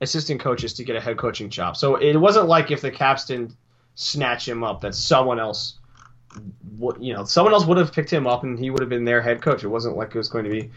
assistant 0.00 0.40
coaches 0.40 0.74
to 0.74 0.84
get 0.84 0.96
a 0.96 1.00
head 1.00 1.16
coaching 1.16 1.50
job. 1.50 1.76
So 1.76 1.96
it 1.96 2.16
wasn't 2.16 2.48
like 2.48 2.70
if 2.70 2.80
the 2.80 2.90
Caps 2.90 3.26
didn't 3.26 3.54
snatch 3.94 4.46
him 4.46 4.64
up 4.64 4.80
that 4.80 4.94
someone 4.94 5.38
else 5.38 5.78
would, 6.76 7.02
you 7.02 7.14
know, 7.14 7.24
someone 7.24 7.52
else 7.52 7.64
would 7.64 7.78
have 7.78 7.92
picked 7.92 8.12
him 8.12 8.26
up 8.26 8.42
and 8.42 8.58
he 8.58 8.70
would 8.70 8.80
have 8.80 8.88
been 8.88 9.04
their 9.04 9.22
head 9.22 9.40
coach. 9.40 9.62
It 9.62 9.68
wasn't 9.68 9.96
like 9.96 10.14
it 10.14 10.18
was 10.18 10.28
going 10.28 10.44
to 10.44 10.50
be 10.50 10.70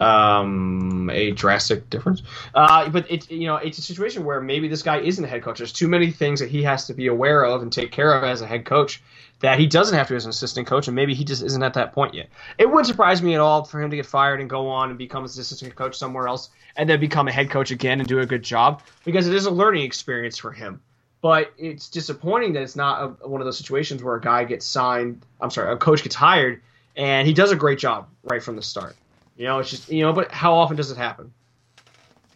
um, 0.00 1.10
a 1.12 1.30
drastic 1.32 1.88
difference. 1.90 2.22
Uh, 2.54 2.88
but 2.88 3.06
it's 3.10 3.30
you 3.30 3.46
know 3.46 3.56
it's 3.56 3.78
a 3.78 3.82
situation 3.82 4.24
where 4.24 4.40
maybe 4.40 4.68
this 4.68 4.82
guy 4.82 4.98
isn't 4.98 5.24
a 5.24 5.28
head 5.28 5.42
coach. 5.42 5.58
There's 5.58 5.72
too 5.72 5.88
many 5.88 6.10
things 6.10 6.40
that 6.40 6.50
he 6.50 6.62
has 6.64 6.86
to 6.86 6.94
be 6.94 7.06
aware 7.06 7.44
of 7.44 7.62
and 7.62 7.72
take 7.72 7.92
care 7.92 8.12
of 8.12 8.24
as 8.24 8.40
a 8.40 8.46
head 8.46 8.64
coach 8.64 9.02
that 9.40 9.58
he 9.58 9.66
doesn't 9.66 9.96
have 9.96 10.08
to 10.08 10.16
as 10.16 10.24
an 10.24 10.30
assistant 10.30 10.66
coach, 10.66 10.86
and 10.88 10.94
maybe 10.94 11.14
he 11.14 11.24
just 11.24 11.42
isn't 11.42 11.62
at 11.62 11.74
that 11.74 11.92
point 11.92 12.14
yet. 12.14 12.28
It 12.58 12.66
wouldn't 12.66 12.86
surprise 12.86 13.22
me 13.22 13.34
at 13.34 13.40
all 13.40 13.64
for 13.64 13.80
him 13.80 13.90
to 13.90 13.96
get 13.96 14.06
fired 14.06 14.40
and 14.40 14.48
go 14.48 14.68
on 14.68 14.90
and 14.90 14.98
become 14.98 15.24
an 15.24 15.30
assistant 15.30 15.74
coach 15.74 15.96
somewhere 15.96 16.28
else, 16.28 16.50
and 16.76 16.88
then 16.88 17.00
become 17.00 17.28
a 17.28 17.32
head 17.32 17.50
coach 17.50 17.70
again 17.70 18.00
and 18.00 18.08
do 18.08 18.20
a 18.20 18.26
good 18.26 18.42
job 18.42 18.82
because 19.04 19.26
it 19.26 19.34
is 19.34 19.46
a 19.46 19.50
learning 19.50 19.84
experience 19.84 20.38
for 20.38 20.52
him. 20.52 20.80
But 21.20 21.54
it's 21.56 21.88
disappointing 21.88 22.52
that 22.52 22.62
it's 22.62 22.76
not 22.76 23.18
a, 23.22 23.28
one 23.28 23.40
of 23.40 23.46
those 23.46 23.56
situations 23.56 24.02
where 24.02 24.14
a 24.14 24.20
guy 24.20 24.44
gets 24.44 24.66
signed. 24.66 25.24
I'm 25.40 25.50
sorry, 25.50 25.72
a 25.72 25.76
coach 25.76 26.02
gets 26.02 26.14
hired 26.14 26.60
and 26.96 27.26
he 27.26 27.32
does 27.32 27.50
a 27.50 27.56
great 27.56 27.78
job 27.78 28.08
right 28.22 28.42
from 28.42 28.56
the 28.56 28.62
start. 28.62 28.96
You 29.36 29.46
know, 29.46 29.58
it's 29.58 29.70
just 29.70 29.90
you 29.90 30.02
know, 30.02 30.12
but 30.12 30.30
how 30.32 30.54
often 30.54 30.76
does 30.76 30.90
it 30.90 30.96
happen? 30.96 31.32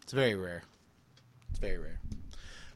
It's 0.02 0.12
very 0.12 0.34
rare. 0.34 0.62
It's 1.50 1.58
very 1.58 1.78
rare. 1.78 1.98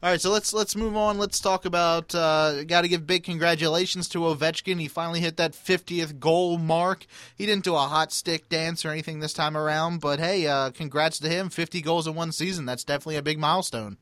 All 0.03 0.09
right, 0.09 0.19
so 0.19 0.31
let's 0.31 0.51
let's 0.53 0.75
move 0.75 0.97
on. 0.97 1.17
Let's 1.17 1.39
talk 1.39 1.63
about. 1.63 2.13
Uh, 2.13 2.65
Got 2.65 2.81
to 2.81 2.89
give 2.89 3.07
big 3.07 3.23
congratulations 3.23 4.09
to 4.09 4.19
Ovechkin. 4.19 4.77
He 4.79 4.89
finally 4.89 5.21
hit 5.21 5.37
that 5.37 5.53
50th 5.53 6.19
goal 6.19 6.57
mark. 6.57 7.05
He 7.37 7.45
didn't 7.45 7.63
do 7.63 7.73
a 7.75 7.79
hot 7.79 8.11
stick 8.11 8.49
dance 8.49 8.83
or 8.83 8.89
anything 8.89 9.21
this 9.21 9.31
time 9.31 9.55
around, 9.55 10.01
but 10.01 10.19
hey, 10.19 10.45
uh, 10.45 10.71
congrats 10.71 11.19
to 11.19 11.29
him. 11.29 11.49
50 11.49 11.81
goals 11.81 12.05
in 12.05 12.15
one 12.15 12.33
season. 12.33 12.65
That's 12.65 12.83
definitely 12.83 13.15
a 13.15 13.21
big 13.21 13.39
milestone. 13.39 13.97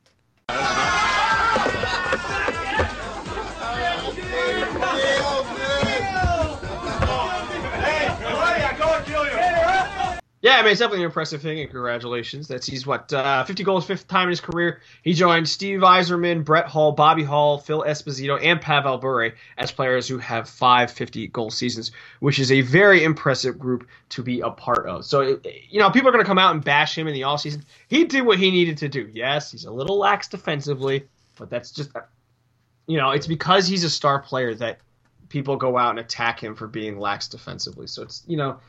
Yeah, 10.41 10.53
I 10.55 10.63
mean, 10.63 10.71
it's 10.71 10.79
definitely 10.79 11.03
an 11.03 11.05
impressive 11.05 11.39
thing, 11.39 11.59
and 11.59 11.69
congratulations. 11.69 12.47
That's 12.47 12.65
he's 12.65 12.87
what 12.87 13.13
uh, 13.13 13.43
50 13.43 13.63
goals, 13.63 13.85
fifth 13.85 14.07
time 14.07 14.23
in 14.23 14.31
his 14.31 14.41
career. 14.41 14.81
He 15.03 15.13
joined 15.13 15.47
Steve 15.47 15.81
Yzerman, 15.81 16.43
Brett 16.43 16.65
Hull, 16.65 16.93
Bobby 16.93 17.23
Hull, 17.23 17.59
Phil 17.59 17.83
Esposito, 17.83 18.39
and 18.41 18.59
Pavel 18.59 18.97
Bure 18.97 19.33
as 19.59 19.71
players 19.71 20.07
who 20.07 20.17
have 20.17 20.49
five 20.49 20.89
50 20.89 21.27
goal 21.27 21.51
seasons, 21.51 21.91
which 22.21 22.39
is 22.39 22.51
a 22.51 22.61
very 22.61 23.03
impressive 23.03 23.59
group 23.59 23.87
to 24.09 24.23
be 24.23 24.39
a 24.39 24.49
part 24.49 24.87
of. 24.87 25.05
So, 25.05 25.39
you 25.69 25.79
know, 25.79 25.91
people 25.91 26.09
are 26.09 26.11
going 26.11 26.23
to 26.23 26.27
come 26.27 26.39
out 26.39 26.55
and 26.55 26.63
bash 26.63 26.97
him 26.97 27.07
in 27.07 27.13
the 27.13 27.21
offseason. 27.21 27.61
He 27.87 28.05
did 28.05 28.25
what 28.25 28.39
he 28.39 28.49
needed 28.49 28.79
to 28.79 28.89
do. 28.89 29.11
Yes, 29.13 29.51
he's 29.51 29.65
a 29.65 29.71
little 29.71 29.99
lax 29.99 30.27
defensively, 30.27 31.03
but 31.37 31.51
that's 31.51 31.69
just, 31.69 31.91
you 32.87 32.97
know, 32.97 33.11
it's 33.11 33.27
because 33.27 33.67
he's 33.67 33.83
a 33.83 33.91
star 33.91 34.17
player 34.17 34.55
that 34.55 34.79
people 35.29 35.55
go 35.55 35.77
out 35.77 35.91
and 35.91 35.99
attack 35.99 36.43
him 36.43 36.55
for 36.55 36.65
being 36.65 36.97
lax 36.97 37.27
defensively. 37.27 37.85
So 37.85 38.01
it's, 38.01 38.23
you 38.27 38.37
know, 38.37 38.59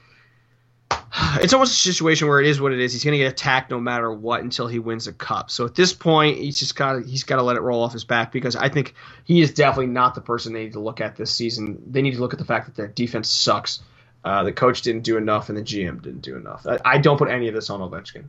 it's 1.41 1.53
almost 1.53 1.73
a 1.73 1.93
situation 1.93 2.29
where 2.29 2.41
it 2.41 2.47
is 2.47 2.61
what 2.61 2.73
it 2.73 2.81
is. 2.81 2.93
He's 2.93 3.05
going 3.05 3.13
to 3.13 3.19
get 3.19 3.33
attacked 3.33 3.71
no 3.71 3.81
matter 3.81 4.13
what 4.13 4.43
until 4.43 4.67
he 4.67 4.79
wins 4.79 5.07
a 5.07 5.13
cup. 5.13 5.51
So 5.51 5.65
at 5.65 5.75
this 5.75 5.93
point, 5.93 6.39
he's 6.39 6.59
just 6.59 6.77
got 6.77 7.05
he's 7.05 7.25
got 7.25 7.37
to 7.37 7.43
let 7.43 7.57
it 7.57 7.61
roll 7.61 7.83
off 7.83 7.93
his 7.93 8.05
back 8.05 8.33
because 8.33 8.57
I 8.57 8.69
think 8.69 8.95
he 9.25 9.41
is 9.41 9.53
definitely 9.53 9.93
not 9.93 10.15
the 10.15 10.21
person 10.21 10.53
they 10.53 10.65
need 10.65 10.73
to 10.73 10.81
look 10.81 11.01
at 11.01 11.17
this 11.17 11.31
season. 11.31 11.83
They 11.87 12.03
need 12.03 12.15
to 12.15 12.21
look 12.21 12.33
at 12.33 12.39
the 12.39 12.45
fact 12.45 12.67
that 12.67 12.75
their 12.75 12.89
defense 12.89 13.29
sucks. 13.29 13.81
Uh, 14.25 14.45
the 14.45 14.53
coach 14.53 14.83
didn't 14.83 15.03
do 15.03 15.17
enough, 15.17 15.49
and 15.49 15.59
the 15.59 15.63
GM 15.63 16.01
didn't 16.01 16.23
do 16.23 16.37
enough. 16.37 16.65
I, 16.67 16.79
I 16.85 16.99
don't 16.99 17.19
put 17.19 17.29
any 17.29 17.49
of 17.49 17.55
this 17.55 17.71
on 17.71 17.81
Ovechkin. 17.81 18.25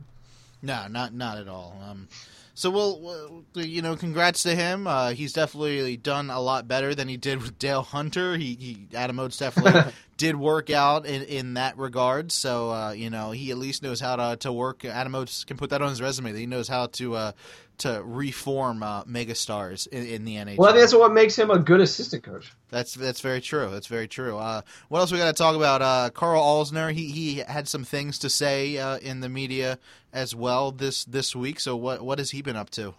No, 0.62 0.86
not 0.88 1.14
not 1.14 1.38
at 1.38 1.48
all. 1.48 1.76
Um, 1.88 2.08
so 2.54 2.70
we'll, 2.70 3.44
you 3.54 3.82
know, 3.82 3.96
congrats 3.96 4.44
to 4.44 4.54
him. 4.54 4.86
Uh, 4.86 5.10
he's 5.10 5.32
definitely 5.32 5.96
done 5.96 6.30
a 6.30 6.40
lot 6.40 6.68
better 6.68 6.94
than 6.94 7.08
he 7.08 7.16
did 7.16 7.42
with 7.42 7.58
Dale 7.58 7.82
Hunter. 7.82 8.36
He, 8.36 8.54
he 8.54 8.96
Adam 8.96 9.18
Oates 9.18 9.38
definitely 9.38 9.92
did 10.16 10.36
work 10.36 10.70
out 10.70 11.04
in, 11.04 11.22
in 11.22 11.54
that 11.54 11.76
regard. 11.76 12.30
So 12.30 12.70
uh, 12.70 12.92
you 12.92 13.10
know 13.10 13.32
he 13.32 13.50
at 13.50 13.58
least 13.58 13.82
knows 13.82 14.00
how 14.00 14.14
to, 14.16 14.36
to 14.36 14.52
work. 14.52 14.84
Adam 14.84 15.16
Oates 15.16 15.42
can 15.42 15.56
put 15.56 15.70
that 15.70 15.82
on 15.82 15.90
his 15.90 16.00
resume. 16.00 16.30
That 16.30 16.38
he 16.38 16.46
knows 16.46 16.68
how 16.68 16.86
to 16.86 17.16
uh, 17.16 17.32
to 17.78 18.02
reform 18.04 18.82
uh, 18.82 19.04
megastars 19.04 19.86
in, 19.88 20.06
in 20.06 20.24
the 20.24 20.36
NHL. 20.36 20.56
Well, 20.56 20.72
that's 20.72 20.94
what 20.94 21.12
makes 21.12 21.36
him 21.36 21.50
a 21.50 21.58
good 21.58 21.80
assistant 21.80 22.22
coach. 22.22 22.52
That's 22.70 22.94
that's 22.94 23.20
very 23.20 23.40
true. 23.40 23.68
That's 23.70 23.86
very 23.86 24.08
true. 24.08 24.38
Uh, 24.38 24.62
what 24.88 25.00
else 25.00 25.12
we 25.12 25.18
got 25.18 25.34
to 25.34 25.42
talk 25.42 25.56
about? 25.56 25.82
Uh, 25.82 26.10
Karl 26.10 26.42
Alzner. 26.42 26.92
He 26.92 27.10
he 27.10 27.36
had 27.36 27.68
some 27.68 27.84
things 27.84 28.18
to 28.20 28.30
say 28.30 28.78
uh, 28.78 28.98
in 28.98 29.20
the 29.20 29.28
media 29.28 29.78
as 30.12 30.34
well 30.34 30.70
this 30.70 31.04
this 31.04 31.34
week. 31.34 31.60
So 31.60 31.76
what 31.76 32.02
what 32.02 32.18
has 32.18 32.30
he 32.30 32.42
been 32.42 32.56
up 32.56 32.70
to? 32.70 32.94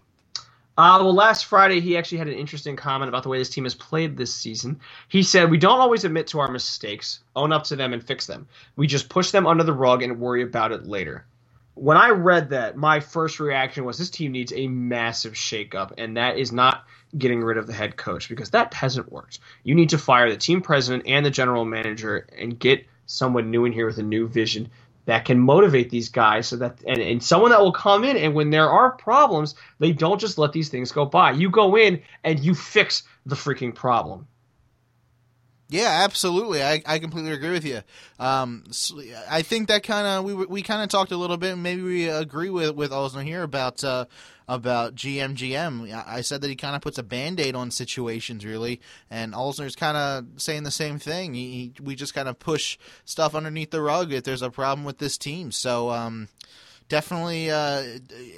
Uh, 0.77 0.99
well, 1.01 1.13
last 1.13 1.45
Friday, 1.45 1.79
he 1.79 1.95
actually 1.95 2.17
had 2.17 2.27
an 2.27 2.33
interesting 2.33 2.75
comment 2.75 3.07
about 3.07 3.23
the 3.23 3.29
way 3.29 3.37
this 3.37 3.49
team 3.49 3.63
has 3.63 3.73
played 3.73 4.17
this 4.17 4.35
season. 4.35 4.81
He 5.07 5.23
said, 5.23 5.49
We 5.49 5.57
don't 5.57 5.79
always 5.79 6.03
admit 6.03 6.27
to 6.27 6.39
our 6.39 6.51
mistakes, 6.51 7.21
own 7.33 7.53
up 7.53 7.63
to 7.65 7.77
them, 7.77 7.93
and 7.93 8.05
fix 8.05 8.27
them. 8.27 8.45
We 8.75 8.85
just 8.85 9.07
push 9.07 9.31
them 9.31 9.47
under 9.47 9.63
the 9.63 9.71
rug 9.71 10.03
and 10.03 10.19
worry 10.19 10.43
about 10.43 10.73
it 10.73 10.85
later. 10.85 11.25
When 11.75 11.97
I 11.97 12.09
read 12.09 12.49
that, 12.51 12.77
my 12.77 13.01
first 13.01 13.39
reaction 13.39 13.83
was 13.83 13.97
this 13.97 14.09
team 14.09 14.31
needs 14.31 14.53
a 14.53 14.67
massive 14.67 15.33
shakeup, 15.33 15.91
and 15.97 16.15
that 16.15 16.37
is 16.37 16.51
not 16.53 16.85
getting 17.17 17.43
rid 17.43 17.57
of 17.57 17.67
the 17.67 17.73
head 17.73 17.97
coach 17.97 18.29
because 18.29 18.49
that 18.51 18.73
hasn't 18.73 19.11
worked. 19.11 19.39
You 19.63 19.75
need 19.75 19.89
to 19.89 19.97
fire 19.97 20.29
the 20.29 20.37
team 20.37 20.61
president 20.61 21.03
and 21.05 21.25
the 21.25 21.29
general 21.29 21.65
manager 21.65 22.27
and 22.37 22.57
get 22.57 22.85
someone 23.07 23.51
new 23.51 23.65
in 23.65 23.73
here 23.73 23.85
with 23.85 23.97
a 23.97 24.03
new 24.03 24.27
vision 24.27 24.69
that 25.05 25.25
can 25.25 25.39
motivate 25.39 25.89
these 25.89 26.09
guys 26.09 26.47
so 26.47 26.55
that 26.55 26.79
and, 26.87 26.99
and 26.99 27.21
someone 27.21 27.51
that 27.51 27.61
will 27.61 27.71
come 27.71 28.03
in 28.03 28.17
and 28.17 28.33
when 28.33 28.49
there 28.49 28.69
are 28.69 28.91
problems 28.91 29.53
they 29.79 29.91
don't 29.91 30.19
just 30.19 30.37
let 30.37 30.51
these 30.51 30.69
things 30.69 30.91
go 30.91 31.05
by 31.05 31.31
you 31.31 31.49
go 31.49 31.77
in 31.77 32.01
and 32.23 32.39
you 32.39 32.55
fix 32.55 33.03
the 33.25 33.35
freaking 33.35 33.73
problem 33.73 34.27
yeah, 35.67 36.01
absolutely. 36.03 36.63
I, 36.63 36.81
I 36.85 36.99
completely 36.99 37.31
agree 37.31 37.51
with 37.51 37.65
you. 37.65 37.81
Um, 38.19 38.65
so 38.69 39.01
I 39.29 39.41
think 39.41 39.67
that 39.69 39.83
kind 39.83 40.05
of 40.05 40.23
we 40.23 40.33
we 40.33 40.61
kind 40.61 40.83
of 40.83 40.89
talked 40.89 41.11
a 41.11 41.17
little 41.17 41.37
bit. 41.37 41.55
Maybe 41.57 41.81
we 41.81 42.07
agree 42.07 42.49
with 42.49 42.75
with 42.75 42.91
Alzner 42.91 43.23
here 43.23 43.41
about 43.41 43.83
uh, 43.83 44.05
about 44.47 44.93
GMGM. 44.93 46.05
I 46.07 46.21
said 46.21 46.41
that 46.41 46.49
he 46.49 46.55
kind 46.55 46.75
of 46.75 46.81
puts 46.81 46.99
a 46.99 47.03
band 47.03 47.39
aid 47.39 47.55
on 47.55 47.71
situations, 47.71 48.45
really, 48.45 48.79
and 49.09 49.33
Alzner's 49.33 49.75
kind 49.75 49.97
of 49.97 50.39
saying 50.39 50.63
the 50.63 50.71
same 50.71 50.99
thing. 50.99 51.33
He, 51.33 51.51
he 51.51 51.83
we 51.83 51.95
just 51.95 52.13
kind 52.13 52.29
of 52.29 52.37
push 52.37 52.77
stuff 53.03 53.33
underneath 53.33 53.71
the 53.71 53.81
rug 53.81 54.13
if 54.13 54.23
there's 54.23 54.43
a 54.43 54.51
problem 54.51 54.85
with 54.85 54.99
this 54.99 55.17
team. 55.17 55.51
So. 55.51 55.89
Um, 55.89 56.29
definitely. 56.89 57.49
Uh, 57.49 57.83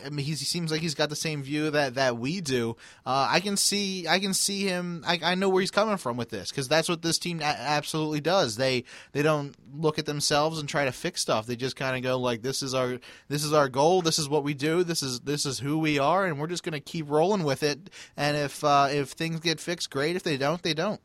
I 0.06 0.10
mean, 0.10 0.26
he 0.26 0.36
seems 0.36 0.72
like 0.72 0.82
he's 0.82 0.96
got 0.96 1.10
the 1.10 1.16
same 1.16 1.44
view 1.44 1.70
that 1.72 1.96
that 1.96 2.18
we 2.18 2.42
do. 2.42 2.78
Uh, 3.06 3.28
I 3.30 3.40
can 3.40 3.58
see, 3.58 4.08
I 4.08 4.20
can 4.20 4.34
see 4.34 4.64
him. 4.64 5.04
I, 5.06 5.20
I 5.24 5.36
know 5.36 5.50
where 5.50 5.62
he's 5.62 5.72
coming 5.72 5.98
from 5.98 6.18
with 6.18 6.30
this 6.30 6.50
because 6.50 6.68
that's 6.68 6.90
what 6.90 7.02
this 7.02 7.18
team 7.18 7.40
a- 7.40 7.44
absolutely 7.44 8.22
does. 8.22 8.56
They 8.56 8.84
they 9.12 9.22
don't 9.22 9.56
look 9.74 10.00
at 10.00 10.06
themselves 10.06 10.60
and 10.60 10.68
try 10.68 10.86
to 10.86 10.92
fix 10.92 11.22
stuff. 11.22 11.46
They 11.46 11.56
just 11.56 11.76
kind 11.76 11.96
of 11.96 12.04
go 12.04 12.18
like, 12.18 12.42
"This 12.42 12.62
is 12.64 12.74
our 12.74 13.00
this 13.28 13.44
is 13.44 13.54
our 13.54 13.70
goal. 13.70 14.02
This 14.02 14.20
is 14.20 14.30
what 14.30 14.44
we 14.44 14.54
do. 14.54 14.84
This 14.84 15.04
is 15.04 15.22
this 15.22 15.46
is 15.46 15.60
who 15.60 15.80
we 15.80 16.00
are, 16.00 16.26
and 16.26 16.40
we're 16.40 16.48
just 16.48 16.64
going 16.64 16.74
to 16.74 16.80
keep 16.80 17.10
rolling 17.10 17.44
with 17.44 17.64
it. 17.64 17.90
And 18.16 18.38
if 18.38 18.64
uh, 18.64 18.88
if 18.92 19.12
things 19.12 19.40
get 19.40 19.60
fixed, 19.60 19.90
great. 19.90 20.16
If 20.16 20.24
they 20.24 20.38
don't, 20.38 20.62
they 20.62 20.74
don't." 20.74 21.02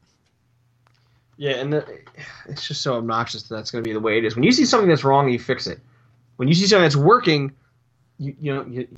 Yeah, 1.39 1.53
and 1.53 1.73
the, 1.73 1.99
it's 2.47 2.69
just 2.69 2.83
so 2.83 2.95
obnoxious 2.95 3.45
that 3.45 3.57
that's 3.57 3.71
going 3.71 3.83
to 3.83 3.89
be 3.89 3.93
the 3.95 4.01
way 4.01 4.19
it 4.19 4.25
is. 4.25 4.37
When 4.37 4.45
you 4.45 4.53
see 4.53 4.65
something 4.65 4.89
that's 4.89 5.03
wrong, 5.03 5.29
you 5.29 5.39
fix 5.39 5.67
it. 5.67 5.81
When 6.43 6.49
you 6.49 6.57
see 6.57 6.67
something 6.67 6.83
that's 6.83 6.97
working, 6.97 7.53
you 8.19 8.35
you 8.41 8.53
know 8.53 8.67
you, 8.67 8.89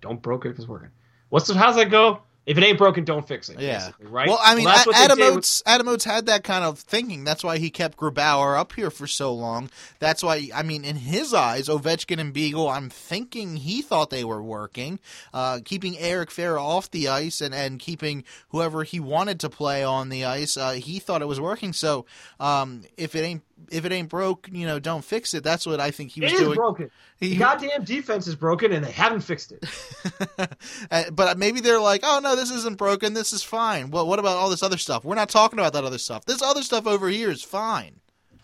don't 0.00 0.20
broke 0.20 0.44
it 0.44 0.50
if 0.50 0.58
it's 0.58 0.66
working. 0.66 0.88
What's 1.28 1.46
the, 1.46 1.54
how's 1.54 1.76
that 1.76 1.88
go? 1.88 2.22
If 2.46 2.58
it 2.58 2.64
ain't 2.64 2.78
broken, 2.78 3.04
don't 3.04 3.28
fix 3.28 3.48
it. 3.48 3.60
Yeah. 3.60 3.90
Right. 4.00 4.26
Well, 4.26 4.40
I 4.42 4.56
mean, 4.56 4.64
well, 4.64 4.84
Adam 4.92 5.22
Oates, 5.22 5.62
Adam 5.66 5.86
Oates 5.86 6.04
had 6.04 6.26
that 6.26 6.42
kind 6.42 6.64
of 6.64 6.80
thinking. 6.80 7.22
That's 7.22 7.44
why 7.44 7.58
he 7.58 7.70
kept 7.70 7.96
Grabauer 7.96 8.58
up 8.58 8.72
here 8.72 8.90
for 8.90 9.06
so 9.06 9.32
long. 9.32 9.70
That's 10.00 10.20
why, 10.20 10.48
I 10.52 10.64
mean, 10.64 10.84
in 10.84 10.96
his 10.96 11.32
eyes, 11.32 11.68
Ovechkin 11.68 12.18
and 12.18 12.32
Beagle, 12.32 12.68
I'm 12.68 12.90
thinking 12.90 13.54
he 13.54 13.82
thought 13.82 14.10
they 14.10 14.24
were 14.24 14.42
working. 14.42 14.98
Uh, 15.32 15.60
keeping 15.64 15.96
Eric 15.96 16.30
Fehr 16.30 16.60
off 16.60 16.90
the 16.90 17.06
ice 17.06 17.40
and, 17.40 17.54
and 17.54 17.78
keeping 17.78 18.24
whoever 18.48 18.82
he 18.82 18.98
wanted 18.98 19.38
to 19.38 19.48
play 19.48 19.84
on 19.84 20.08
the 20.08 20.24
ice, 20.24 20.56
uh, 20.56 20.72
he 20.72 20.98
thought 20.98 21.22
it 21.22 21.28
was 21.28 21.38
working. 21.38 21.72
So 21.72 22.04
um, 22.40 22.82
if 22.96 23.14
it 23.14 23.20
ain't 23.20 23.42
if 23.70 23.84
it 23.84 23.92
ain't 23.92 24.08
broke, 24.08 24.48
you 24.52 24.66
know, 24.66 24.78
don't 24.78 25.04
fix 25.04 25.34
it. 25.34 25.44
That's 25.44 25.66
what 25.66 25.80
I 25.80 25.90
think 25.90 26.12
he 26.12 26.20
was 26.20 26.32
it 26.32 26.38
doing. 26.38 26.52
Is 26.52 26.56
broken. 26.56 26.90
He, 27.18 27.36
goddamn 27.36 27.84
defense 27.84 28.26
is 28.26 28.34
broken, 28.34 28.72
and 28.72 28.84
they 28.84 28.90
haven't 28.90 29.20
fixed 29.20 29.52
it. 29.52 29.64
Uh, 30.90 31.04
but 31.12 31.38
maybe 31.38 31.60
they're 31.60 31.80
like, 31.80 32.00
"Oh 32.02 32.20
no, 32.22 32.34
this 32.34 32.50
isn't 32.50 32.76
broken. 32.76 33.14
This 33.14 33.32
is 33.32 33.42
fine." 33.42 33.90
Well, 33.90 34.06
what 34.06 34.18
about 34.18 34.36
all 34.36 34.50
this 34.50 34.62
other 34.62 34.78
stuff? 34.78 35.04
We're 35.04 35.14
not 35.14 35.28
talking 35.28 35.58
about 35.58 35.72
that 35.74 35.84
other 35.84 35.98
stuff. 35.98 36.24
This 36.24 36.42
other 36.42 36.62
stuff 36.62 36.86
over 36.86 37.08
here 37.08 37.30
is 37.30 37.44
fine. 37.44 38.00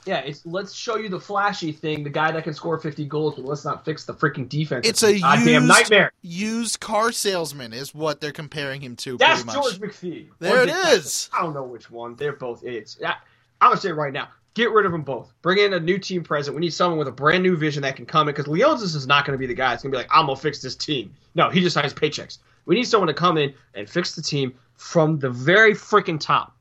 Yeah, 0.06 0.18
it's 0.18 0.46
let's 0.46 0.72
show 0.72 0.96
you 0.96 1.08
the 1.08 1.18
flashy 1.18 1.72
thing, 1.72 2.04
the 2.04 2.10
guy 2.10 2.30
that 2.30 2.44
can 2.44 2.54
score 2.54 2.78
fifty 2.78 3.04
goals, 3.04 3.34
but 3.34 3.44
let's 3.44 3.64
not 3.64 3.84
fix 3.84 4.04
the 4.04 4.14
freaking 4.14 4.48
defense. 4.48 4.86
It's, 4.86 5.02
it's 5.02 5.18
a 5.18 5.20
goddamn 5.20 5.66
nightmare. 5.66 6.12
Used 6.22 6.78
car 6.78 7.10
salesman 7.10 7.72
is 7.72 7.92
what 7.92 8.20
they're 8.20 8.32
comparing 8.32 8.80
him 8.80 8.94
to. 8.96 9.16
That's 9.16 9.42
George 9.42 9.80
McPhee. 9.80 10.28
There 10.38 10.62
it 10.62 10.70
is. 10.70 11.28
I 11.32 11.42
don't 11.42 11.54
know 11.54 11.64
which 11.64 11.90
one. 11.90 12.14
They're 12.14 12.36
both 12.36 12.62
idiots. 12.62 12.98
I, 13.04 13.14
I'm 13.60 13.70
gonna 13.70 13.80
say 13.80 13.88
it 13.88 13.94
right 13.94 14.12
now. 14.12 14.28
Get 14.56 14.70
rid 14.70 14.86
of 14.86 14.92
them 14.92 15.02
both. 15.02 15.34
Bring 15.42 15.58
in 15.58 15.74
a 15.74 15.80
new 15.80 15.98
team 15.98 16.24
president. 16.24 16.54
We 16.54 16.62
need 16.62 16.72
someone 16.72 16.98
with 16.98 17.08
a 17.08 17.12
brand 17.12 17.42
new 17.42 17.58
vision 17.58 17.82
that 17.82 17.94
can 17.94 18.06
come 18.06 18.26
in 18.26 18.34
because 18.34 18.50
Leonsis 18.50 18.96
is 18.96 19.06
not 19.06 19.26
going 19.26 19.36
to 19.36 19.38
be 19.38 19.46
the 19.46 19.52
guy. 19.52 19.74
It's 19.74 19.82
going 19.82 19.92
to 19.92 19.96
be 19.96 19.98
like, 19.98 20.08
I'm 20.10 20.24
going 20.24 20.36
to 20.36 20.40
fix 20.42 20.62
this 20.62 20.74
team. 20.74 21.12
No, 21.34 21.50
he 21.50 21.60
just 21.60 21.74
signs 21.74 21.92
paychecks. 21.92 22.38
We 22.64 22.74
need 22.74 22.84
someone 22.84 23.08
to 23.08 23.12
come 23.12 23.36
in 23.36 23.52
and 23.74 23.86
fix 23.86 24.14
the 24.14 24.22
team 24.22 24.54
from 24.78 25.18
the 25.18 25.28
very 25.28 25.74
freaking 25.74 26.18
top. 26.18 26.56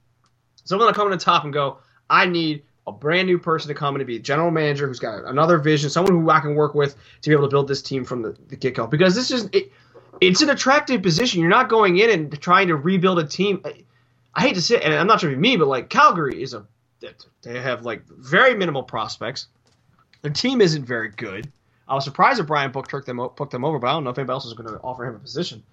Someone 0.65 0.89
to 0.89 0.93
come 0.93 1.07
in 1.07 1.17
the 1.17 1.23
top 1.23 1.45
and 1.45 1.53
go, 1.53 1.77
I 2.09 2.25
need 2.25 2.63
a 2.85 2.91
brand 2.91 3.29
new 3.29 3.39
person 3.39 3.69
to 3.69 3.73
come 3.73 3.95
in 3.95 3.99
to 3.99 4.05
be 4.05 4.17
a 4.17 4.19
general 4.19 4.51
manager 4.51 4.87
who's 4.87 4.99
got 4.99 5.23
another 5.23 5.57
vision, 5.57 5.89
someone 5.89 6.11
who 6.11 6.29
I 6.29 6.41
can 6.41 6.53
work 6.53 6.75
with 6.75 6.97
to 7.21 7.29
be 7.29 7.33
able 7.33 7.47
to 7.47 7.49
build 7.49 7.69
this 7.69 7.81
team 7.81 8.03
from 8.03 8.23
the, 8.23 8.35
the 8.49 8.57
get 8.57 8.75
go. 8.75 8.87
Because 8.87 9.15
this 9.15 9.31
is 9.31 9.47
it, 9.53 9.71
it's 10.19 10.41
an 10.41 10.49
attractive 10.49 11.01
position. 11.01 11.39
You're 11.39 11.49
not 11.49 11.69
going 11.69 11.97
in 11.97 12.09
and 12.09 12.41
trying 12.41 12.67
to 12.67 12.75
rebuild 12.75 13.19
a 13.19 13.25
team. 13.25 13.61
I, 13.63 13.85
I 14.33 14.41
hate 14.41 14.55
to 14.55 14.61
say, 14.61 14.75
it, 14.75 14.83
and 14.83 14.93
I'm 14.93 15.07
not 15.07 15.21
to 15.21 15.27
be 15.27 15.37
me, 15.37 15.55
but 15.55 15.69
like 15.69 15.89
Calgary 15.89 16.43
is 16.43 16.53
a 16.53 16.65
they 17.41 17.59
have 17.59 17.85
like 17.85 18.05
very 18.07 18.55
minimal 18.55 18.83
prospects. 18.83 19.47
Their 20.21 20.31
team 20.31 20.61
isn't 20.61 20.85
very 20.85 21.09
good. 21.09 21.51
I 21.87 21.93
was 21.93 22.03
surprised 22.03 22.39
that 22.39 22.45
Brian 22.45 22.71
Burke 22.71 22.87
took 22.87 23.05
them 23.05 23.17
took 23.37 23.51
them 23.51 23.63
over, 23.63 23.79
but 23.79 23.87
I 23.87 23.93
don't 23.93 24.03
know 24.03 24.09
if 24.09 24.17
anybody 24.17 24.33
else 24.33 24.45
was 24.45 24.53
going 24.53 24.69
to 24.69 24.79
offer 24.81 25.05
him 25.05 25.15
a 25.15 25.19
position. 25.19 25.63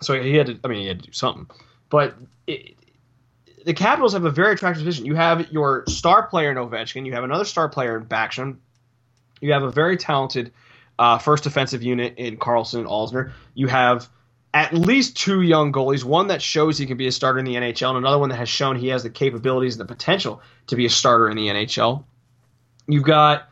So 0.00 0.20
he 0.20 0.34
had 0.34 0.46
to. 0.46 0.60
I 0.62 0.68
mean, 0.68 0.82
he 0.82 0.86
had 0.86 1.00
to 1.00 1.06
do 1.06 1.12
something. 1.12 1.48
But 1.90 2.14
it, 2.46 2.76
the 3.64 3.74
Capitals 3.74 4.12
have 4.12 4.24
a 4.24 4.30
very 4.30 4.54
attractive 4.54 4.84
position. 4.84 5.06
You 5.06 5.16
have 5.16 5.50
your 5.50 5.84
star 5.88 6.26
player 6.26 6.50
in 6.50 6.56
Ovechkin. 6.56 7.06
You 7.06 7.12
have 7.14 7.24
another 7.24 7.44
star 7.44 7.68
player 7.68 7.96
in 7.96 8.04
Backstrom. 8.04 8.58
You 9.40 9.52
have 9.52 9.62
a 9.62 9.70
very 9.70 9.96
talented 9.96 10.52
uh, 10.98 11.18
first 11.18 11.44
defensive 11.44 11.82
unit 11.82 12.14
in 12.16 12.36
Carlson 12.36 12.80
and 12.80 12.88
Alzner. 12.88 13.32
You 13.54 13.66
have 13.68 14.08
at 14.54 14.72
least 14.72 15.16
two 15.16 15.42
young 15.42 15.72
goalies, 15.72 16.04
one 16.04 16.28
that 16.28 16.40
shows 16.40 16.78
he 16.78 16.86
can 16.86 16.96
be 16.96 17.06
a 17.06 17.12
starter 17.12 17.38
in 17.38 17.44
the 17.44 17.54
NHL, 17.54 17.90
and 17.90 17.98
another 17.98 18.18
one 18.18 18.30
that 18.30 18.36
has 18.36 18.48
shown 18.48 18.76
he 18.76 18.88
has 18.88 19.02
the 19.02 19.10
capabilities 19.10 19.78
and 19.78 19.86
the 19.86 19.92
potential 19.92 20.40
to 20.68 20.76
be 20.76 20.86
a 20.86 20.90
starter 20.90 21.28
in 21.28 21.36
the 21.36 21.48
NHL. 21.48 22.04
You've 22.86 23.04
got, 23.04 23.48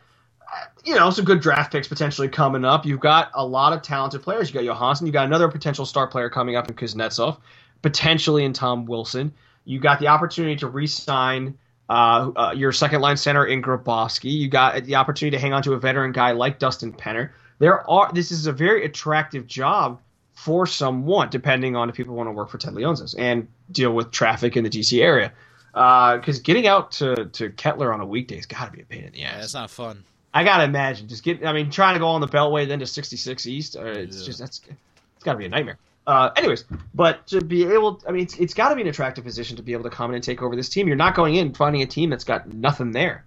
you 0.84 0.94
know, 0.94 1.10
some 1.10 1.26
good 1.26 1.40
draft 1.40 1.72
picks 1.72 1.88
potentially 1.88 2.28
coming 2.28 2.64
up. 2.64 2.86
You've 2.86 3.00
got 3.00 3.30
a 3.34 3.44
lot 3.44 3.74
of 3.74 3.82
talented 3.82 4.22
players. 4.22 4.48
You 4.48 4.54
got 4.54 4.64
Johansson. 4.64 5.06
You 5.06 5.12
got 5.12 5.26
another 5.26 5.48
potential 5.48 5.84
star 5.84 6.06
player 6.06 6.30
coming 6.30 6.56
up 6.56 6.68
in 6.68 6.74
Kuznetsov, 6.74 7.38
potentially 7.82 8.44
in 8.44 8.54
Tom 8.54 8.86
Wilson. 8.86 9.34
You 9.66 9.78
got 9.80 10.00
the 10.00 10.08
opportunity 10.08 10.56
to 10.56 10.68
re-sign 10.68 11.58
uh, 11.90 12.30
uh, 12.34 12.54
your 12.56 12.72
second 12.72 13.02
line 13.02 13.18
center 13.18 13.44
in 13.44 13.60
Grabovski. 13.60 14.32
You 14.32 14.48
got 14.48 14.82
the 14.84 14.94
opportunity 14.94 15.36
to 15.36 15.40
hang 15.40 15.52
on 15.52 15.62
to 15.64 15.74
a 15.74 15.78
veteran 15.78 16.12
guy 16.12 16.32
like 16.32 16.58
Dustin 16.58 16.94
Penner. 16.94 17.30
There 17.58 17.88
are. 17.88 18.10
This 18.12 18.32
is 18.32 18.46
a 18.46 18.52
very 18.52 18.84
attractive 18.84 19.46
job 19.46 20.00
for 20.36 20.66
someone, 20.66 21.30
depending 21.30 21.74
on 21.74 21.88
if 21.88 21.96
people 21.96 22.14
want 22.14 22.28
to 22.28 22.32
work 22.32 22.50
for 22.50 22.58
Ted 22.58 22.74
Leonsis 22.74 23.14
and 23.18 23.48
deal 23.72 23.90
with 23.90 24.10
traffic 24.12 24.56
in 24.56 24.62
the 24.64 24.70
DC 24.70 25.02
area. 25.02 25.32
Because 25.72 26.38
uh, 26.38 26.42
getting 26.44 26.66
out 26.66 26.92
to, 26.92 27.26
to 27.32 27.50
Kettler 27.50 27.92
on 27.92 28.00
a 28.00 28.06
weekday 28.06 28.36
has 28.36 28.46
got 28.46 28.66
to 28.66 28.70
be 28.70 28.82
a 28.82 28.84
pain 28.84 29.04
in 29.04 29.12
the 29.12 29.24
ass. 29.24 29.34
Yeah, 29.34 29.42
it's 29.42 29.54
not 29.54 29.70
fun. 29.70 30.04
I 30.34 30.44
gotta 30.44 30.64
imagine 30.64 31.08
just 31.08 31.22
get. 31.22 31.46
I 31.46 31.54
mean, 31.54 31.70
trying 31.70 31.94
to 31.94 32.00
go 32.00 32.08
on 32.08 32.20
the 32.20 32.28
Beltway 32.28 32.68
then 32.68 32.78
to 32.80 32.86
66 32.86 33.46
East. 33.46 33.76
Uh, 33.76 33.84
it's 33.86 34.20
yeah. 34.20 34.26
just 34.26 34.38
that's 34.38 34.60
it's 34.68 35.24
got 35.24 35.32
to 35.32 35.38
be 35.38 35.46
a 35.46 35.48
nightmare. 35.48 35.78
Uh, 36.06 36.30
anyways, 36.36 36.64
but 36.94 37.26
to 37.28 37.40
be 37.40 37.64
able, 37.64 38.02
I 38.06 38.12
mean, 38.12 38.24
it's, 38.24 38.36
it's 38.36 38.52
got 38.52 38.68
to 38.68 38.74
be 38.74 38.82
an 38.82 38.86
attractive 38.86 39.24
position 39.24 39.56
to 39.56 39.62
be 39.62 39.72
able 39.72 39.84
to 39.84 39.90
come 39.90 40.10
in 40.10 40.16
and 40.16 40.22
take 40.22 40.42
over 40.42 40.54
this 40.54 40.68
team. 40.68 40.86
You're 40.86 40.96
not 40.96 41.14
going 41.14 41.34
in 41.36 41.54
finding 41.54 41.80
a 41.80 41.86
team 41.86 42.10
that's 42.10 42.24
got 42.24 42.52
nothing 42.52 42.92
there. 42.92 43.24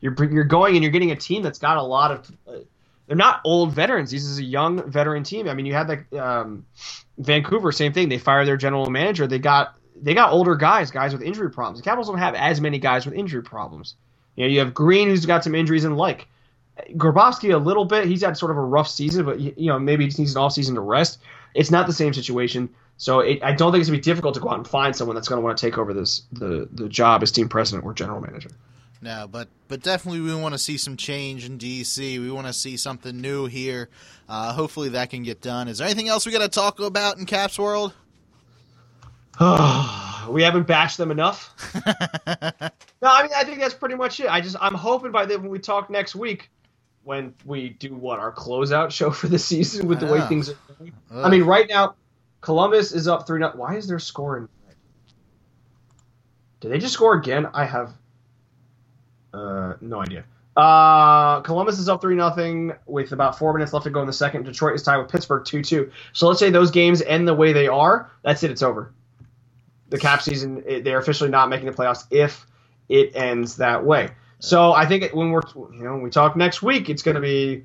You're 0.00 0.14
you're 0.24 0.44
going 0.44 0.76
and 0.76 0.84
you're 0.84 0.92
getting 0.92 1.10
a 1.10 1.16
team 1.16 1.42
that's 1.42 1.58
got 1.58 1.78
a 1.78 1.82
lot 1.82 2.12
of 2.12 2.30
uh, 2.46 2.58
they're 3.06 3.16
not 3.16 3.40
old 3.44 3.72
veterans. 3.72 4.10
This 4.10 4.24
is 4.24 4.38
a 4.38 4.44
young 4.44 4.90
veteran 4.90 5.22
team. 5.22 5.48
I 5.48 5.54
mean, 5.54 5.66
you 5.66 5.74
had 5.74 5.86
the 6.10 6.24
um, 6.24 6.66
Vancouver, 7.18 7.72
same 7.72 7.92
thing. 7.92 8.08
They 8.08 8.18
fired 8.18 8.46
their 8.46 8.56
general 8.56 8.90
manager. 8.90 9.26
They 9.26 9.38
got 9.38 9.74
they 10.00 10.14
got 10.14 10.32
older 10.32 10.56
guys, 10.56 10.90
guys 10.90 11.12
with 11.12 11.22
injury 11.22 11.50
problems. 11.50 11.78
The 11.78 11.84
Capitals 11.84 12.08
don't 12.08 12.18
have 12.18 12.34
as 12.34 12.60
many 12.60 12.78
guys 12.78 13.06
with 13.06 13.14
injury 13.14 13.42
problems. 13.42 13.94
You 14.34 14.44
know, 14.44 14.50
you 14.50 14.58
have 14.58 14.74
Green 14.74 15.08
who's 15.08 15.24
got 15.24 15.44
some 15.44 15.54
injuries 15.54 15.84
and 15.84 15.96
like 15.96 16.28
Grabovski 16.92 17.54
a 17.54 17.58
little 17.58 17.84
bit. 17.84 18.06
He's 18.06 18.22
had 18.22 18.36
sort 18.36 18.50
of 18.50 18.58
a 18.58 18.62
rough 18.62 18.88
season, 18.88 19.24
but 19.24 19.40
you 19.40 19.68
know 19.68 19.78
maybe 19.78 20.04
he 20.04 20.08
just 20.08 20.18
needs 20.18 20.34
an 20.34 20.42
off 20.42 20.52
season 20.52 20.74
to 20.74 20.80
rest. 20.80 21.18
It's 21.54 21.70
not 21.70 21.86
the 21.86 21.92
same 21.92 22.12
situation. 22.12 22.68
So 22.98 23.20
it, 23.20 23.42
I 23.42 23.52
don't 23.52 23.72
think 23.72 23.80
it's 23.80 23.88
gonna 23.88 23.98
be 23.98 24.02
difficult 24.02 24.34
to 24.34 24.40
go 24.40 24.50
out 24.50 24.56
and 24.56 24.68
find 24.68 24.94
someone 24.94 25.14
that's 25.14 25.28
gonna 25.28 25.40
want 25.40 25.56
to 25.56 25.66
take 25.66 25.78
over 25.78 25.94
this 25.94 26.22
the 26.32 26.68
the 26.70 26.88
job 26.88 27.22
as 27.22 27.32
team 27.32 27.48
president 27.48 27.84
or 27.84 27.94
general 27.94 28.20
manager. 28.20 28.50
No, 29.02 29.28
but 29.30 29.48
but 29.68 29.82
definitely 29.82 30.20
we 30.20 30.34
want 30.34 30.54
to 30.54 30.58
see 30.58 30.76
some 30.78 30.96
change 30.96 31.44
in 31.44 31.58
DC. 31.58 32.18
We 32.18 32.30
want 32.30 32.46
to 32.46 32.52
see 32.52 32.76
something 32.76 33.20
new 33.20 33.46
here. 33.46 33.88
Uh, 34.28 34.52
hopefully 34.52 34.90
that 34.90 35.10
can 35.10 35.22
get 35.22 35.40
done. 35.40 35.68
Is 35.68 35.78
there 35.78 35.86
anything 35.86 36.08
else 36.08 36.24
we 36.26 36.32
got 36.32 36.40
to 36.40 36.48
talk 36.48 36.80
about 36.80 37.18
in 37.18 37.26
Caps 37.26 37.58
World? 37.58 37.92
we 40.30 40.42
haven't 40.42 40.66
bashed 40.66 40.96
them 40.96 41.10
enough. 41.10 41.54
no, 41.74 41.90
I 43.02 43.22
mean 43.22 43.32
I 43.36 43.44
think 43.44 43.60
that's 43.60 43.74
pretty 43.74 43.96
much 43.96 44.18
it. 44.20 44.28
I 44.28 44.40
just 44.40 44.56
I'm 44.60 44.74
hoping 44.74 45.12
by 45.12 45.26
the 45.26 45.38
when 45.38 45.50
we 45.50 45.58
talk 45.58 45.90
next 45.90 46.14
week, 46.14 46.50
when 47.04 47.34
we 47.44 47.70
do 47.70 47.94
what 47.94 48.18
our 48.18 48.32
closeout 48.32 48.90
show 48.90 49.10
for 49.12 49.28
the 49.28 49.38
season 49.38 49.88
with 49.88 50.00
the 50.00 50.06
way 50.06 50.20
things 50.22 50.48
are 50.48 50.56
going. 50.78 50.92
Ugh. 51.10 51.24
I 51.24 51.28
mean, 51.28 51.42
right 51.42 51.68
now 51.68 51.96
Columbus 52.40 52.92
is 52.92 53.08
up 53.08 53.26
three. 53.26 53.42
Why 53.42 53.76
is 53.76 53.86
there 53.86 53.98
scoring? 53.98 54.48
Did 56.60 56.72
they 56.72 56.78
just 56.78 56.94
score 56.94 57.14
again? 57.14 57.48
I 57.52 57.66
have 57.66 57.92
uh, 59.36 59.76
no 59.80 60.00
idea. 60.00 60.24
Uh, 60.56 61.40
Columbus 61.42 61.78
is 61.78 61.88
up 61.88 62.00
three 62.00 62.14
nothing 62.14 62.72
with 62.86 63.12
about 63.12 63.38
four 63.38 63.52
minutes 63.52 63.74
left 63.74 63.84
to 63.84 63.90
go 63.90 64.00
in 64.00 64.06
the 64.06 64.12
second. 64.12 64.44
Detroit 64.44 64.74
is 64.74 64.82
tied 64.82 64.96
with 64.96 65.10
Pittsburgh 65.10 65.44
two 65.44 65.62
two. 65.62 65.92
So 66.12 66.28
let's 66.28 66.40
say 66.40 66.50
those 66.50 66.70
games 66.70 67.02
end 67.02 67.28
the 67.28 67.34
way 67.34 67.52
they 67.52 67.68
are. 67.68 68.10
That's 68.22 68.42
it. 68.42 68.50
It's 68.50 68.62
over. 68.62 68.92
The 69.90 69.98
cap 69.98 70.22
season. 70.22 70.64
They're 70.82 70.98
officially 70.98 71.30
not 71.30 71.50
making 71.50 71.66
the 71.66 71.72
playoffs 71.72 72.06
if 72.10 72.46
it 72.88 73.14
ends 73.14 73.56
that 73.58 73.84
way. 73.84 74.10
So 74.38 74.72
I 74.72 74.86
think 74.86 75.12
when 75.12 75.30
we're 75.30 75.42
you 75.54 75.84
know 75.84 75.92
when 75.92 76.02
we 76.02 76.10
talk 76.10 76.36
next 76.36 76.62
week, 76.62 76.88
it's 76.88 77.02
going 77.02 77.16
to 77.16 77.20
be 77.20 77.64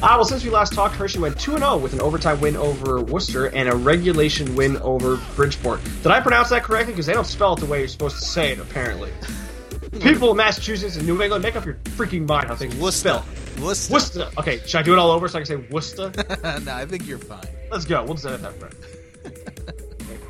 Ah, 0.02 0.14
well, 0.14 0.24
since 0.24 0.44
we 0.44 0.50
last 0.50 0.72
talked, 0.72 0.94
Hershey 0.94 1.18
went 1.18 1.38
2 1.40 1.58
0 1.58 1.78
with 1.78 1.92
an 1.92 2.00
overtime 2.00 2.40
win 2.40 2.56
over 2.56 3.02
Worcester 3.02 3.46
and 3.46 3.68
a 3.68 3.74
regulation 3.74 4.54
win 4.54 4.76
over 4.78 5.16
Bridgeport. 5.34 5.82
Did 6.04 6.12
I 6.12 6.20
pronounce 6.20 6.50
that 6.50 6.62
correctly? 6.62 6.92
Because 6.92 7.06
they 7.06 7.12
don't 7.12 7.26
spell 7.26 7.54
it 7.54 7.60
the 7.60 7.66
way 7.66 7.80
you're 7.80 7.88
supposed 7.88 8.20
to 8.20 8.24
say 8.24 8.52
it, 8.52 8.60
apparently. 8.60 9.10
People 10.00 10.30
in 10.30 10.36
Massachusetts 10.36 10.94
and 10.94 11.08
New 11.08 11.20
England, 11.20 11.42
make 11.42 11.56
up 11.56 11.64
your 11.64 11.74
freaking 11.96 12.28
mind 12.28 12.46
how 12.46 12.54
things 12.54 12.74
spell. 12.94 13.24
Worcester. 13.60 13.92
Worcester. 13.92 14.30
Okay, 14.38 14.58
should 14.64 14.78
I 14.78 14.82
do 14.82 14.92
it 14.92 14.98
all 15.00 15.10
over 15.10 15.26
so 15.26 15.40
I 15.40 15.42
can 15.42 15.46
say 15.46 15.68
Worcester? 15.72 16.12
no, 16.60 16.72
I 16.72 16.86
think 16.86 17.08
you're 17.08 17.18
fine. 17.18 17.59
Let's 17.70 17.84
go. 17.84 18.04
We'll 18.04 18.16
set 18.16 18.32
it 18.32 18.42
that 18.42 18.60
right. 18.60 18.74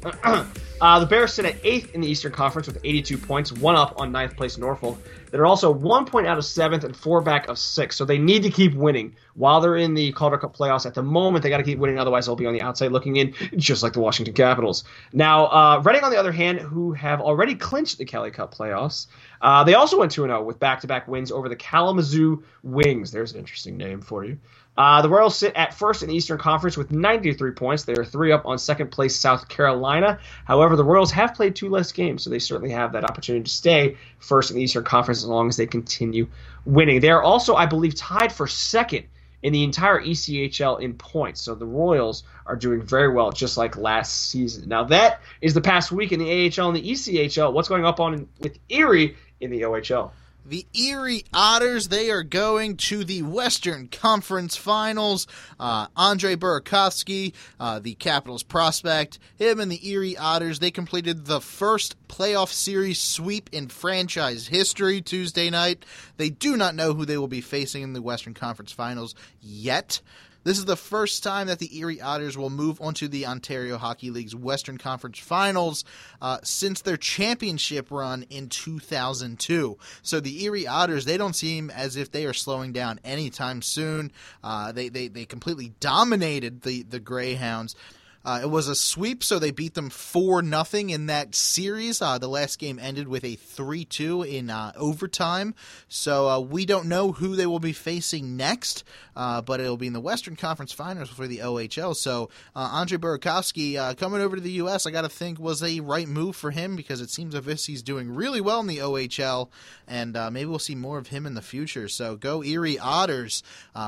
uh, 0.81 1.01
the 1.01 1.07
Bears 1.07 1.35
sit 1.35 1.45
at 1.45 1.57
eighth 1.65 1.95
in 1.95 2.01
the 2.01 2.09
Eastern 2.09 2.33
Conference 2.33 2.67
with 2.67 2.79
82 2.85 3.19
points, 3.19 3.53
one 3.53 3.77
up 3.77 4.01
on 4.01 4.13
ninth 4.13 4.37
place 4.37 4.59
Norfolk. 4.59 4.99
They're 5.31 5.47
also 5.47 5.71
one 5.71 6.07
point 6.07 6.27
out 6.27 6.39
of 6.39 6.45
seventh 6.45 6.85
and 6.85 6.97
four 6.97 7.21
back 7.21 7.49
of 7.49 7.59
six, 7.59 7.97
so 7.97 8.05
they 8.05 8.19
need 8.19 8.43
to 8.43 8.51
keep 8.51 8.75
winning 8.75 9.15
while 9.35 9.61
they're 9.61 9.77
in 9.77 9.95
the 9.95 10.13
Calder 10.13 10.39
Cup 10.39 10.57
playoffs. 10.57 10.87
At 10.87 10.95
the 10.95 11.03
moment, 11.03 11.43
they 11.43 11.51
got 11.51 11.59
to 11.59 11.63
keep 11.63 11.79
winning, 11.79 11.99
otherwise 11.99 12.27
they'll 12.27 12.37
be 12.37 12.47
on 12.47 12.53
the 12.53 12.63
outside 12.63 12.93
looking 12.93 13.17
in, 13.17 13.35
just 13.57 13.83
like 13.83 13.93
the 13.93 14.01
Washington 14.01 14.35
Capitals. 14.35 14.85
Now, 15.13 15.47
uh, 15.47 15.83
Reading, 15.85 16.03
on 16.03 16.11
the 16.11 16.19
other 16.19 16.33
hand, 16.33 16.59
who 16.59 16.93
have 16.93 17.21
already 17.21 17.55
clinched 17.55 17.99
the 17.99 18.05
Kelly 18.05 18.31
Cup 18.31 18.55
playoffs, 18.55 19.07
uh, 19.41 19.65
they 19.65 19.75
also 19.75 19.99
went 19.99 20.13
2 20.13 20.23
0 20.23 20.43
with 20.43 20.59
back 20.59 20.81
to 20.81 20.87
back 20.87 21.07
wins 21.07 21.31
over 21.31 21.49
the 21.49 21.57
Kalamazoo 21.57 22.43
Wings. 22.63 23.13
There's 23.13 23.33
an 23.33 23.39
interesting 23.39 23.77
name 23.77 24.01
for 24.01 24.25
you. 24.25 24.39
Uh, 24.81 25.03
the 25.03 25.11
Royals 25.11 25.37
sit 25.37 25.55
at 25.57 25.75
first 25.75 26.03
in 26.03 26.09
the 26.09 26.15
Eastern 26.15 26.39
Conference 26.39 26.75
with 26.75 26.91
93 26.91 27.51
points. 27.51 27.83
They 27.85 27.93
are 27.93 28.05
three 28.05 28.33
up 28.33 28.47
on 28.47 28.57
second 28.57 28.91
place 28.91 29.15
South 29.15 29.47
Carolina. 29.47 30.19
However, 30.47 30.75
the 30.75 30.83
Royals 30.83 31.11
have 31.11 31.35
played 31.35 31.55
two 31.55 31.69
less 31.69 31.93
games, 31.93 32.25
so 32.25 32.31
they 32.31 32.39
certainly 32.39 32.71
have 32.71 32.91
that 32.93 33.05
opportunity 33.05 33.45
to 33.45 33.51
stay 33.51 33.99
first 34.21 34.51
in 34.51 34.57
the 34.57 34.63
Eastern 34.63 34.83
Conference 34.85 35.19
as 35.19 35.27
long 35.27 35.51
as 35.51 35.59
they 35.59 35.67
continue 35.67 36.27
winning. 36.65 36.99
They 36.99 37.11
are 37.11 37.23
also, 37.23 37.57
I 37.57 37.67
believe, 37.67 37.95
tied 37.95 38.33
for 38.33 38.47
second 38.47 39.05
in 39.43 39.53
the 39.53 39.65
entire 39.65 40.01
ECHL 40.01 40.81
in 40.81 40.95
points. 40.95 41.43
So 41.43 41.55
the 41.55 41.67
Royals 41.67 42.23
are 42.47 42.57
doing 42.57 42.81
very 42.81 43.13
well, 43.13 43.33
just 43.33 43.59
like 43.59 43.77
last 43.77 44.31
season. 44.31 44.67
Now 44.67 44.85
that 44.85 45.21
is 45.43 45.53
the 45.53 45.61
past 45.61 45.93
week 45.93 46.13
in 46.13 46.19
the 46.19 46.47
AHL 46.47 46.69
and 46.69 46.77
the 46.79 46.91
ECHL. 46.91 47.53
What's 47.53 47.69
going 47.69 47.85
up 47.85 48.01
on 48.01 48.27
with 48.39 48.59
Erie 48.71 49.15
in 49.41 49.51
the 49.51 49.61
OHL? 49.61 50.13
The 50.45 50.67
Erie 50.75 51.25
Otters, 51.33 51.89
they 51.89 52.11
are 52.11 52.23
going 52.23 52.77
to 52.79 53.05
the 53.05 53.23
Western 53.23 53.89
Conference 53.89 54.57
Finals. 54.57 55.27
Uh, 55.59 55.87
Andre 55.97 56.35
Burakovsky, 56.35 57.35
uh, 57.61 57.79
the 57.79 57.95
Capitals 57.95 58.43
prospect, 58.43 59.19
him 59.37 59.61
and 59.61 59.71
the 59.71 59.87
Erie 59.89 60.17
Otters, 60.17 60.59
they 60.59 60.71
completed 60.71 61.27
the 61.27 61.41
first 61.41 61.97
playoff 62.09 62.49
series 62.49 63.01
sweep 63.01 63.51
in 63.53 63.69
franchise 63.69 64.49
history 64.49 65.01
Tuesday 65.01 65.51
night. 65.51 65.85
They 66.17 66.31
do 66.31 66.57
not 66.57 66.75
know 66.75 66.95
who 66.95 67.05
they 67.05 67.19
will 67.19 67.29
be 67.29 67.43
facing 67.43 67.83
in 67.83 67.93
the 67.93 68.03
Western 68.03 68.35
Conference 68.35 68.73
Finals 68.73 69.15
yet. 69.41 70.01
This 70.43 70.59
is 70.59 70.65
the 70.65 70.77
first 70.77 71.23
time 71.23 71.49
that 71.49 71.59
the 71.59 71.79
Erie 71.79 72.01
Otters 72.01 72.37
will 72.39 72.49
move 72.49 72.81
onto 72.81 73.09
the 73.09 73.27
Ontario 73.27 73.77
Hockey 73.77 74.11
League's 74.11 74.35
Western 74.35 74.79
Conference 74.79 75.19
Finals 75.19 75.85
uh, 76.23 76.39
since 76.43 76.81
their 76.81 76.97
championship 76.97 77.91
run 77.91 78.25
in 78.31 78.49
2002. 78.49 79.77
So 80.03 80.19
the 80.19 80.45
Erie 80.45 80.67
Otters, 80.67 81.05
they 81.05 81.19
don't 81.19 81.37
seem 81.37 81.69
as 81.69 81.97
if 81.97 82.11
they 82.11 82.25
are 82.25 82.33
slowing 82.33 82.73
down 82.73 83.01
anytime 83.05 83.61
soon. 83.61 84.13
Uh, 84.43 84.73
they, 84.73 84.89
they 84.89 85.09
they 85.09 85.27
completely 85.27 85.73
dominated 85.79 86.63
the 86.63 86.85
the 86.85 87.01
Greyhounds. 87.01 87.75
Uh, 88.23 88.41
it 88.43 88.51
was 88.51 88.69
a 88.69 88.75
sweep, 88.75 89.25
so 89.25 89.39
they 89.39 89.51
beat 89.51 89.75
them 89.75 89.89
four 89.89 90.43
nothing 90.43 90.91
in 90.91 91.07
that 91.07 91.35
series. 91.35 92.03
Uh, 92.03 92.19
the 92.19 92.29
last 92.29 92.59
game 92.59 92.79
ended 92.79 93.09
with 93.09 93.25
a 93.25 93.37
three 93.37 93.85
two 93.85 94.23
in 94.23 94.51
uh, 94.51 94.73
overtime. 94.77 95.55
So 95.89 96.29
uh, 96.29 96.41
we 96.41 96.67
don't 96.67 96.87
know 96.87 97.13
who 97.13 97.35
they 97.35 97.47
will 97.47 97.61
be 97.61 97.73
facing 97.73 98.37
next, 98.37 98.85
uh, 99.21 99.43
but 99.43 99.61
it'll 99.61 99.77
be 99.77 99.87
in 99.87 99.93
the 99.93 100.01
Western 100.01 100.35
Conference 100.35 100.73
Finals 100.73 101.11
for 101.11 101.27
the 101.27 101.39
OHL. 101.39 101.95
So 101.95 102.31
uh, 102.57 102.71
Andre 102.73 102.97
Burakovsky 102.97 103.97
coming 103.99 104.23
over 104.23 104.37
to 104.37 104.43
the 104.43 104.53
U.S. 104.53 104.87
I 104.87 104.91
got 104.91 105.03
to 105.03 105.11
think 105.11 105.39
was 105.39 105.63
a 105.63 105.81
right 105.81 106.09
move 106.09 106.37
for 106.37 106.51
him 106.51 106.75
because 106.75 107.03
it 107.03 107.11
seems 107.11 107.35
as 107.35 107.47
if 107.47 107.67
he's 107.67 107.83
doing 107.83 108.11
really 108.15 108.41
well 108.41 108.61
in 108.61 108.67
the 108.67 108.79
OHL, 108.79 109.49
and 109.87 110.15
maybe 110.33 110.47
we'll 110.47 110.59
see 110.59 110.75
more 110.75 110.97
of 110.97 111.09
him 111.09 111.27
in 111.27 111.35
the 111.35 111.43
future. 111.43 111.89
So 111.89 112.17
go 112.17 112.43
Erie 112.43 112.79
Otters, 112.79 113.43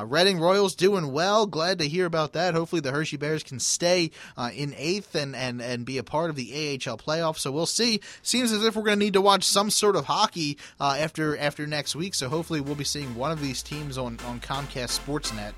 Reading 0.04 0.38
Royals 0.38 0.74
doing 0.74 1.12
well. 1.12 1.46
Glad 1.46 1.78
to 1.78 1.88
hear 1.88 2.06
about 2.06 2.32
that. 2.34 2.54
Hopefully 2.54 2.80
the 2.80 2.92
Hershey 2.92 3.16
Bears 3.16 3.42
can 3.42 3.58
stay 3.60 4.10
uh, 4.36 4.50
in 4.54 4.74
eighth 4.76 5.14
and, 5.14 5.34
and, 5.34 5.62
and 5.62 5.86
be 5.86 5.98
a 5.98 6.02
part 6.02 6.30
of 6.30 6.36
the 6.36 6.52
AHL 6.52 6.98
playoffs. 6.98 7.38
So 7.38 7.50
we'll 7.50 7.66
see. 7.66 8.00
Seems 8.22 8.52
as 8.52 8.64
if 8.64 8.76
we're 8.76 8.82
going 8.82 8.98
to 8.98 9.04
need 9.04 9.14
to 9.14 9.20
watch 9.20 9.44
some 9.44 9.70
sort 9.70 9.96
of 9.96 10.06
hockey 10.06 10.58
uh, 10.80 10.96
after 10.98 11.36
after 11.38 11.66
next 11.66 11.96
week. 11.96 12.14
So 12.14 12.28
hopefully 12.28 12.60
we'll 12.60 12.74
be 12.74 12.84
seeing 12.84 13.14
one 13.14 13.32
of 13.32 13.40
these 13.40 13.62
teams 13.62 13.98
on, 13.98 14.18
on 14.26 14.40
Comcast 14.40 15.04
Sportsnet. 15.22 15.52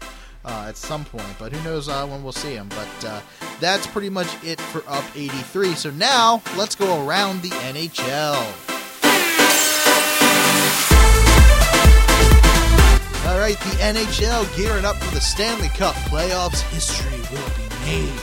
Uh, 0.46 0.66
at 0.68 0.76
some 0.76 1.06
point, 1.06 1.24
but 1.38 1.50
who 1.50 1.64
knows 1.64 1.88
uh, 1.88 2.06
when 2.06 2.22
we'll 2.22 2.30
see 2.30 2.52
him. 2.52 2.68
But 2.68 3.06
uh, 3.06 3.20
that's 3.60 3.86
pretty 3.86 4.10
much 4.10 4.26
it 4.44 4.60
for 4.60 4.82
Up 4.86 5.02
83. 5.16 5.74
So 5.74 5.90
now 5.92 6.42
let's 6.58 6.74
go 6.74 7.06
around 7.08 7.40
the 7.40 7.48
NHL. 7.48 8.34
All 13.26 13.38
right, 13.38 13.58
the 13.58 13.76
NHL 13.80 14.54
gearing 14.54 14.84
up 14.84 14.96
for 14.96 15.14
the 15.14 15.20
Stanley 15.22 15.68
Cup 15.68 15.94
playoffs. 16.10 16.60
History 16.70 17.20
will 17.34 17.48
be 17.56 17.74
made 17.86 18.20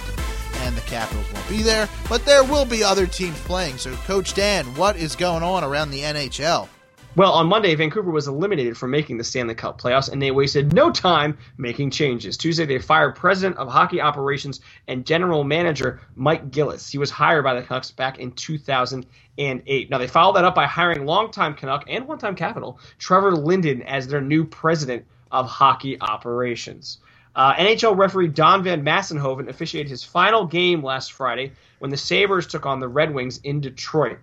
and 0.63 0.77
the 0.77 0.81
Capitals 0.81 1.25
won't 1.33 1.49
be 1.49 1.63
there, 1.63 1.89
but 2.07 2.23
there 2.23 2.43
will 2.43 2.65
be 2.65 2.83
other 2.83 3.07
teams 3.07 3.39
playing. 3.39 3.79
So, 3.79 3.95
Coach 4.05 4.35
Dan, 4.35 4.65
what 4.75 4.95
is 4.95 5.15
going 5.15 5.41
on 5.41 5.63
around 5.63 5.89
the 5.89 6.01
NHL? 6.01 6.69
Well, 7.14 7.34
on 7.34 7.47
Monday, 7.47 7.76
Vancouver 7.76 8.09
was 8.09 8.30
eliminated 8.30 8.78
from 8.78 8.91
making 8.91 9.18
the 9.18 9.26
Stanley 9.26 9.53
Cup 9.53 9.82
playoffs, 9.82 10.09
and 10.09 10.22
they 10.22 10.32
wasted 10.32 10.72
no 10.72 10.89
time 10.89 11.38
making 11.57 11.91
changes. 11.91 12.38
Tuesday, 12.38 12.66
they 12.66 12.80
fired 12.80 13.18
President 13.18 13.57
of 13.57 13.68
Hockey 13.68 13.99
Operations 13.99 14.62
and 14.88 15.05
General 15.05 15.43
Manager 15.43 15.99
Mike 16.16 16.51
Gillis. 16.51 16.88
He 16.89 16.97
was 16.97 17.12
hired 17.12 17.43
by 17.43 17.53
the 17.53 17.64
Canucks 17.64 17.91
back 17.91 18.20
in 18.20 18.32
2008. 18.32 19.89
Now, 19.89 19.97
they 19.97 20.07
followed 20.07 20.38
that 20.38 20.45
up 20.45 20.55
by 20.55 20.66
hiring 20.66 21.05
longtime 21.05 21.55
Canuck 21.55 21.84
and 21.89 22.07
one-time 22.07 22.36
Capital 22.36 22.80
Trevor 22.97 23.34
Linden 23.34 23.82
as 23.82 24.07
their 24.07 24.22
new 24.22 24.45
President 24.45 25.05
of 25.32 25.47
Hockey 25.47 25.99
Operations. 25.99 26.99
Uh, 27.36 27.53
NHL 27.55 27.97
referee 27.97 28.30
Don 28.30 28.64
Van 28.64 28.86
Massenhoven 28.86 29.49
officiated 29.49 29.89
his 29.89 30.01
final 30.01 30.45
game 30.45 30.82
last 30.82 31.12
Friday 31.12 31.51
when 31.80 31.91
the 31.91 31.97
Sabres 31.97 32.47
took 32.47 32.66
on 32.66 32.80
the 32.80 32.88
Red 32.88 33.14
Wings 33.14 33.41
in 33.43 33.59
Detroit. 33.59 34.20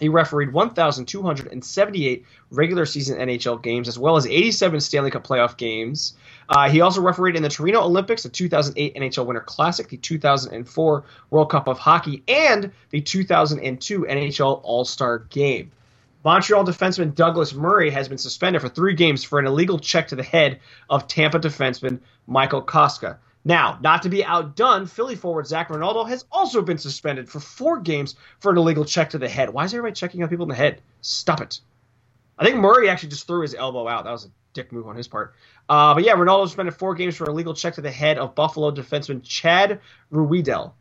He 0.00 0.08
refereed 0.08 0.52
1,278 0.52 2.26
regular 2.50 2.86
season 2.86 3.18
NHL 3.18 3.62
games, 3.62 3.88
as 3.88 3.98
well 3.98 4.16
as 4.16 4.26
87 4.26 4.80
Stanley 4.80 5.10
Cup 5.10 5.26
playoff 5.26 5.56
games. 5.56 6.14
Uh, 6.48 6.68
he 6.68 6.80
also 6.80 7.00
refereed 7.00 7.36
in 7.36 7.42
the 7.42 7.48
Torino 7.48 7.82
Olympics, 7.82 8.24
the 8.24 8.28
2008 8.28 8.94
NHL 8.96 9.26
Winter 9.26 9.42
Classic, 9.42 9.88
the 9.88 9.96
2004 9.96 11.04
World 11.30 11.50
Cup 11.50 11.68
of 11.68 11.78
Hockey, 11.78 12.22
and 12.26 12.72
the 12.90 13.00
2002 13.00 14.00
NHL 14.00 14.60
All 14.64 14.84
Star 14.84 15.18
Game. 15.18 15.70
Montreal 16.24 16.64
defenseman 16.64 17.14
Douglas 17.14 17.52
Murray 17.52 17.90
has 17.90 18.08
been 18.08 18.18
suspended 18.18 18.62
for 18.62 18.68
three 18.68 18.94
games 18.94 19.24
for 19.24 19.38
an 19.38 19.46
illegal 19.46 19.78
check 19.78 20.08
to 20.08 20.16
the 20.16 20.22
head 20.22 20.60
of 20.88 21.08
Tampa 21.08 21.40
defenseman 21.40 21.98
Michael 22.26 22.62
Kostka. 22.62 23.18
Now, 23.44 23.78
not 23.80 24.02
to 24.02 24.08
be 24.08 24.24
outdone, 24.24 24.86
Philly 24.86 25.16
forward 25.16 25.46
Zach 25.46 25.68
Rinaldo 25.68 26.04
has 26.04 26.24
also 26.30 26.62
been 26.62 26.78
suspended 26.78 27.28
for 27.28 27.40
four 27.40 27.80
games 27.80 28.14
for 28.38 28.52
an 28.52 28.58
illegal 28.58 28.84
check 28.84 29.10
to 29.10 29.18
the 29.18 29.28
head. 29.28 29.50
Why 29.50 29.64
is 29.64 29.74
everybody 29.74 29.94
checking 29.94 30.22
out 30.22 30.30
people 30.30 30.44
in 30.44 30.48
the 30.48 30.54
head? 30.54 30.80
Stop 31.00 31.40
it. 31.40 31.60
I 32.38 32.44
think 32.44 32.56
Murray 32.56 32.88
actually 32.88 33.10
just 33.10 33.26
threw 33.26 33.42
his 33.42 33.54
elbow 33.54 33.88
out. 33.88 34.04
That 34.04 34.12
was 34.12 34.26
a 34.26 34.30
dick 34.52 34.72
move 34.72 34.86
on 34.86 34.96
his 34.96 35.08
part. 35.08 35.34
Uh, 35.68 35.94
but 35.94 36.04
yeah, 36.04 36.12
Rinaldo 36.12 36.46
suspended 36.46 36.74
four 36.74 36.94
games 36.94 37.16
for 37.16 37.24
an 37.24 37.30
illegal 37.30 37.54
check 37.54 37.74
to 37.74 37.80
the 37.80 37.90
head 37.90 38.18
of 38.18 38.34
Buffalo 38.34 38.70
defenseman 38.70 39.22
Chad 39.22 39.80
Ruhwedel. 40.12 40.72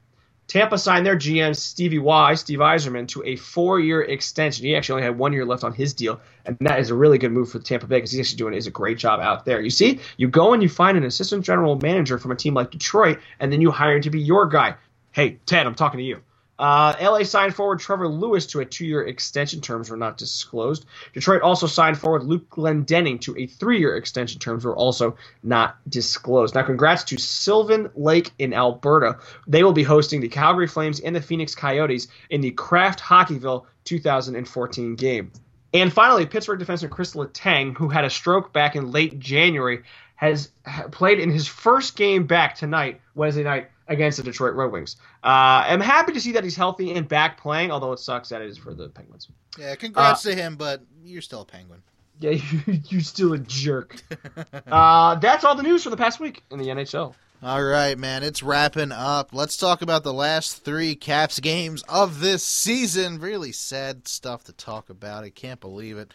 Tampa 0.52 0.78
signed 0.78 1.06
their 1.06 1.16
GM 1.16 1.56
Stevie 1.56 1.98
Y, 1.98 2.34
Steve 2.34 2.60
Yzerman, 2.60 3.08
to 3.08 3.24
a 3.24 3.38
four-year 3.38 4.02
extension. 4.02 4.66
He 4.66 4.76
actually 4.76 4.96
only 4.96 5.04
had 5.04 5.18
one 5.18 5.32
year 5.32 5.46
left 5.46 5.64
on 5.64 5.72
his 5.72 5.94
deal, 5.94 6.20
and 6.46 6.58
that 6.60 6.78
is 6.82 6.90
a 6.90 6.94
really 6.94 7.18
good 7.18 7.32
move 7.32 7.50
for 7.50 7.60
Tampa 7.60 7.88
Bay 7.88 7.96
because 7.96 8.12
he's 8.12 8.20
actually 8.20 8.36
doing 8.36 8.54
is 8.54 8.68
a 8.68 8.72
great 8.72 8.98
job 8.98 9.22
out 9.22 9.46
there. 9.46 9.62
You 9.62 9.70
see, 9.70 10.02
you 10.18 10.28
go 10.28 10.52
and 10.52 10.62
you 10.62 10.68
find 10.68 10.98
an 10.98 11.06
assistant 11.06 11.46
general 11.46 11.78
manager 11.78 12.18
from 12.18 12.32
a 12.32 12.36
team 12.36 12.54
like 12.54 12.70
Detroit, 12.70 13.20
and 13.40 13.50
then 13.50 13.62
you 13.62 13.72
hire 13.72 13.96
him 13.96 14.02
to 14.02 14.10
be 14.10 14.20
your 14.20 14.46
guy. 14.46 14.76
Hey, 15.14 15.40
Ted, 15.46 15.66
I'm 15.66 15.74
talking 15.74 16.00
to 16.00 16.04
you. 16.04 16.22
Uh, 16.62 16.96
LA 17.02 17.24
signed 17.24 17.56
forward 17.56 17.80
Trevor 17.80 18.08
Lewis 18.08 18.46
to 18.46 18.60
a 18.60 18.66
two-year 18.66 19.02
extension. 19.08 19.62
Terms 19.62 19.90
were 19.90 19.98
not 19.98 20.20
disclosed. 20.20 20.86
Detroit 21.12 21.42
also 21.42 21.66
signed 21.66 21.98
forward 21.98 22.22
Luke 22.22 22.48
Glendening 22.52 23.20
to 23.22 23.36
a 23.36 23.48
three-year 23.48 23.96
extension. 23.96 24.40
Terms 24.40 24.64
were 24.64 24.76
also 24.76 25.18
not 25.42 25.78
disclosed. 25.90 26.54
Now, 26.54 26.62
congrats 26.62 27.04
to 27.06 27.18
Sylvan 27.18 27.90
Lake 27.96 28.30
in 28.38 28.54
Alberta. 28.54 29.18
They 29.48 29.64
will 29.64 29.74
be 29.74 29.82
hosting 29.82 30.22
the 30.22 30.28
Calgary 30.28 30.68
Flames 30.68 31.00
and 31.00 31.16
the 31.16 31.22
Phoenix 31.22 31.56
Coyotes 31.56 32.08
in 32.30 32.42
the 32.42 32.52
Kraft 32.52 33.00
Hockeyville 33.00 33.66
2014 33.86 34.96
game. 34.96 35.32
And 35.74 35.92
finally, 35.92 36.28
Pittsburgh 36.28 36.60
defenseman 36.60 36.92
Chris 36.92 37.16
Letang, 37.16 37.76
who 37.76 37.90
had 37.90 38.06
a 38.06 38.10
stroke 38.12 38.54
back 38.54 38.76
in 38.76 38.92
late 38.92 39.18
January, 39.18 39.82
has 40.16 40.52
played 40.92 41.20
in 41.20 41.32
his 41.32 41.48
first 41.48 41.96
game 41.96 42.28
back 42.28 42.54
tonight, 42.54 43.02
Wednesday 43.16 43.44
night, 43.44 43.72
against 43.88 44.18
the 44.18 44.24
Detroit 44.24 44.54
Red 44.54 44.72
Wings. 44.72 44.96
Uh, 45.24 45.66
I'm 45.68 45.82
happy 45.82 46.14
to 46.14 46.22
see 46.22 46.34
that 46.34 46.44
he's 46.44 46.56
healthy 46.56 46.94
and 46.94 47.08
back 47.08 47.40
playing, 47.40 47.72
although 47.72 47.92
it 47.94 48.00
sucks 48.00 48.30
that 48.30 48.42
it 48.42 48.50
is 48.50 48.58
for 48.58 48.74
the 48.74 48.90
Penguins. 48.90 49.28
Yeah, 49.58 49.76
congrats 49.76 50.26
uh, 50.26 50.30
to 50.30 50.36
him, 50.36 50.56
but 50.56 50.82
you're 51.04 51.22
still 51.22 51.42
a 51.42 51.46
Penguin. 51.46 51.82
Yeah, 52.20 52.40
you're 52.88 53.02
still 53.02 53.34
a 53.34 53.40
jerk. 53.40 53.96
uh, 54.68 55.16
that's 55.16 55.44
all 55.44 55.56
the 55.56 55.64
news 55.64 55.84
for 55.84 55.90
the 55.90 55.98
past 55.98 56.20
week 56.20 56.44
in 56.52 56.60
the 56.60 56.68
NHL. 56.68 57.14
All 57.44 57.64
right, 57.64 57.98
man, 57.98 58.22
it's 58.22 58.44
wrapping 58.44 58.92
up. 58.92 59.30
Let's 59.34 59.58
talk 59.58 59.82
about 59.82 60.04
the 60.04 60.14
last 60.14 60.64
three 60.64 60.94
Caps 60.94 61.40
games 61.40 61.82
of 61.90 62.20
this 62.20 62.44
season. 62.44 63.20
Really 63.20 63.52
sad 63.52 64.08
stuff 64.08 64.44
to 64.44 64.54
talk 64.54 64.92
about. 64.92 65.24
I 65.24 65.32
can't 65.32 65.60
believe 65.60 65.98
it. 65.98 66.14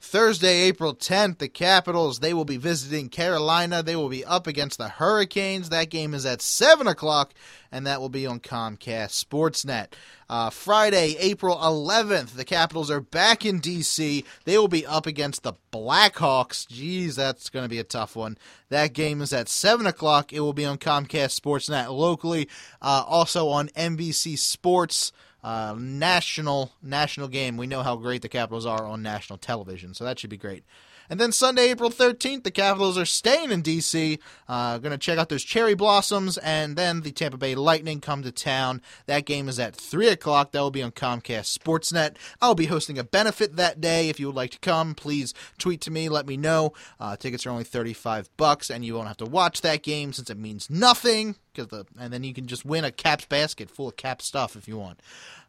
Thursday, 0.00 0.62
April 0.62 0.94
10th, 0.94 1.38
the 1.38 1.48
Capitals, 1.48 2.20
they 2.20 2.32
will 2.32 2.44
be 2.44 2.58
visiting 2.58 3.08
Carolina. 3.08 3.82
They 3.82 3.96
will 3.96 4.08
be 4.08 4.24
up 4.24 4.46
against 4.46 4.78
the 4.78 4.88
Hurricanes. 4.88 5.70
That 5.70 5.90
game 5.90 6.14
is 6.14 6.24
at 6.24 6.42
7 6.42 6.86
o'clock, 6.86 7.34
and 7.72 7.86
that 7.86 8.00
will 8.00 8.08
be 8.08 8.26
on 8.26 8.40
Comcast 8.40 9.24
Sportsnet. 9.24 9.88
Uh, 10.28 10.50
Friday, 10.50 11.16
April 11.18 11.56
11th, 11.56 12.34
the 12.34 12.44
Capitals 12.44 12.90
are 12.90 13.00
back 13.00 13.44
in 13.44 13.58
D.C. 13.58 14.24
They 14.44 14.58
will 14.58 14.68
be 14.68 14.86
up 14.86 15.06
against 15.06 15.42
the 15.42 15.54
Blackhawks. 15.72 16.66
Jeez, 16.66 17.14
that's 17.14 17.48
going 17.48 17.64
to 17.64 17.68
be 17.68 17.78
a 17.78 17.84
tough 17.84 18.14
one. 18.14 18.36
That 18.68 18.92
game 18.92 19.22
is 19.22 19.32
at 19.32 19.48
7 19.48 19.86
o'clock. 19.86 20.32
It 20.32 20.40
will 20.40 20.52
be 20.52 20.64
on 20.64 20.78
Comcast 20.78 21.40
Sportsnet 21.40 21.90
locally, 21.90 22.48
uh, 22.82 23.04
also 23.06 23.48
on 23.48 23.68
NBC 23.70 24.38
Sports 24.38 25.12
Uh, 25.46 25.76
national 25.78 26.72
national 26.82 27.28
game. 27.28 27.56
We 27.56 27.68
know 27.68 27.84
how 27.84 27.94
great 27.94 28.20
the 28.20 28.28
Capitals 28.28 28.66
are 28.66 28.84
on 28.84 29.00
national 29.00 29.38
television, 29.38 29.94
so 29.94 30.02
that 30.02 30.18
should 30.18 30.28
be 30.28 30.36
great. 30.36 30.64
And 31.08 31.20
then 31.20 31.32
Sunday, 31.32 31.70
April 31.70 31.90
13th, 31.90 32.44
the 32.44 32.50
Capitals 32.50 32.98
are 32.98 33.04
staying 33.04 33.50
in 33.50 33.62
D.C., 33.62 34.18
uh, 34.48 34.78
going 34.78 34.92
to 34.92 34.98
check 34.98 35.18
out 35.18 35.28
those 35.28 35.44
cherry 35.44 35.74
blossoms, 35.74 36.38
and 36.38 36.76
then 36.76 37.02
the 37.02 37.12
Tampa 37.12 37.36
Bay 37.36 37.54
Lightning 37.54 38.00
come 38.00 38.22
to 38.22 38.32
town. 38.32 38.82
That 39.06 39.26
game 39.26 39.48
is 39.48 39.58
at 39.58 39.74
3 39.74 40.08
o'clock. 40.08 40.52
That 40.52 40.60
will 40.60 40.70
be 40.70 40.82
on 40.82 40.92
Comcast 40.92 41.56
Sportsnet. 41.56 42.16
I'll 42.40 42.54
be 42.54 42.66
hosting 42.66 42.98
a 42.98 43.04
benefit 43.04 43.56
that 43.56 43.80
day. 43.80 44.08
If 44.08 44.20
you 44.20 44.26
would 44.26 44.36
like 44.36 44.50
to 44.52 44.58
come, 44.58 44.94
please 44.94 45.34
tweet 45.58 45.80
to 45.82 45.90
me, 45.90 46.08
let 46.08 46.26
me 46.26 46.36
know. 46.36 46.72
Uh, 46.98 47.16
tickets 47.16 47.46
are 47.46 47.50
only 47.50 47.64
35 47.64 48.28
bucks, 48.36 48.70
and 48.70 48.84
you 48.84 48.94
won't 48.94 49.08
have 49.08 49.16
to 49.18 49.26
watch 49.26 49.60
that 49.62 49.82
game 49.82 50.12
since 50.12 50.30
it 50.30 50.38
means 50.38 50.70
nothing. 50.70 51.36
The, 51.54 51.86
and 51.98 52.12
then 52.12 52.22
you 52.22 52.34
can 52.34 52.46
just 52.46 52.66
win 52.66 52.84
a 52.84 52.90
Caps 52.90 53.24
basket 53.24 53.70
full 53.70 53.88
of 53.88 53.96
Cap 53.96 54.20
stuff 54.20 54.56
if 54.56 54.68
you 54.68 54.76
want. 54.76 55.00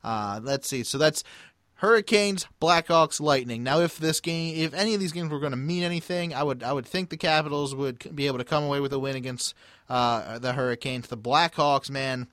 Uh, 0.04 0.40
let's 0.42 0.68
see. 0.68 0.84
So 0.84 0.98
that's 0.98 1.24
Hurricanes, 1.78 2.48
Blackhawks, 2.60 3.20
Lightning. 3.20 3.64
Now, 3.64 3.80
if 3.80 3.98
this 3.98 4.20
game, 4.20 4.56
if 4.58 4.74
any 4.74 4.94
of 4.94 5.00
these 5.00 5.12
games 5.12 5.30
were 5.30 5.40
going 5.40 5.52
to 5.52 5.58
mean 5.58 5.84
anything, 5.84 6.34
I 6.34 6.44
would 6.44 6.64
I 6.64 6.74
would 6.74 6.86
think 6.86 7.10
the 7.10 7.18
Capitals 7.18 7.76
would 7.76 8.16
be 8.16 8.28
able 8.28 8.40
to 8.40 8.44
come 8.44 8.64
away 8.64 8.80
with 8.80 8.94
a 8.94 9.00
win 9.00 9.16
against 9.16 9.54
uh, 9.90 10.40
the 10.40 10.54
Hurricanes. 10.54 11.08
The 11.08 11.18
Blackhawks, 11.18 11.90
man, 11.90 12.28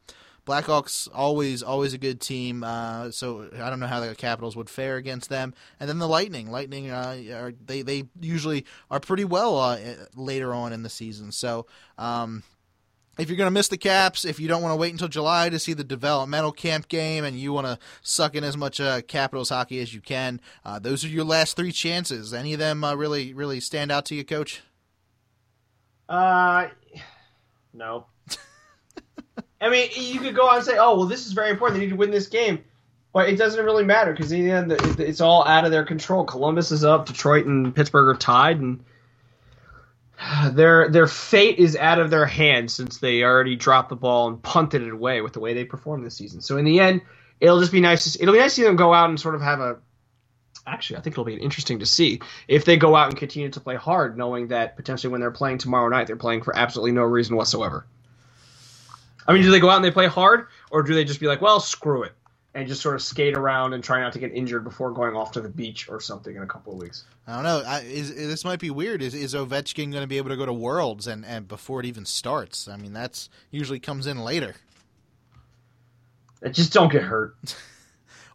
Blackhawks 0.47 1.09
always 1.13 1.63
always 1.63 1.95
a 1.95 1.99
good 1.99 2.21
team. 2.21 2.65
Uh, 2.65 3.11
so 3.11 3.49
I 3.55 3.71
don't 3.71 3.81
know 3.81 3.87
how 3.87 4.01
the 4.01 4.15
Capitals 4.15 4.57
would 4.57 4.69
fare 4.69 4.97
against 4.97 5.29
them. 5.29 5.55
And 5.81 5.89
then 5.89 5.99
the 5.99 6.09
Lightning, 6.09 6.51
Lightning, 6.51 6.91
uh, 6.91 7.23
are, 7.35 7.53
they 7.67 7.83
they 7.83 8.05
usually 8.21 8.65
are 8.91 9.01
pretty 9.01 9.25
well 9.25 9.59
uh, 9.59 9.79
later 10.15 10.53
on 10.53 10.73
in 10.73 10.83
the 10.83 10.91
season. 10.91 11.33
So 11.33 11.67
um, 11.99 12.43
if 13.19 13.29
you're 13.29 13.37
going 13.37 13.47
to 13.47 13.53
miss 13.53 13.69
the 13.69 13.77
caps, 13.77 14.25
if 14.25 14.41
you 14.41 14.49
don't 14.49 14.63
want 14.63 14.73
to 14.73 14.77
wait 14.77 14.93
until 14.93 15.09
July 15.09 15.49
to 15.49 15.59
see 15.59 15.73
the 15.73 15.85
developmental 15.85 16.53
camp 16.53 16.89
game 16.89 17.25
and 17.25 17.39
you 17.39 17.53
want 17.53 17.67
to 17.67 17.79
suck 18.03 18.35
in 18.35 18.45
as 18.45 18.57
much 18.57 18.81
uh, 18.81 19.03
Capitals 19.03 19.51
hockey 19.51 19.81
as 19.81 19.95
you 19.95 20.01
can, 20.01 20.41
uh, 20.65 20.79
those 20.79 21.05
are 21.05 21.09
your 21.09 21.25
last 21.25 21.57
three 21.57 21.73
chances. 21.73 22.35
Any 22.35 22.53
of 22.53 22.59
them 22.59 22.85
uh, 22.85 22.95
really, 22.95 23.35
really 23.35 23.61
stand 23.61 23.93
out 23.93 24.05
to 24.07 24.15
you, 24.15 24.25
Coach? 24.25 24.63
Uh, 26.09 26.69
no. 27.73 28.07
I 29.61 29.71
mean, 29.71 29.91
you 29.97 30.21
could 30.21 30.35
go 30.35 30.49
on 30.49 30.57
and 30.57 30.65
say, 30.65 30.77
"Oh, 30.79 30.97
well, 30.99 31.07
this 31.07 31.27
is 31.27 31.33
very 31.33 31.51
important. 31.51 31.81
They 31.81 31.87
need 31.87 31.93
to 31.93 31.97
win 31.97 32.11
this 32.11 32.27
game," 32.27 32.63
but 33.15 33.31
it 33.31 33.37
doesn't 33.37 33.65
really 33.65 33.85
matter 33.85 34.13
because 34.13 34.31
in 34.31 34.45
the 34.45 34.51
end, 34.51 34.73
it's 35.01 35.23
all 35.23 35.47
out 35.47 35.65
of 35.65 35.71
their 35.71 35.85
control. 35.85 36.25
Columbus 36.25 36.71
is 36.71 36.85
up, 36.85 37.07
Detroit 37.07 37.47
and 37.47 37.75
Pittsburgh 37.75 38.15
are 38.15 38.19
tied, 38.19 38.61
and 38.61 38.85
their 40.53 40.89
their 40.89 41.07
fate 41.07 41.59
is 41.59 41.77
out 41.77 41.99
of 41.99 42.11
their 42.11 42.27
hands 42.27 42.75
since 42.75 42.99
they 42.99 43.23
already 43.23 43.57
dropped 43.57 43.89
the 43.89 43.97
ball 43.97 44.29
and 44.29 44.43
punted 44.43 44.83
it 44.83 44.93
away 44.93 45.21
with 45.21 45.33
the 45.33 45.41
way 45.41 45.55
they 45.55 45.65
performed 45.65 46.05
this 46.05 46.17
season. 46.17 46.41
So 46.41 46.57
in 46.57 46.65
the 46.65 46.81
end, 46.81 47.03
it'll 47.41 47.61
just 47.61 47.73
be 47.73 47.81
nice 47.81 48.13
to 48.13 48.23
it'll 48.23 48.33
be 48.33 48.39
nice 48.39 48.55
to 48.55 48.61
see 48.63 48.67
them 48.67 48.77
go 48.77 48.95
out 48.95 49.11
and 49.11 49.19
sort 49.19 49.35
of 49.35 49.43
have 49.43 49.61
a 49.61 49.79
actually 50.67 50.97
I 50.97 51.01
think 51.01 51.15
it'll 51.15 51.25
be 51.25 51.35
interesting 51.35 51.81
to 51.81 51.87
see 51.87 52.21
if 52.49 52.65
they 52.65 52.77
go 52.77 52.97
out 52.97 53.09
and 53.09 53.19
continue 53.19 53.51
to 53.51 53.61
play 53.61 53.77
hard 53.77 54.17
knowing 54.17 54.49
that 54.49 54.77
potentially 54.77 55.11
when 55.11 55.21
they're 55.21 55.31
playing 55.31 55.59
tomorrow 55.59 55.89
night 55.89 56.07
they're 56.07 56.17
playing 56.17 56.43
for 56.43 56.57
absolutely 56.57 56.93
no 56.93 57.03
reason 57.03 57.37
whatsoever. 57.37 57.87
I 59.27 59.33
mean, 59.33 59.43
do 59.43 59.51
they 59.51 59.61
go 59.61 59.71
out 59.71 59.77
and 59.77 59.85
they 59.85 59.91
play 59.91 60.07
hard 60.07 60.49
or 60.71 60.83
do 60.83 60.95
they 60.95 61.05
just 61.05 61.19
be 61.19 61.27
like, 61.27 61.41
"Well, 61.41 61.59
screw 61.59 62.03
it." 62.03 62.13
And 62.55 62.69
just 62.69 62.81
sort 62.81 62.95
of 62.95 63.03
skate 63.03 63.37
around 63.37 63.73
and 63.73 63.83
try 63.83 64.01
not 64.01 64.13
to 64.13 64.19
get 64.19 64.33
injured 64.33 64.63
before 64.63 64.93
going 64.93 65.17
off 65.17 65.33
to 65.33 65.41
the 65.41 65.49
beach 65.49 65.89
or 65.89 66.01
something 66.01 66.37
in 66.37 66.43
a 66.43 66.47
couple 66.47 66.73
of 66.73 66.79
weeks. 66.79 67.05
I 67.27 67.35
don't 67.35 67.43
know. 67.43 67.63
I, 67.67 67.81
is, 67.81 68.15
this 68.15 68.45
might 68.45 68.61
be 68.61 68.71
weird. 68.71 69.03
Is, 69.03 69.15
is 69.15 69.35
Ovechkin 69.35 69.91
going 69.91 70.03
to 70.03 70.07
be 70.07 70.19
able 70.19 70.31
to 70.31 70.37
go 70.37 70.47
to 70.47 70.53
Worlds 70.53 71.07
and, 71.07 71.25
and 71.25 71.49
before 71.49 71.81
it 71.81 71.87
even 71.87 72.05
starts? 72.05 72.69
I 72.69 72.77
mean, 72.77 72.93
that's 72.93 73.29
usually 73.51 73.81
comes 73.81 74.07
in 74.07 74.19
later. 74.19 74.55
Just 76.51 76.73
don't 76.73 76.93
get 76.93 77.03
hurt. 77.03 77.35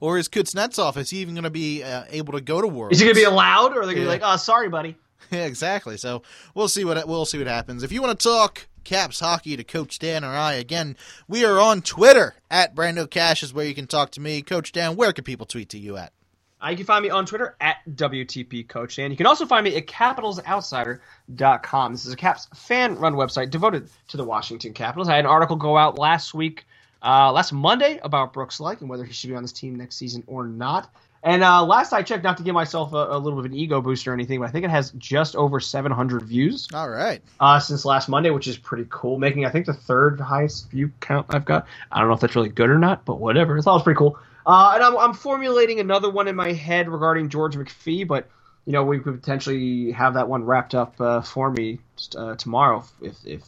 or 0.02 0.18
is 0.18 0.28
Kuznetsov? 0.28 0.98
Is 0.98 1.12
he 1.12 1.20
even 1.20 1.36
going 1.36 1.44
to 1.44 1.50
be 1.50 1.84
uh, 1.84 2.04
able 2.10 2.34
to 2.34 2.42
go 2.42 2.60
to 2.60 2.68
Worlds? 2.68 2.96
Is 2.96 3.00
he 3.00 3.06
going 3.06 3.16
to 3.16 3.22
be 3.22 3.26
allowed, 3.26 3.76
or 3.76 3.82
are 3.82 3.86
they 3.86 3.94
going 3.94 4.08
to 4.08 4.12
yeah. 4.12 4.18
be 4.18 4.22
like, 4.24 4.34
"Oh, 4.34 4.38
sorry, 4.38 4.70
buddy"? 4.70 4.96
Yeah, 5.32 5.46
exactly. 5.46 5.98
So 5.98 6.24
we'll 6.56 6.70
see 6.70 6.84
what 6.84 7.08
we'll 7.08 7.26
see 7.26 7.38
what 7.38 7.46
happens. 7.46 7.84
If 7.84 7.92
you 7.92 8.02
want 8.02 8.20
to 8.20 8.24
talk 8.24 8.68
Caps 8.84 9.20
hockey 9.20 9.58
to 9.58 9.64
Coach 9.64 10.00
Dan 10.00 10.24
or 10.24 10.30
I, 10.30 10.54
again, 10.54 10.96
we 11.28 11.46
are 11.46 11.60
on 11.60 11.82
Twitter 11.82 12.36
at 12.50 12.76
Brando 12.76 13.10
Cash 13.10 13.44
is 13.44 13.54
where 13.54 13.66
you 13.66 13.76
can 13.76 13.88
talk 13.88 14.12
to 14.12 14.22
me. 14.22 14.42
Coach 14.42 14.72
Dan, 14.72 14.96
where 14.96 15.14
can 15.14 15.24
people 15.24 15.46
tweet 15.46 15.70
to 15.70 15.78
you 15.78 15.98
at? 15.98 16.14
Uh, 16.62 16.72
you 16.72 16.76
can 16.76 16.86
find 16.86 17.02
me 17.04 17.10
on 17.10 17.26
Twitter 17.26 17.56
at 17.62 17.78
WTP 17.90 18.68
Coach 18.68 18.98
Dan. 18.98 19.12
You 19.12 19.18
can 19.18 19.28
also 19.28 19.46
find 19.46 19.64
me 19.64 19.78
at 19.78 19.88
CapitalsOutsider.com. 19.88 21.94
This 21.94 22.06
is 22.06 22.12
a 22.12 22.18
Caps 22.18 22.50
fan-run 22.54 23.14
website 23.14 23.50
devoted 23.50 23.90
to 24.10 24.18
the 24.18 24.26
Washington 24.26 24.74
Capitals. 24.74 25.08
I 25.08 25.16
had 25.16 25.24
an 25.24 25.32
article 25.32 25.56
go 25.56 25.78
out 25.78 25.98
last 25.98 26.34
week, 26.34 26.66
uh, 27.02 27.32
last 27.32 27.54
Monday, 27.54 27.98
about 28.04 28.34
Brooks 28.34 28.58
Laich 28.58 28.82
and 28.82 28.90
whether 28.90 29.06
he 29.06 29.14
should 29.14 29.30
be 29.30 29.38
on 29.38 29.42
this 29.42 29.54
team 29.54 29.76
next 29.76 29.96
season 29.96 30.22
or 30.28 30.48
not. 30.48 30.94
And 31.22 31.44
uh, 31.44 31.66
last 31.66 31.92
I 31.92 32.02
checked, 32.02 32.24
not 32.24 32.38
to 32.38 32.44
give 32.44 32.54
myself 32.54 32.94
a, 32.94 33.08
a, 33.12 33.18
little 33.18 33.42
bit 33.42 33.46
of 33.48 33.52
an 33.52 33.58
ego 33.58 33.82
boost 33.82 34.08
or 34.08 34.14
anything, 34.14 34.40
but 34.40 34.48
I 34.48 34.52
think 34.52 34.64
it 34.64 34.72
has 34.72 34.92
just 34.92 35.36
over 35.36 35.60
700 35.60 36.24
views. 36.24 36.68
All 36.74 36.90
right. 36.90 37.22
Uh, 37.40 37.60
since 37.60 37.84
last 37.84 38.08
Monday, 38.08 38.30
which 38.30 38.48
is 38.48 38.58
pretty 38.58 38.86
cool, 38.90 39.20
making 39.20 39.46
I 39.46 39.50
think 39.50 39.66
the 39.66 39.74
third 39.74 40.20
highest 40.22 40.72
view 40.72 40.92
count 41.02 41.26
I've 41.30 41.44
got. 41.44 41.68
I 41.92 42.00
don't 42.00 42.08
know 42.08 42.14
if 42.14 42.22
that's 42.22 42.36
really 42.36 42.50
good 42.50 42.70
or 42.70 42.80
not, 42.80 43.04
but 43.04 43.20
whatever. 43.20 43.58
It 43.58 43.66
was 43.66 43.84
pretty 43.84 43.98
cool. 43.98 44.18
Uh, 44.46 44.72
and 44.76 44.84
I'm, 44.84 44.98
I'm 44.98 45.14
formulating 45.14 45.80
another 45.80 46.10
one 46.10 46.28
in 46.28 46.36
my 46.36 46.54
head 46.54 46.88
regarding 46.88 47.30
George 47.30 47.56
McPhee, 47.56 48.08
but 48.08 48.30
you 48.66 48.74
know 48.74 48.84
we 48.84 49.00
could 49.00 49.20
potentially 49.20 49.92
have 49.92 50.14
that 50.14 50.30
one 50.30 50.44
wrapped 50.46 50.76
up 50.76 51.00
uh, 51.02 51.22
for 51.22 51.52
me 51.52 51.80
just, 51.98 52.16
uh, 52.16 52.36
tomorrow 52.36 52.84
if 53.02 53.16
if 53.26 53.42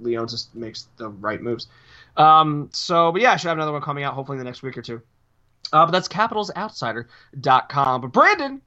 Leonsis 0.00 0.54
makes 0.54 0.88
the 0.96 1.08
right 1.08 1.40
moves. 1.40 1.68
Um, 2.16 2.68
so, 2.72 3.12
but 3.12 3.20
yeah, 3.20 3.32
I 3.32 3.36
should 3.36 3.48
have 3.48 3.56
another 3.56 3.72
one 3.72 3.82
coming 3.82 4.04
out 4.04 4.14
hopefully 4.14 4.36
in 4.36 4.38
the 4.38 4.44
next 4.44 4.62
week 4.62 4.76
or 4.76 4.82
two. 4.82 5.02
Uh, 5.72 5.86
but 5.86 5.92
that's 5.92 6.08
capitalsoutsider.com. 6.08 8.00
But 8.00 8.12
Brandon, 8.12 8.62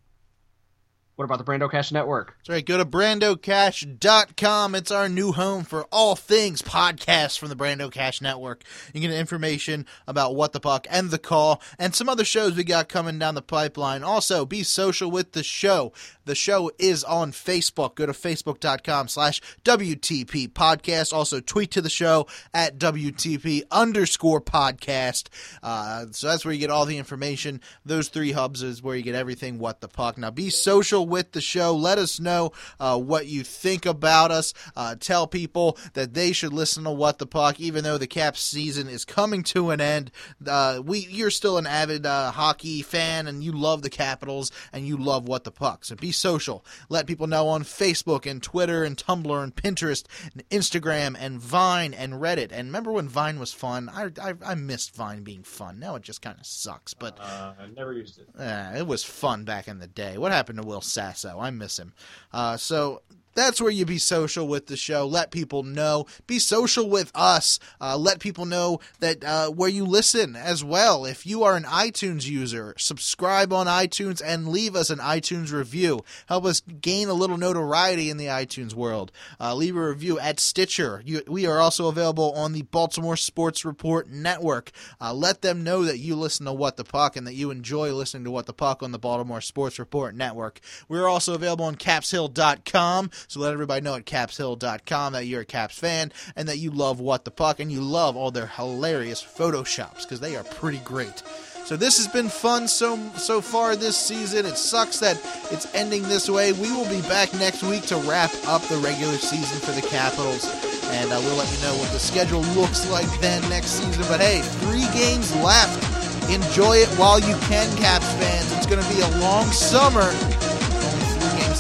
what 1.18 1.26
about 1.26 1.44
the 1.44 1.44
Brando 1.44 1.70
Cash 1.70 1.92
Network? 1.92 2.36
That's 2.38 2.50
right. 2.50 2.64
Go 2.64 2.78
to 2.78 2.86
brandocash.com. 2.86 4.76
It's 4.76 4.92
our 4.92 5.10
new 5.10 5.32
home 5.32 5.64
for 5.64 5.86
all 5.86 6.16
things 6.16 6.62
podcasts 6.62 7.40
from 7.40 7.50
the 7.50 7.56
Brando 7.56 7.92
Cash 7.92 8.22
Network. 8.22 8.64
You 8.94 9.02
get 9.02 9.10
information 9.10 9.88
about 10.08 10.36
What 10.36 10.54
the 10.54 10.60
Puck 10.60 10.86
and 10.92 11.10
The 11.10 11.18
Call 11.18 11.60
and 11.80 11.96
some 11.96 12.08
other 12.08 12.24
shows 12.24 12.56
we 12.56 12.64
got 12.64 12.88
coming 12.88 13.18
down 13.18 13.34
the 13.34 13.42
pipeline. 13.42 14.04
Also, 14.04 14.46
be 14.46 14.62
social 14.62 15.10
with 15.10 15.32
the 15.32 15.42
show. 15.42 15.92
The 16.26 16.36
show 16.36 16.70
is 16.78 17.04
on 17.04 17.32
Facebook. 17.32 17.96
Go 17.96 18.06
to 18.06 18.12
facebook.com 18.12 19.08
slash 19.08 19.42
WTP 19.64 20.50
podcast. 20.50 21.14
Also, 21.14 21.40
tweet 21.40 21.72
to 21.72 21.82
the 21.82 21.90
show 21.90 22.28
at 22.54 22.78
WTP 22.78 23.64
underscore 23.72 24.42
podcast. 24.42 25.30
Uh, 25.64 26.06
so 26.12 26.28
that's 26.28 26.46
where 26.46 26.54
you 26.54 26.60
get 26.60 26.70
all 26.70 26.86
the 26.86 27.00
information. 27.00 27.60
Those 27.84 28.10
three 28.10 28.34
hubs 28.34 28.62
is 28.62 28.84
where 28.84 28.96
you 28.96 29.02
get 29.02 29.16
everything 29.16 29.58
What 29.58 29.82
the 29.82 29.88
Puck. 29.88 30.20
Now, 30.20 30.30
be 30.30 30.52
social 30.52 31.07
with 31.08 31.32
the 31.32 31.42
show. 31.42 31.76
Let 31.76 31.98
us 31.98 32.20
know 32.20 32.52
uh, 32.80 33.00
what 33.00 33.28
you 33.28 33.44
think 33.44 33.86
about 33.86 34.32
us. 34.32 34.54
Uh, 34.76 34.96
tell 35.00 35.28
people 35.28 35.78
that 35.94 36.14
they 36.14 36.32
should 36.32 36.54
listen 36.54 36.84
to 36.84 36.92
What 36.92 37.20
the 37.20 37.26
Puck, 37.26 37.60
even 37.60 37.84
though 37.84 37.98
the 37.98 38.08
Caps 38.08 38.42
season 38.42 38.88
is 38.88 39.06
coming 39.06 39.44
to 39.44 39.72
an 39.72 39.82
end. 39.82 40.12
Uh, 40.46 40.82
we 40.84 41.00
you're 41.00 41.32
still 41.32 41.58
an 41.58 41.68
avid 41.68 42.06
uh, 42.06 42.32
hockey 42.32 42.82
fan, 42.82 43.28
and 43.28 43.44
you 43.44 43.52
love 43.52 43.82
the 43.82 43.90
Capitals, 43.90 44.52
and 44.72 44.88
you 44.88 44.98
love 44.98 45.28
What 45.28 45.44
the 45.44 45.52
Puck. 45.52 45.86
So 45.86 45.96
be 45.96 46.12
social. 46.12 46.66
Let 46.90 47.08
people 47.08 47.28
know 47.28 47.48
on 47.48 47.64
Facebook 47.64 48.30
and 48.30 48.42
Twitter 48.42 48.84
and 48.84 48.98
Tumblr 48.98 49.44
and 49.44 49.56
Pinterest 49.56 50.06
and 50.34 50.48
Instagram 50.50 51.16
and 51.20 51.40
Vine 51.40 51.94
and 51.94 52.14
Reddit. 52.14 52.52
And 52.52 52.68
remember 52.68 52.92
when 52.92 53.08
Vine 53.08 53.40
was 53.40 53.54
fun? 53.54 53.90
I 53.90 54.10
I, 54.22 54.34
I 54.46 54.56
missed 54.56 54.96
Vine 54.96 55.24
being 55.24 55.44
fun. 55.44 55.80
Now 55.80 55.96
it 55.96 56.04
just 56.04 56.22
kind 56.22 56.40
of 56.40 56.46
sucks. 56.46 56.94
But 56.94 57.18
uh, 57.20 57.54
I 57.60 57.68
never 57.76 57.94
used 57.94 58.20
it. 58.20 58.28
Uh, 58.38 58.74
it 58.78 58.88
was 58.88 59.04
fun 59.04 59.44
back 59.44 59.68
in 59.68 59.80
the 59.80 59.88
day. 59.88 60.18
What 60.18 60.32
happened 60.32 60.62
to 60.62 60.68
Will 60.68 60.82
Sasso? 60.98 61.40
I 61.40 61.52
miss 61.52 61.78
him. 61.78 61.94
Uh, 62.34 62.58
so 62.58 63.04
that's 63.38 63.62
where 63.62 63.72
you 63.72 63.86
be 63.86 64.00
social 64.00 64.48
with 64.48 64.66
the 64.66 64.76
show. 64.76 65.06
Let 65.06 65.30
people 65.30 65.62
know. 65.62 66.08
Be 66.26 66.40
social 66.40 66.90
with 66.90 67.12
us. 67.14 67.60
Uh, 67.80 67.96
let 67.96 68.20
people 68.20 68.46
know 68.46 68.80
that 69.00 69.24
uh, 69.24 69.50
where 69.50 69.70
you 69.70 69.86
listen 69.86 70.36
as 70.36 70.64
well. 70.64 71.06
If 71.06 71.28
you 71.28 71.44
are 71.44 71.56
an 71.56 71.64
iTunes 71.64 72.28
user, 72.28 72.74
subscribe 72.80 73.54
on 73.54 73.68
iTunes 73.68 74.24
and 74.26 74.48
leave 74.48 74.76
us 74.76 74.90
an 74.90 74.98
iTunes 74.98 75.54
review. 75.54 76.04
Help 76.26 76.46
us 76.46 76.62
gain 76.62 77.10
a 77.10 77.14
little 77.14 77.38
notoriety 77.38 78.10
in 78.10 78.18
the 78.18 78.26
iTunes 78.26 78.74
world. 78.74 79.12
Uh, 79.40 79.54
leave 79.54 79.78
a 79.78 79.88
review 79.88 80.18
at 80.20 80.40
Stitcher. 80.40 81.04
You, 81.06 81.22
we 81.28 81.46
are 81.46 81.60
also 81.60 81.90
available 81.90 82.34
on 82.34 82.54
the 82.54 82.64
Baltimore 82.64 83.18
Sports 83.18 83.64
Report 83.64 84.10
Network. 84.10 84.72
Uh, 85.00 85.14
let 85.14 85.44
them 85.44 85.64
know 85.64 85.84
that 85.86 86.00
you 86.00 86.16
listen 86.16 86.48
to 86.48 86.54
What 86.54 86.78
the 86.78 86.84
Puck 86.84 87.16
and 87.16 87.28
that 87.28 87.36
you 87.36 87.52
enjoy 87.52 87.94
listening 87.94 88.24
to 88.24 88.32
What 88.32 88.48
the 88.48 88.54
Puck 88.54 88.82
on 88.82 88.92
the 88.92 89.00
Baltimore 89.00 89.42
Sports 89.42 89.78
Report 89.78 90.16
Network. 90.16 90.60
We're 90.90 91.08
also 91.08 91.36
available 91.36 91.66
on 91.66 91.76
CapsHill.com. 91.76 93.12
So 93.28 93.42
let 93.42 93.52
everybody 93.52 93.82
know 93.82 93.96
at 93.96 94.06
capshill.com 94.06 95.14
that 95.14 95.26
you're 95.26 95.42
a 95.42 95.46
Caps 95.46 95.78
fan 95.78 96.14
and 96.36 96.48
that 96.48 96.60
you 96.60 96.72
love 96.72 97.02
What 97.02 97.26
the 97.26 97.32
Puck 97.32 97.60
and 97.60 97.72
you 97.72 97.82
love 97.82 98.16
all 98.16 98.32
their 98.32 98.48
hilarious 98.48 99.22
photoshops 99.22 100.04
because 100.04 100.22
they 100.22 100.38
are 100.38 100.46
pretty 100.46 100.80
great. 100.80 101.24
So 101.66 101.76
this 101.76 101.98
has 101.98 102.08
been 102.08 102.30
fun 102.30 102.70
so 102.70 102.98
so 103.18 103.42
far 103.42 103.76
this 103.76 103.98
season. 103.98 104.46
It 104.46 104.56
sucks 104.56 105.00
that 105.00 105.20
it's 105.52 105.68
ending 105.76 106.04
this 106.04 106.30
way. 106.30 106.54
We 106.54 106.72
will 106.72 106.88
be 106.88 107.02
back 107.10 107.34
next 107.34 107.62
week 107.64 107.84
to 107.88 107.98
wrap 107.98 108.32
up 108.48 108.62
the 108.70 108.78
regular 108.78 109.18
season 109.18 109.60
for 109.60 109.74
the 109.74 109.86
Capitals, 109.86 110.46
and 110.86 111.12
uh, 111.12 111.20
we'll 111.22 111.36
let 111.36 111.52
you 111.52 111.62
know 111.68 111.76
what 111.76 111.92
the 111.92 112.00
schedule 112.00 112.40
looks 112.56 112.90
like 112.90 113.10
then 113.20 113.42
next 113.50 113.72
season. 113.72 114.06
But 114.08 114.22
hey, 114.22 114.40
three 114.64 114.88
games 114.98 115.36
left. 115.44 115.84
Enjoy 116.32 116.78
it 116.78 116.88
while 116.98 117.20
you 117.20 117.36
can, 117.48 117.68
Caps 117.76 118.14
fans. 118.14 118.52
It's 118.54 118.66
going 118.66 118.82
to 118.82 118.90
be 118.96 119.02
a 119.02 119.20
long 119.20 119.48
summer 119.48 120.12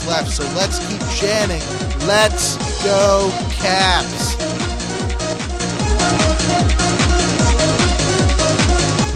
left, 0.07 0.31
so 0.31 0.43
let's 0.55 0.79
keep 0.87 1.01
chanting. 1.15 1.61
Let's 2.07 2.55
go, 2.83 3.29
Caps! 3.51 4.35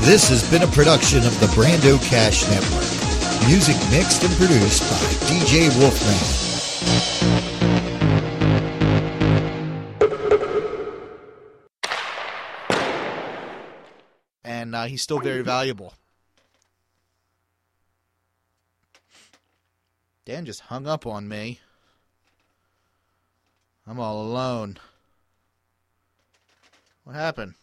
This 0.06 0.28
has 0.30 0.50
been 0.52 0.64
a 0.64 0.68
production 0.68 1.20
of 1.20 1.40
the 1.40 1.46
Brando 1.48 1.98
Cash 2.10 2.44
Network. 2.50 3.48
Music 3.48 3.76
mixed 3.90 4.24
and 4.24 4.34
produced 4.34 4.82
by 4.90 4.98
DJ 5.28 5.70
Wolfman. 5.80 6.42
And 14.44 14.76
uh, 14.76 14.86
he's 14.86 15.02
still 15.02 15.20
very 15.20 15.44
valuable. 15.44 15.94
Dan 20.26 20.46
just 20.46 20.62
hung 20.62 20.88
up 20.88 21.08
on 21.08 21.28
me. 21.28 21.60
I'm 23.88 24.00
all 24.00 24.22
alone. 24.22 24.78
What 27.04 27.16
happened? 27.16 27.56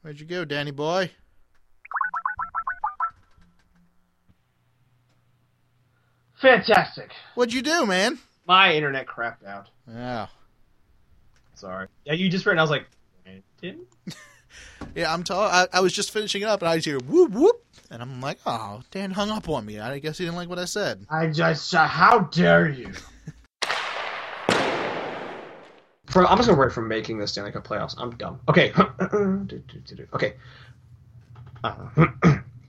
Where'd 0.00 0.18
you 0.18 0.26
go, 0.26 0.44
Danny 0.44 0.70
boy? 0.70 1.10
Fantastic. 6.40 7.12
What'd 7.34 7.54
you 7.54 7.62
do, 7.62 7.86
man? 7.86 8.18
My 8.48 8.74
internet 8.74 9.06
crapped 9.06 9.46
out. 9.46 9.68
Yeah. 9.86 10.26
Sorry. 11.54 11.86
Yeah, 12.04 12.14
you 12.14 12.28
just 12.28 12.44
read 12.46 12.52
and 12.54 12.60
I 12.60 12.64
was 12.64 12.70
like, 12.70 12.86
yeah, 14.94 15.12
I'm 15.12 15.22
tall. 15.22 15.44
I, 15.44 15.68
I 15.72 15.80
was 15.80 15.92
just 15.92 16.10
finishing 16.10 16.42
it 16.42 16.46
up 16.46 16.62
and 16.62 16.68
I 16.68 16.76
just 16.76 16.86
hear 16.86 16.98
whoop 16.98 17.30
whoop. 17.30 17.64
And 17.92 18.00
I'm 18.00 18.22
like, 18.22 18.38
oh, 18.46 18.80
Dan 18.90 19.10
hung 19.10 19.28
up 19.28 19.50
on 19.50 19.66
me. 19.66 19.78
I 19.78 19.98
guess 19.98 20.16
he 20.16 20.24
didn't 20.24 20.36
like 20.36 20.48
what 20.48 20.58
I 20.58 20.64
said. 20.64 21.04
I 21.10 21.26
just, 21.26 21.74
uh, 21.74 21.86
how 21.86 22.20
dare 22.20 22.70
you? 22.70 22.90
For, 26.06 26.26
I'm 26.26 26.38
just 26.38 26.48
gonna 26.48 26.58
wait 26.58 26.72
for 26.72 26.80
making 26.80 27.18
this 27.18 27.32
Stanley 27.32 27.52
Cup 27.52 27.66
playoffs. 27.66 27.94
I'm 27.98 28.16
dumb. 28.16 28.40
Okay. 28.48 28.72
okay. 30.14 30.34
Uh, 31.62 32.06